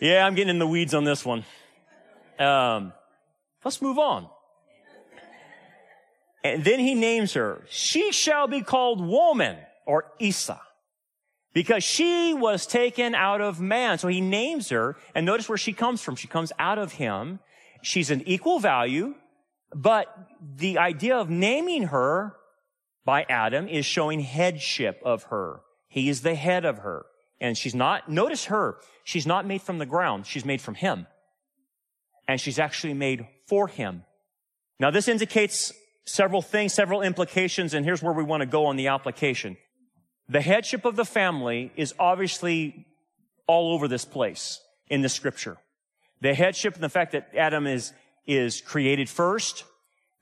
Yeah, 0.00 0.24
I'm 0.24 0.34
getting 0.34 0.50
in 0.50 0.58
the 0.58 0.66
weeds 0.66 0.94
on 0.94 1.04
this 1.04 1.24
one. 1.24 1.44
Um, 2.38 2.92
let's 3.64 3.82
move 3.82 3.98
on. 3.98 4.28
And 6.44 6.64
then 6.64 6.78
he 6.78 6.94
names 6.94 7.34
her, 7.34 7.64
she 7.68 8.12
shall 8.12 8.46
be 8.46 8.62
called 8.62 9.00
woman 9.00 9.56
or 9.86 10.04
Isha 10.20 10.60
because 11.52 11.82
she 11.82 12.32
was 12.32 12.66
taken 12.66 13.14
out 13.14 13.40
of 13.40 13.60
man. 13.60 13.98
So 13.98 14.06
he 14.06 14.20
names 14.20 14.68
her 14.68 14.96
and 15.14 15.26
notice 15.26 15.48
where 15.48 15.58
she 15.58 15.72
comes 15.72 16.00
from. 16.00 16.14
She 16.14 16.28
comes 16.28 16.52
out 16.58 16.78
of 16.78 16.92
him. 16.92 17.40
She's 17.82 18.10
an 18.10 18.22
equal 18.26 18.60
value, 18.60 19.14
but 19.74 20.06
the 20.40 20.78
idea 20.78 21.16
of 21.16 21.28
naming 21.28 21.84
her 21.84 22.36
by 23.04 23.26
Adam 23.28 23.66
is 23.66 23.84
showing 23.84 24.20
headship 24.20 25.00
of 25.04 25.24
her. 25.24 25.60
He 25.88 26.08
is 26.08 26.22
the 26.22 26.34
head 26.34 26.64
of 26.64 26.78
her. 26.78 27.06
And 27.40 27.56
she's 27.56 27.74
not, 27.74 28.08
notice 28.08 28.46
her, 28.46 28.76
she's 29.04 29.26
not 29.26 29.46
made 29.46 29.62
from 29.62 29.78
the 29.78 29.86
ground. 29.86 30.26
She's 30.26 30.44
made 30.44 30.60
from 30.60 30.74
him. 30.74 31.06
And 32.26 32.40
she's 32.40 32.58
actually 32.58 32.94
made 32.94 33.26
for 33.46 33.68
him. 33.68 34.04
Now 34.80 34.90
this 34.90 35.08
indicates 35.08 35.72
several 36.04 36.42
things, 36.42 36.72
several 36.72 37.02
implications, 37.02 37.74
and 37.74 37.84
here's 37.84 38.02
where 38.02 38.12
we 38.12 38.24
want 38.24 38.40
to 38.40 38.46
go 38.46 38.66
on 38.66 38.76
the 38.76 38.88
application. 38.88 39.56
The 40.28 40.40
headship 40.40 40.84
of 40.84 40.96
the 40.96 41.04
family 41.04 41.72
is 41.76 41.94
obviously 41.98 42.86
all 43.46 43.72
over 43.72 43.88
this 43.88 44.04
place 44.04 44.60
in 44.88 45.00
the 45.02 45.08
scripture. 45.08 45.56
The 46.20 46.34
headship 46.34 46.74
and 46.74 46.82
the 46.82 46.88
fact 46.88 47.12
that 47.12 47.30
Adam 47.36 47.66
is, 47.66 47.92
is 48.26 48.60
created 48.60 49.08
first, 49.08 49.64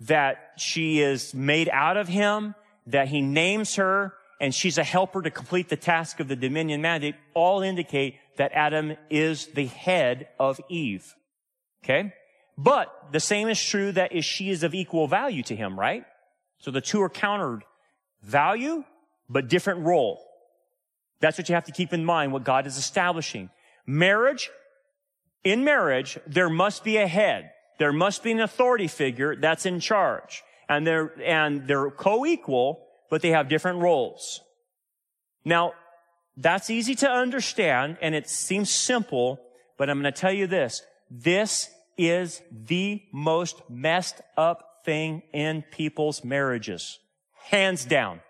that 0.01 0.53
she 0.59 1.01
is 1.01 1.35
made 1.35 1.69
out 1.73 1.97
of 1.97 2.09
him, 2.09 2.55
that 2.87 3.09
he 3.09 3.21
names 3.21 3.77
her, 3.77 4.15
and 4.41 4.55
she's 4.55 4.79
a 4.79 4.85
helper 4.85 5.23
to 5.23 5.31
complete 5.31 5.69
the 5.69 5.77
task 5.77 6.21
of 6.21 6.29
the 6.29 6.37
dominion 6.37 6.83
mandate 6.83 7.15
all 7.35 7.63
indicate 7.63 8.17
that 8.37 8.53
Adam 8.53 8.97
is 9.11 9.47
the 9.49 9.67
head 9.67 10.29
of 10.39 10.61
Eve. 10.69 11.15
Okay? 11.83 12.13
But 12.59 12.93
the 13.13 13.21
same 13.21 13.49
is 13.49 13.63
true 13.63 13.93
that 13.93 14.13
is 14.13 14.25
she 14.25 14.51
is 14.51 14.63
of 14.63 14.75
equal 14.75 15.09
value 15.09 15.43
to 15.45 15.57
him, 15.57 15.79
right? 15.79 16.05
So 16.59 16.71
the 16.71 16.81
two 16.81 17.03
are 17.03 17.11
countered. 17.11 17.65
Value, 18.23 18.85
but 19.29 19.49
different 19.49 19.85
role. 19.85 20.23
That's 21.21 21.39
what 21.39 21.49
you 21.49 21.55
have 21.55 21.65
to 21.67 21.73
keep 21.73 21.93
in 21.93 22.05
mind, 22.05 22.33
what 22.33 22.45
God 22.45 22.67
is 22.67 22.77
establishing. 22.77 23.51
Marriage, 23.87 24.51
in 25.45 25.65
marriage, 25.65 26.19
there 26.27 26.51
must 26.51 26.83
be 26.83 26.97
a 26.97 27.07
head. 27.07 27.51
There 27.79 27.93
must 27.93 28.23
be 28.23 28.33
an 28.33 28.41
authority 28.41 28.89
figure 28.89 29.37
that's 29.37 29.67
in 29.67 29.81
charge. 29.81 30.43
And 30.69 30.87
they're, 30.87 31.13
and 31.23 31.67
they're 31.67 31.91
co-equal, 31.91 32.86
but 33.11 33.23
they 33.23 33.31
have 33.31 33.49
different 33.49 33.81
roles. 33.81 34.41
Now, 35.45 35.73
that's 36.37 36.71
easy 36.71 36.95
to 36.97 37.11
understand 37.11 37.99
and 38.01 38.15
it 38.15 38.29
seems 38.29 38.73
simple, 38.73 39.41
but 39.79 39.89
I'm 39.89 40.01
going 40.01 40.13
to 40.13 40.21
tell 40.21 40.33
you 40.33 40.47
this. 40.47 40.83
This 41.11 41.71
is 41.97 42.43
the 42.51 43.03
most 43.13 43.63
messed 43.71 44.21
up 44.37 44.83
thing 44.85 45.23
in 45.33 45.63
people's 45.71 46.25
marriages. 46.25 46.99
Hands 47.33 47.83
down. 47.85 48.21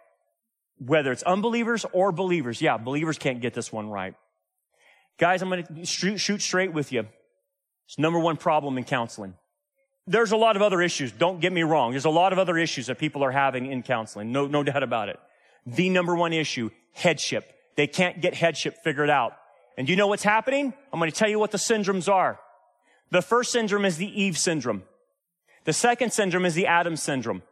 Whether 0.79 1.11
it's 1.11 1.23
unbelievers 1.23 1.87
or 1.93 2.13
believers. 2.13 2.61
Yeah, 2.61 2.77
believers 2.77 3.19
can't 3.19 3.41
get 3.41 3.55
this 3.55 3.73
one 3.73 3.89
right. 3.89 4.15
Guys, 5.19 5.41
I'm 5.41 5.49
going 5.49 5.65
to 5.65 5.87
shoot, 5.87 6.43
straight 6.43 6.75
with 6.75 6.93
you. 6.93 7.07
It's 7.87 7.99
number 7.99 8.19
one 8.19 8.37
problem 8.37 8.77
in 8.77 8.85
counseling. 8.85 9.35
There's 10.07 10.33
a 10.33 10.37
lot 10.37 10.55
of 10.57 10.63
other 10.63 10.81
issues. 10.81 11.11
Don't 11.11 11.41
get 11.41 11.53
me 11.53 11.63
wrong. 11.63 11.91
There's 11.91 12.05
a 12.05 12.11
lot 12.11 12.33
of 12.33 12.39
other 12.39 12.57
issues 12.57 12.87
that 12.87 12.99
people 12.99 13.25
are 13.25 13.33
having 13.33 13.67
in 13.67 13.83
counseling. 13.83 14.31
No, 14.31 14.47
no 14.47 14.63
doubt 14.63 14.83
about 14.83 15.09
it. 15.09 15.19
The 15.67 15.91
number 15.91 16.15
one 16.15 16.33
issue, 16.33 16.71
headship. 16.93 17.53
They 17.75 17.89
can't 17.89 18.21
get 18.21 18.35
headship 18.35 18.79
figured 18.85 19.11
out. 19.11 19.37
And 19.77 19.89
you 19.89 19.97
know 19.97 20.07
what's 20.07 20.23
happening? 20.23 20.73
I'm 20.93 21.01
going 21.01 21.11
to 21.11 21.17
tell 21.17 21.29
you 21.29 21.39
what 21.39 21.51
the 21.51 21.59
syndromes 21.59 22.11
are. 22.11 22.39
The 23.11 23.21
first 23.21 23.51
syndrome 23.51 23.85
is 23.85 23.97
the 23.97 24.23
Eve 24.23 24.39
syndrome. 24.39 24.85
The 25.65 25.73
second 25.73 26.13
syndrome 26.13 26.47
is 26.47 26.55
the 26.55 26.67
Adam 26.67 26.97
syndrome. 26.97 27.43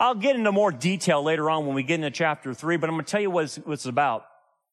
I'll 0.00 0.14
get 0.14 0.36
into 0.36 0.52
more 0.52 0.70
detail 0.70 1.22
later 1.24 1.50
on 1.50 1.66
when 1.66 1.74
we 1.74 1.82
get 1.82 1.96
into 1.96 2.12
chapter 2.12 2.54
three, 2.54 2.76
but 2.76 2.88
I'm 2.88 2.94
going 2.94 3.04
to 3.04 3.10
tell 3.10 3.20
you 3.20 3.30
what 3.30 3.44
it's, 3.44 3.56
what 3.56 3.72
it's 3.74 3.86
about. 3.86 4.26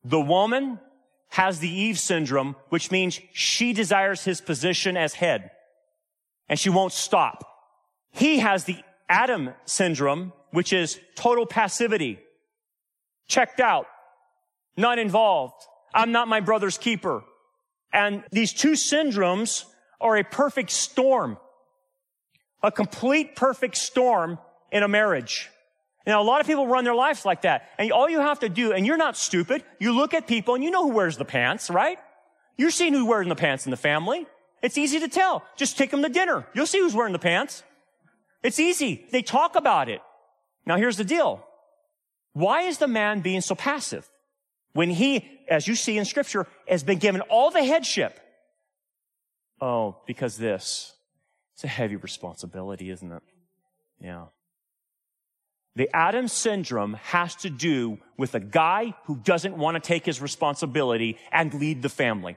The 0.04 0.20
woman 0.20 0.80
has 1.30 1.60
the 1.60 1.70
Eve 1.70 2.00
syndrome, 2.00 2.56
which 2.70 2.92
means 2.92 3.20
she 3.34 3.74
desires 3.74 4.24
his 4.24 4.40
position 4.40 4.96
as 4.96 5.16
head 5.16 5.50
and 6.50 6.60
she 6.60 6.70
won't 6.70 6.94
stop. 6.94 7.44
He 8.12 8.40
has 8.40 8.64
the 8.64 8.78
Adam 9.10 9.52
syndrome, 9.66 10.34
which 10.52 10.74
is 10.74 11.00
total 11.16 11.46
passivity. 11.46 12.20
Checked 13.28 13.60
out. 13.60 13.88
Not 14.78 15.00
involved. 15.00 15.56
I'm 15.94 16.12
not 16.12 16.28
my 16.28 16.40
brother's 16.40 16.78
keeper. 16.78 17.24
And 17.94 18.24
these 18.32 18.54
two 18.54 18.74
syndromes 18.74 19.66
are 20.02 20.18
a 20.18 20.24
perfect 20.24 20.72
storm. 20.72 21.38
A 22.62 22.72
complete 22.72 23.36
perfect 23.36 23.78
storm 23.78 24.38
in 24.72 24.84
a 24.84 24.88
marriage. 24.88 25.50
Now, 26.06 26.22
a 26.22 26.24
lot 26.24 26.42
of 26.42 26.48
people 26.48 26.68
run 26.68 26.84
their 26.84 26.96
lives 26.96 27.26
like 27.26 27.42
that. 27.44 27.70
And 27.80 27.92
all 27.92 28.10
you 28.10 28.20
have 28.20 28.40
to 28.40 28.50
do, 28.50 28.74
and 28.74 28.86
you're 28.86 28.98
not 28.98 29.18
stupid, 29.18 29.64
you 29.80 29.96
look 29.96 30.14
at 30.14 30.28
people 30.28 30.56
and 30.56 30.64
you 30.64 30.70
know 30.70 30.84
who 30.84 30.94
wears 30.94 31.18
the 31.18 31.26
pants, 31.26 31.70
right? 31.70 31.98
You're 32.58 32.70
seeing 32.70 32.94
who's 32.94 33.08
wearing 33.08 33.30
the 33.30 33.36
pants 33.36 33.66
in 33.66 33.72
the 33.72 33.78
family. 33.78 34.28
It's 34.66 34.80
easy 34.80 35.00
to 35.00 35.08
tell. 35.08 35.44
Just 35.56 35.78
take 35.78 35.92
them 35.92 36.02
to 36.02 36.10
dinner. 36.10 36.48
You'll 36.56 36.66
see 36.66 36.80
who's 36.80 36.96
wearing 36.96 37.14
the 37.14 37.20
pants. 37.20 37.62
It's 38.42 38.60
easy. 38.60 39.06
They 39.12 39.22
talk 39.22 39.56
about 39.56 39.90
it. 39.90 40.02
Now 40.66 40.78
here's 40.78 40.98
the 40.98 41.04
deal. 41.04 41.46
Why 42.34 42.62
is 42.64 42.80
the 42.80 42.88
man 42.88 43.22
being 43.22 43.42
so 43.42 43.54
passive? 43.54 44.10
When 44.74 44.90
he, 44.90 45.24
as 45.48 45.68
you 45.68 45.76
see 45.76 46.00
in 46.00 46.06
scripture, 46.06 46.48
has 46.68 46.84
been 46.84 46.98
given 46.98 47.22
all 47.22 47.52
the 47.52 47.64
headship. 47.64 48.20
Oh, 49.62 49.98
because 50.08 50.36
this. 50.36 50.96
It's 51.54 51.64
a 51.64 51.68
heavy 51.68 51.96
responsibility, 51.96 52.90
isn't 52.90 53.12
it? 53.12 53.22
Yeah. 54.02 54.26
The 55.76 55.90
Adam 55.94 56.28
syndrome 56.28 56.96
has 57.04 57.36
to 57.36 57.52
do 57.52 58.00
with 58.18 58.34
a 58.34 58.40
guy 58.40 58.96
who 59.04 59.18
doesn't 59.18 59.56
want 59.56 59.76
to 59.76 59.80
take 59.80 60.08
his 60.08 60.22
responsibility 60.22 61.20
and 61.32 61.54
lead 61.54 61.84
the 61.84 61.90
family. 61.90 62.36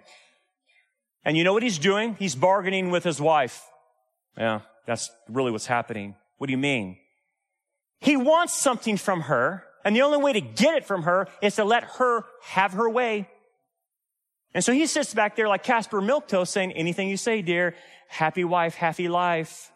And 1.29 1.37
you 1.37 1.45
know 1.45 1.53
what 1.53 1.63
he's 1.63 1.77
doing? 1.77 2.17
He's 2.19 2.35
bargaining 2.35 2.91
with 2.91 3.05
his 3.05 3.21
wife. 3.21 3.63
Yeah, 4.39 4.63
that's 4.87 5.11
really 5.29 5.51
what's 5.51 5.67
happening. 5.67 6.15
What 6.39 6.47
do 6.47 6.53
you 6.53 6.59
mean? 6.59 6.97
He 8.01 8.17
wants 8.17 8.55
something 8.55 8.97
from 8.97 9.21
her, 9.21 9.63
and 9.85 9.95
the 9.95 10.01
only 10.01 10.17
way 10.17 10.33
to 10.33 10.41
get 10.41 10.77
it 10.77 10.87
from 10.87 11.03
her 11.03 11.29
is 11.43 11.57
to 11.57 11.65
let 11.65 11.85
her 11.99 12.25
have 12.45 12.73
her 12.73 12.89
way. 12.89 13.29
And 14.55 14.65
so 14.65 14.73
he 14.73 14.87
sits 14.87 15.13
back 15.13 15.37
there 15.37 15.49
like 15.49 15.63
Caspar 15.63 16.01
Milquetoast 16.01 16.49
saying, 16.49 16.73
anything 16.73 17.11
you 17.11 17.19
say, 17.19 17.43
dear, 17.43 17.75
happy 18.09 18.45
wife, 18.45 18.75
happy 18.75 19.09
life. 19.09 19.71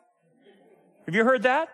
Have 1.04 1.14
you 1.14 1.22
heard 1.22 1.42
that? 1.42 1.68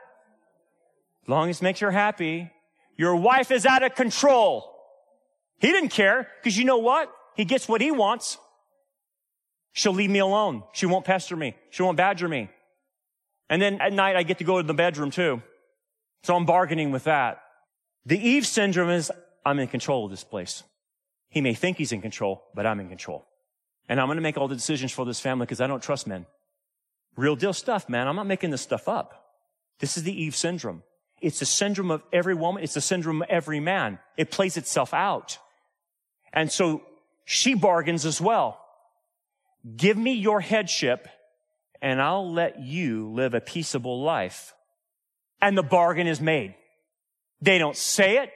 As 1.23 1.29
long 1.29 1.51
as 1.51 1.63
makes 1.63 1.79
her 1.79 1.93
happy. 1.93 2.51
Your 2.97 3.15
wife 3.15 3.53
is 3.53 3.65
out 3.65 3.85
of 3.85 3.95
control. 3.95 4.75
He 5.61 5.69
didn't 5.69 5.91
care 5.91 6.27
because 6.43 6.59
you 6.59 6.65
know 6.65 6.79
what? 6.79 7.13
He 7.37 7.45
gets 7.45 7.69
what 7.69 7.81
he 7.81 7.93
wants. 7.93 8.39
She'll 9.79 9.95
leave 9.95 10.11
me 10.11 10.19
alone. 10.19 10.65
She 10.73 10.87
won't 10.87 11.05
pester 11.05 11.37
me. 11.37 11.55
She 11.71 11.85
won't 11.85 11.97
badger 11.97 12.27
me. 12.27 12.51
And 13.49 13.63
then 13.63 13.81
at 13.81 13.93
night 13.93 14.17
I 14.17 14.25
get 14.25 14.39
to 14.39 14.45
go 14.45 14.61
to 14.61 14.67
the 14.67 14.75
bedroom 14.75 15.13
too. 15.13 15.41
So 16.25 16.35
I'm 16.35 16.47
bargaining 16.47 16.91
with 16.91 17.05
that. 17.05 17.41
The 18.05 18.19
Eve 18.19 18.45
syndrome 18.45 18.91
is 18.91 19.13
I'm 19.47 19.61
in 19.61 19.69
control 19.69 20.05
of 20.05 20.11
this 20.11 20.25
place. 20.25 20.65
He 21.29 21.41
may 21.41 21.55
think 21.55 21.77
he's 21.77 21.93
in 21.93 22.03
control, 22.03 22.43
but 22.57 22.67
I'm 22.67 22.81
in 22.81 22.89
control. 22.89 23.25
And 23.89 24.01
I'm 24.01 24.09
going 24.09 24.17
to 24.17 24.21
make 24.23 24.37
all 24.37 24.49
the 24.49 24.57
decisions 24.57 24.91
for 24.91 25.07
this 25.07 25.21
family 25.21 25.47
because 25.47 25.61
I 25.61 25.69
don't 25.69 25.81
trust 25.81 26.09
men. 26.09 26.27
Real 27.17 27.37
deal 27.37 27.53
stuff, 27.53 27.89
man. 27.89 28.09
I'm 28.09 28.17
not 28.17 28.27
making 28.27 28.51
this 28.51 28.63
stuff 28.63 28.89
up. 28.89 29.33
This 29.79 29.97
is 29.97 30.03
the 30.03 30.25
Eve 30.25 30.35
syndrome. 30.35 30.83
It's 31.21 31.39
the 31.39 31.47
syndrome 31.47 31.93
of 31.93 32.03
every 32.13 32.35
woman. 32.35 32.65
It's 32.65 32.75
the 32.75 32.81
syndrome 32.81 33.23
of 33.23 33.29
every 33.31 33.61
man. 33.61 34.01
It 34.17 34.33
plays 34.33 34.57
itself 34.57 34.93
out. 34.93 35.39
And 36.33 36.51
so 36.51 36.83
she 37.25 37.55
bargains 37.55 38.05
as 38.05 38.21
well. 38.21 38.65
Give 39.77 39.97
me 39.97 40.15
your 40.15 40.41
headship 40.41 41.09
and 41.81 42.01
I'll 42.01 42.33
let 42.33 42.61
you 42.61 43.11
live 43.11 43.35
a 43.35 43.41
peaceable 43.41 44.03
life. 44.03 44.55
And 45.41 45.57
the 45.57 45.63
bargain 45.63 46.07
is 46.07 46.21
made. 46.21 46.55
They 47.41 47.59
don't 47.59 47.77
say 47.77 48.19
it. 48.19 48.31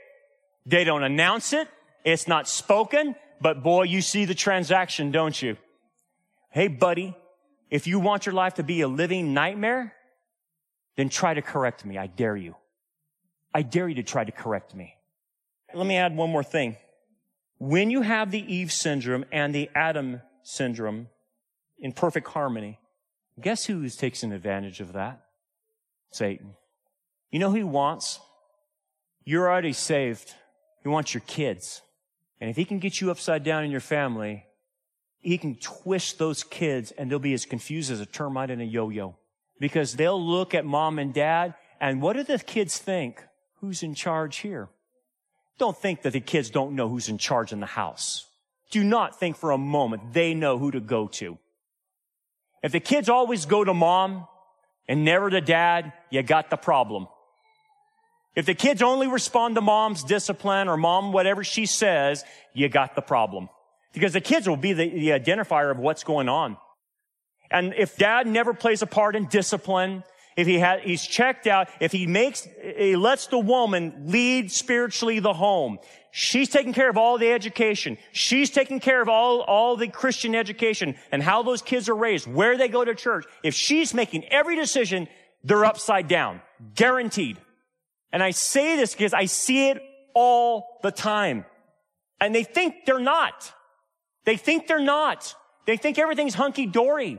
They 0.65 0.85
don't 0.85 1.03
announce 1.03 1.53
it. 1.53 1.69
It's 2.05 2.29
not 2.29 2.49
spoken, 2.49 3.17
but 3.41 3.63
boy, 3.63 3.85
you 3.85 4.01
see 4.01 4.25
the 4.25 4.35
transaction, 4.35 5.11
don't 5.11 5.41
you? 5.41 5.57
Hey, 6.51 6.69
buddy, 6.69 7.17
if 7.71 7.87
you 7.87 7.99
want 7.99 8.27
your 8.27 8.35
life 8.35 8.55
to 8.55 8.63
be 8.63 8.81
a 8.83 8.89
living 8.89 9.35
nightmare, 9.35 9.95
then 10.97 11.09
try 11.09 11.35
to 11.35 11.43
correct 11.43 11.85
me. 11.85 11.99
I 11.99 12.07
dare 12.07 12.37
you. 12.37 12.55
I 13.55 13.63
dare 13.63 13.89
you 13.89 13.97
to 13.97 14.03
try 14.03 14.25
to 14.25 14.33
correct 14.33 14.75
me. 14.75 14.95
Let 15.75 15.87
me 15.87 15.97
add 15.97 16.17
one 16.17 16.31
more 16.31 16.45
thing. 16.45 16.77
When 17.59 17.91
you 17.91 18.03
have 18.03 18.31
the 18.31 18.55
Eve 18.55 18.73
syndrome 18.73 19.25
and 19.33 19.55
the 19.55 19.71
Adam 19.75 20.21
syndrome 20.43 21.09
in 21.83 21.93
perfect 21.93 22.29
harmony, 22.29 22.81
guess 23.39 23.67
who 23.67 23.87
takes 23.91 24.23
an 24.23 24.33
advantage 24.33 24.81
of 24.81 24.95
that? 24.95 25.21
Satan. 26.13 26.55
You 27.31 27.39
know 27.39 27.51
who 27.51 27.57
he 27.57 27.65
wants? 27.65 28.21
You're 29.25 29.47
already 29.47 29.75
saved. 29.75 30.33
He 30.83 30.89
wants 30.89 31.13
your 31.13 31.23
kids. 31.27 31.83
And 32.41 32.49
if 32.49 32.57
he 32.57 32.65
can 32.65 32.79
get 32.79 33.03
you 33.03 33.11
upside 33.11 33.45
down 33.45 33.65
in 33.65 33.71
your 33.71 33.81
family, 33.81 34.47
he 35.21 35.37
can 35.37 35.57
twist 35.57 36.19
those 36.19 36.43
kids 36.43 36.91
and 36.93 37.11
they'll 37.11 37.19
be 37.19 37.35
as 37.35 37.45
confused 37.45 37.91
as 37.91 38.01
a 38.01 38.07
termite 38.07 38.51
in 38.51 38.63
a 38.63 38.65
yo-yo. 38.65 39.17
Because 39.61 39.97
they'll 39.97 40.21
look 40.21 40.55
at 40.55 40.65
mom 40.65 40.99
and 40.99 41.13
dad 41.13 41.55
and 41.81 42.01
what 42.01 42.15
do 42.15 42.23
the 42.23 42.39
kids 42.39 42.79
think? 42.79 43.23
who's 43.63 43.83
in 43.83 43.95
charge 43.95 44.39
here. 44.39 44.69
Don't 45.59 45.77
think 45.77 46.03
that 46.03 46.13
the 46.13 46.21
kids 46.21 46.51
don't 46.51 46.75
know 46.75 46.89
who's 46.89 47.09
in 47.09 47.17
charge 47.17 47.53
in 47.53 47.61
the 47.61 47.67
house. 47.67 48.27
Do 48.71 48.83
not 48.83 49.19
think 49.19 49.37
for 49.37 49.53
a 49.53 49.59
moment 49.59 50.13
they 50.13 50.35
know 50.35 50.59
who 50.59 50.73
to 50.73 50.81
go 50.81 51.07
to. 51.09 51.39
If 52.63 52.73
the 52.73 52.81
kids 52.81 53.09
always 53.09 53.47
go 53.47 53.65
to 53.65 53.75
mom 53.75 54.27
and 54.89 55.05
never 55.05 55.31
to 55.31 55.41
dad, 55.41 55.93
you 56.11 56.23
got 56.23 56.51
the 56.51 56.57
problem. 56.57 57.09
If 58.35 58.47
the 58.47 58.55
kids 58.55 58.81
only 58.83 59.09
respond 59.09 59.57
to 59.57 59.61
mom's 59.61 60.05
discipline 60.05 60.69
or 60.69 60.77
mom, 60.77 61.13
whatever 61.13 61.45
she 61.45 61.67
says, 61.67 62.25
you 62.55 62.69
got 62.69 62.95
the 62.95 63.03
problem. 63.03 63.49
Because 63.93 64.15
the 64.15 64.21
kids 64.21 64.49
will 64.49 64.57
be 64.57 64.73
the, 64.73 64.89
the 64.89 65.09
identifier 65.09 65.71
of 65.71 65.79
what's 65.79 66.03
going 66.03 66.29
on. 66.29 66.57
And 67.51 67.75
if 67.77 67.97
dad 67.97 68.27
never 68.27 68.55
plays 68.55 68.81
a 68.81 68.87
part 68.87 69.15
in 69.15 69.27
discipline, 69.27 70.05
if 70.37 70.47
he 70.47 70.59
had, 70.59 70.81
he's 70.81 71.07
checked 71.07 71.47
out, 71.47 71.69
if 71.79 71.93
he 71.93 72.07
makes, 72.07 72.49
he 72.79 72.97
lets 72.97 73.27
the 73.27 73.39
woman 73.39 74.05
lead 74.07 74.51
spiritually 74.51 75.19
the 75.19 75.35
home, 75.35 75.79
she's 76.13 76.49
taking 76.49 76.73
care 76.73 76.89
of 76.89 76.97
all 76.97 77.19
the 77.19 77.33
education. 77.33 77.99
She's 78.13 78.51
taking 78.51 78.79
care 78.79 79.03
of 79.03 79.09
all, 79.09 79.41
all 79.41 79.77
the 79.77 79.89
Christian 79.89 80.37
education 80.37 80.95
and 81.11 81.23
how 81.23 81.43
those 81.43 81.63
kids 81.63 81.89
are 81.89 81.97
raised, 81.97 82.33
where 82.33 82.57
they 82.57 82.69
go 82.69 82.85
to 82.85 82.95
church. 82.95 83.25
If 83.43 83.55
she's 83.55 83.93
making 83.93 84.27
every 84.27 84.55
decision, 84.55 85.09
they're 85.43 85.65
upside 85.65 86.07
down. 86.07 86.41
Guaranteed. 86.77 87.39
And 88.13 88.23
I 88.23 88.31
say 88.31 88.77
this 88.77 88.93
because 88.93 89.15
I 89.15 89.25
see 89.25 89.71
it 89.71 89.83
all 90.15 90.79
the 90.83 90.93
time. 90.93 91.45
And 92.21 92.35
they 92.35 92.45
think 92.45 92.87
they're 92.87 93.01
not. 93.01 93.53
They 94.25 94.37
think 94.37 94.69
they're 94.69 94.79
not. 94.79 95.35
They 95.67 95.77
think 95.77 95.99
everything's 95.99 96.35
hunky 96.35 96.67
dory. 96.67 97.19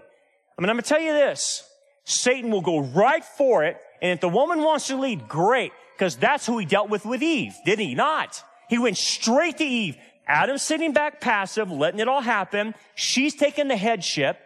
I 0.57 0.61
mean, 0.61 0.69
I'm 0.69 0.75
going 0.75 0.83
to 0.83 0.87
tell 0.87 1.01
you 1.01 1.13
this. 1.13 1.67
Satan 2.05 2.51
will 2.51 2.61
go 2.61 2.79
right 2.79 3.23
for 3.23 3.63
it. 3.63 3.77
And 4.01 4.11
if 4.11 4.21
the 4.21 4.29
woman 4.29 4.61
wants 4.61 4.87
to 4.87 4.97
lead, 4.97 5.27
great. 5.27 5.71
Because 5.95 6.15
that's 6.15 6.45
who 6.45 6.57
he 6.57 6.65
dealt 6.65 6.89
with 6.89 7.05
with 7.05 7.21
Eve, 7.23 7.55
did 7.65 7.79
he 7.79 7.95
not? 7.95 8.43
He 8.69 8.77
went 8.77 8.97
straight 8.97 9.57
to 9.57 9.65
Eve. 9.65 9.97
Adam's 10.27 10.61
sitting 10.61 10.93
back 10.93 11.19
passive, 11.19 11.69
letting 11.69 11.99
it 11.99 12.07
all 12.07 12.21
happen. 12.21 12.75
She's 12.95 13.35
taking 13.35 13.67
the 13.67 13.77
headship. 13.77 14.39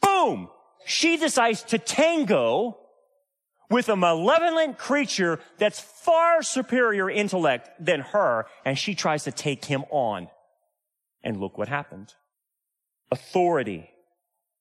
Boom! 0.00 0.48
She 0.86 1.16
decides 1.16 1.62
to 1.64 1.78
tango 1.78 2.78
with 3.70 3.88
a 3.88 3.96
malevolent 3.96 4.78
creature 4.78 5.38
that's 5.58 5.80
far 5.80 6.42
superior 6.42 7.08
intellect 7.08 7.70
than 7.78 8.00
her, 8.00 8.46
and 8.64 8.78
she 8.78 8.94
tries 8.94 9.24
to 9.24 9.32
take 9.32 9.64
him 9.64 9.84
on. 9.90 10.28
And 11.22 11.38
look 11.38 11.58
what 11.58 11.68
happened. 11.68 12.14
Authority 13.10 13.90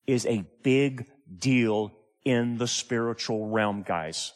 is 0.05 0.25
a 0.25 0.45
big 0.63 1.05
deal 1.37 1.91
in 2.25 2.57
the 2.57 2.67
spiritual 2.67 3.47
realm, 3.47 3.83
guys. 3.83 4.33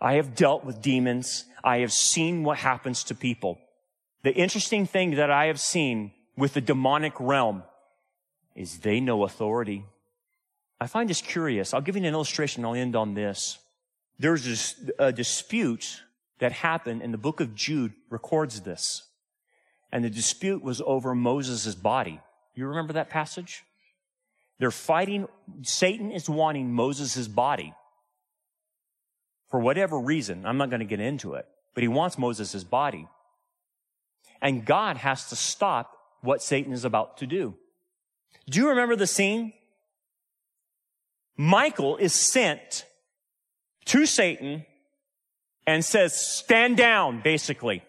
I 0.00 0.14
have 0.14 0.34
dealt 0.34 0.64
with 0.64 0.82
demons. 0.82 1.44
I 1.64 1.78
have 1.78 1.92
seen 1.92 2.44
what 2.44 2.58
happens 2.58 3.04
to 3.04 3.14
people. 3.14 3.58
The 4.22 4.34
interesting 4.34 4.86
thing 4.86 5.12
that 5.16 5.30
I 5.30 5.46
have 5.46 5.60
seen 5.60 6.12
with 6.36 6.54
the 6.54 6.60
demonic 6.60 7.14
realm 7.20 7.62
is 8.54 8.78
they 8.78 9.00
know 9.00 9.24
authority. 9.24 9.84
I 10.80 10.86
find 10.86 11.08
this 11.08 11.22
curious. 11.22 11.72
I'll 11.72 11.80
give 11.80 11.96
you 11.96 12.02
an 12.02 12.14
illustration. 12.14 12.64
I'll 12.64 12.74
end 12.74 12.96
on 12.96 13.14
this. 13.14 13.58
There's 14.18 14.74
a 14.98 15.12
dispute 15.12 16.02
that 16.38 16.52
happened 16.52 17.02
in 17.02 17.12
the 17.12 17.18
book 17.18 17.40
of 17.40 17.54
Jude 17.54 17.92
records 18.10 18.60
this. 18.62 19.04
And 19.92 20.04
the 20.04 20.10
dispute 20.10 20.62
was 20.62 20.82
over 20.84 21.14
Moses' 21.14 21.74
body. 21.74 22.20
You 22.54 22.66
remember 22.66 22.94
that 22.94 23.08
passage? 23.08 23.62
They're 24.58 24.70
fighting. 24.70 25.28
Satan 25.62 26.10
is 26.10 26.28
wanting 26.28 26.72
Moses' 26.72 27.28
body 27.28 27.74
for 29.50 29.60
whatever 29.60 29.98
reason. 29.98 30.44
I'm 30.44 30.56
not 30.56 30.70
going 30.70 30.80
to 30.80 30.86
get 30.86 31.00
into 31.00 31.34
it, 31.34 31.46
but 31.74 31.82
he 31.82 31.88
wants 31.88 32.18
Moses' 32.18 32.64
body. 32.64 33.06
And 34.40 34.64
God 34.64 34.98
has 34.98 35.28
to 35.30 35.36
stop 35.36 35.96
what 36.20 36.42
Satan 36.42 36.72
is 36.72 36.84
about 36.84 37.18
to 37.18 37.26
do. 37.26 37.54
Do 38.48 38.60
you 38.60 38.68
remember 38.70 38.96
the 38.96 39.06
scene? 39.06 39.52
Michael 41.36 41.96
is 41.96 42.14
sent 42.14 42.86
to 43.86 44.06
Satan 44.06 44.64
and 45.66 45.84
says, 45.84 46.18
stand 46.18 46.76
down, 46.76 47.20
basically. 47.22 47.82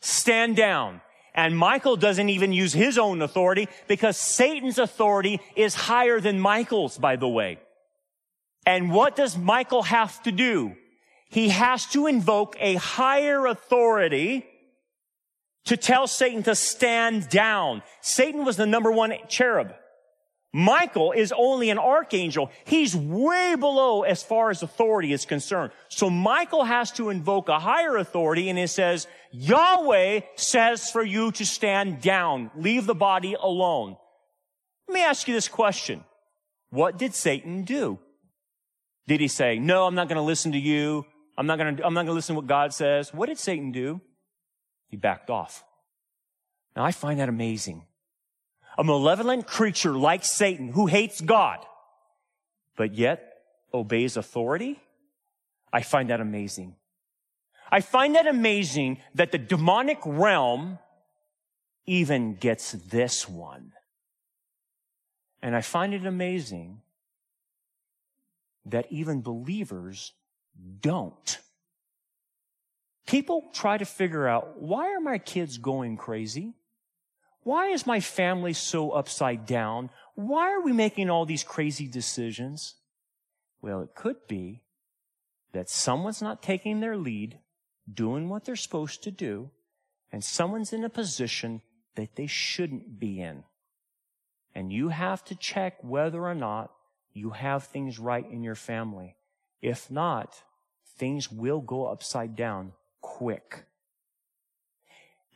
Stand 0.00 0.56
down. 0.56 1.00
And 1.34 1.58
Michael 1.58 1.96
doesn't 1.96 2.28
even 2.28 2.52
use 2.52 2.72
his 2.72 2.96
own 2.96 3.20
authority 3.20 3.68
because 3.88 4.16
Satan's 4.16 4.78
authority 4.78 5.40
is 5.56 5.74
higher 5.74 6.20
than 6.20 6.38
Michael's, 6.38 6.96
by 6.96 7.16
the 7.16 7.28
way. 7.28 7.58
And 8.64 8.92
what 8.92 9.16
does 9.16 9.36
Michael 9.36 9.82
have 9.82 10.22
to 10.22 10.32
do? 10.32 10.74
He 11.28 11.48
has 11.48 11.86
to 11.86 12.06
invoke 12.06 12.56
a 12.60 12.76
higher 12.76 13.46
authority 13.46 14.46
to 15.66 15.76
tell 15.76 16.06
Satan 16.06 16.42
to 16.44 16.54
stand 16.54 17.28
down. 17.28 17.82
Satan 18.00 18.44
was 18.44 18.56
the 18.56 18.66
number 18.66 18.92
one 18.92 19.14
cherub. 19.28 19.74
Michael 20.56 21.10
is 21.10 21.32
only 21.36 21.70
an 21.70 21.78
archangel. 21.78 22.48
He's 22.64 22.94
way 22.94 23.56
below 23.56 24.02
as 24.02 24.22
far 24.22 24.50
as 24.50 24.62
authority 24.62 25.12
is 25.12 25.24
concerned. 25.26 25.72
So 25.88 26.08
Michael 26.08 26.62
has 26.62 26.92
to 26.92 27.10
invoke 27.10 27.48
a 27.48 27.58
higher 27.58 27.96
authority 27.96 28.48
and 28.48 28.56
it 28.56 28.68
says, 28.68 29.08
Yahweh 29.32 30.20
says 30.36 30.90
for 30.90 31.02
you 31.02 31.32
to 31.32 31.44
stand 31.44 32.00
down. 32.00 32.52
Leave 32.56 32.86
the 32.86 32.94
body 32.94 33.34
alone. 33.34 33.96
Let 34.86 34.94
me 34.94 35.02
ask 35.02 35.26
you 35.26 35.34
this 35.34 35.48
question. 35.48 36.04
What 36.70 36.98
did 36.98 37.16
Satan 37.16 37.64
do? 37.64 37.98
Did 39.08 39.20
he 39.20 39.28
say, 39.28 39.58
no, 39.58 39.86
I'm 39.86 39.96
not 39.96 40.08
going 40.08 40.16
to 40.16 40.22
listen 40.22 40.52
to 40.52 40.58
you. 40.58 41.04
I'm 41.36 41.46
not 41.48 41.58
going 41.58 41.76
to, 41.76 41.84
I'm 41.84 41.94
not 41.94 42.02
going 42.02 42.12
to 42.12 42.14
listen 42.14 42.36
to 42.36 42.40
what 42.40 42.46
God 42.46 42.72
says. 42.72 43.12
What 43.12 43.26
did 43.26 43.38
Satan 43.38 43.72
do? 43.72 44.00
He 44.94 44.96
backed 44.96 45.28
off. 45.28 45.64
Now 46.76 46.84
I 46.84 46.92
find 46.92 47.18
that 47.18 47.28
amazing 47.28 47.82
a 48.78 48.84
malevolent 48.84 49.44
creature 49.44 49.90
like 49.90 50.24
Satan 50.24 50.68
who 50.68 50.86
hates 50.86 51.20
God, 51.20 51.58
but 52.76 52.94
yet 52.94 53.42
obeys 53.72 54.16
authority? 54.16 54.78
I 55.72 55.80
find 55.82 56.10
that 56.10 56.20
amazing. 56.20 56.76
I 57.72 57.80
find 57.80 58.14
that 58.14 58.28
amazing 58.28 58.98
that 59.16 59.32
the 59.32 59.38
demonic 59.38 59.98
realm 60.04 60.78
even 61.84 62.36
gets 62.36 62.70
this 62.70 63.28
one. 63.28 63.72
And 65.42 65.56
I 65.56 65.60
find 65.60 65.92
it 65.92 66.06
amazing 66.06 66.82
that 68.64 68.86
even 68.90 69.22
believers 69.22 70.12
don't. 70.80 71.40
People 73.06 73.44
try 73.52 73.76
to 73.76 73.84
figure 73.84 74.26
out 74.26 74.60
why 74.60 74.92
are 74.94 75.00
my 75.00 75.18
kids 75.18 75.58
going 75.58 75.96
crazy? 75.96 76.54
Why 77.42 77.68
is 77.68 77.86
my 77.86 78.00
family 78.00 78.54
so 78.54 78.92
upside 78.92 79.44
down? 79.44 79.90
Why 80.14 80.52
are 80.52 80.62
we 80.62 80.72
making 80.72 81.10
all 81.10 81.26
these 81.26 81.44
crazy 81.44 81.86
decisions? 81.86 82.76
Well, 83.60 83.82
it 83.82 83.94
could 83.94 84.26
be 84.26 84.62
that 85.52 85.68
someone's 85.68 86.22
not 86.22 86.42
taking 86.42 86.80
their 86.80 86.96
lead, 86.96 87.38
doing 87.92 88.28
what 88.28 88.44
they're 88.44 88.56
supposed 88.56 89.02
to 89.04 89.10
do, 89.10 89.50
and 90.10 90.24
someone's 90.24 90.72
in 90.72 90.84
a 90.84 90.88
position 90.88 91.60
that 91.96 92.16
they 92.16 92.26
shouldn't 92.26 92.98
be 92.98 93.20
in. 93.20 93.44
And 94.54 94.72
you 94.72 94.88
have 94.88 95.22
to 95.26 95.34
check 95.34 95.76
whether 95.82 96.24
or 96.24 96.34
not 96.34 96.72
you 97.12 97.30
have 97.30 97.64
things 97.64 97.98
right 97.98 98.28
in 98.28 98.42
your 98.42 98.54
family. 98.54 99.16
If 99.60 99.90
not, 99.90 100.42
things 100.96 101.30
will 101.30 101.60
go 101.60 101.86
upside 101.86 102.34
down 102.36 102.72
quick. 103.04 103.66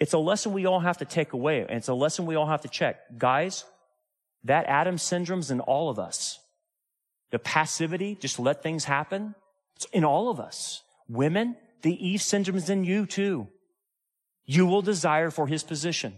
It's 0.01 0.15
a 0.15 0.19
lesson 0.19 0.53
we 0.53 0.65
all 0.65 0.81
have 0.81 0.99
to 0.99 1.05
take 1.05 1.35
away, 1.35 1.61
and 1.61 1.73
it's 1.73 1.89
a 1.89 1.95
lesson 1.95 2.25
we 2.25 2.35
all 2.35 2.47
have 2.47 2.63
to 2.63 2.69
check. 2.69 3.19
Guys, 3.19 3.65
that 4.45 4.67
Adam 4.67 4.97
syndrome's 4.97 5.51
in 5.51 5.61
all 5.61 5.91
of 5.91 5.99
us. 5.99 6.41
The 7.31 7.39
passivity, 7.39 8.17
just 8.19 8.39
let 8.39 8.63
things 8.63 8.85
happen, 8.85 9.35
it's 9.77 9.85
in 9.93 10.03
all 10.03 10.31
of 10.31 10.41
us. 10.41 10.83
Women, 11.09 11.57
the 11.83 11.95
Eve 12.09 12.23
syndrome 12.23 12.57
is 12.57 12.71
in 12.71 12.85
you 12.85 13.05
too. 13.05 13.49
You 14.47 14.67
will 14.67 14.83
desire 14.83 15.31
for 15.31 15.47
his 15.47 15.63
position. 15.63 16.15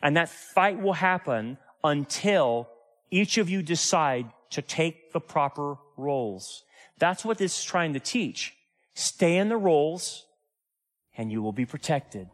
And 0.00 0.16
that 0.16 0.30
fight 0.30 0.80
will 0.80 0.94
happen 0.94 1.58
until 1.84 2.68
each 3.10 3.36
of 3.36 3.50
you 3.50 3.62
decide 3.62 4.26
to 4.50 4.62
take 4.62 5.12
the 5.12 5.20
proper 5.20 5.76
roles. 5.96 6.64
That's 6.98 7.24
what 7.24 7.38
this 7.38 7.58
is 7.58 7.64
trying 7.64 7.92
to 7.92 8.00
teach. 8.00 8.54
Stay 8.94 9.36
in 9.36 9.48
the 9.48 9.56
roles 9.56 10.24
and 11.16 11.30
you 11.30 11.42
will 11.42 11.52
be 11.52 11.66
protected. 11.66 12.28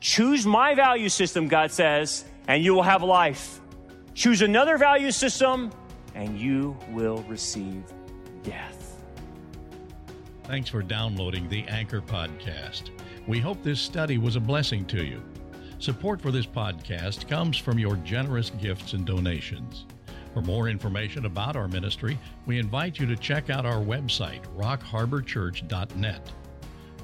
Choose 0.00 0.44
my 0.44 0.74
value 0.74 1.08
system, 1.08 1.48
God 1.48 1.70
says, 1.70 2.24
and 2.48 2.62
you 2.62 2.74
will 2.74 2.82
have 2.82 3.02
life. 3.02 3.60
Choose 4.14 4.42
another 4.42 4.76
value 4.76 5.10
system, 5.10 5.70
and 6.14 6.38
you 6.38 6.76
will 6.90 7.24
receive 7.28 7.82
death. 8.42 9.02
Thanks 10.44 10.68
for 10.68 10.82
downloading 10.82 11.48
the 11.48 11.64
Anchor 11.68 12.02
Podcast. 12.02 12.90
We 13.26 13.40
hope 13.40 13.62
this 13.62 13.80
study 13.80 14.18
was 14.18 14.36
a 14.36 14.40
blessing 14.40 14.84
to 14.86 15.02
you. 15.02 15.22
Support 15.78 16.20
for 16.20 16.30
this 16.30 16.46
podcast 16.46 17.28
comes 17.28 17.56
from 17.56 17.78
your 17.78 17.96
generous 17.96 18.50
gifts 18.50 18.92
and 18.92 19.06
donations. 19.06 19.86
For 20.34 20.42
more 20.42 20.68
information 20.68 21.26
about 21.26 21.56
our 21.56 21.68
ministry, 21.68 22.18
we 22.44 22.58
invite 22.58 22.98
you 22.98 23.06
to 23.06 23.16
check 23.16 23.50
out 23.50 23.64
our 23.64 23.82
website, 23.82 24.42
rockharborchurch.net. 24.56 26.32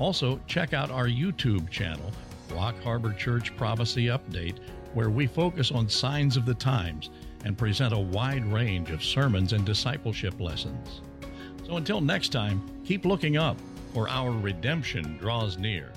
Also, 0.00 0.40
check 0.46 0.72
out 0.72 0.90
our 0.90 1.06
YouTube 1.06 1.68
channel 1.68 2.10
Rock 2.54 2.74
Harbor 2.82 3.12
Church 3.12 3.54
Prophecy 3.54 4.06
Update, 4.06 4.58
where 4.94 5.10
we 5.10 5.26
focus 5.26 5.70
on 5.70 5.90
signs 5.90 6.38
of 6.38 6.46
the 6.46 6.54
times 6.54 7.10
and 7.44 7.56
present 7.56 7.92
a 7.92 7.98
wide 7.98 8.44
range 8.46 8.90
of 8.90 9.04
sermons 9.04 9.52
and 9.52 9.64
discipleship 9.64 10.40
lessons. 10.40 11.02
So 11.66 11.76
until 11.76 12.00
next 12.00 12.30
time, 12.30 12.62
keep 12.82 13.04
looking 13.04 13.36
up, 13.36 13.58
for 13.92 14.08
our 14.08 14.30
redemption 14.30 15.18
draws 15.18 15.58
near. 15.58 15.92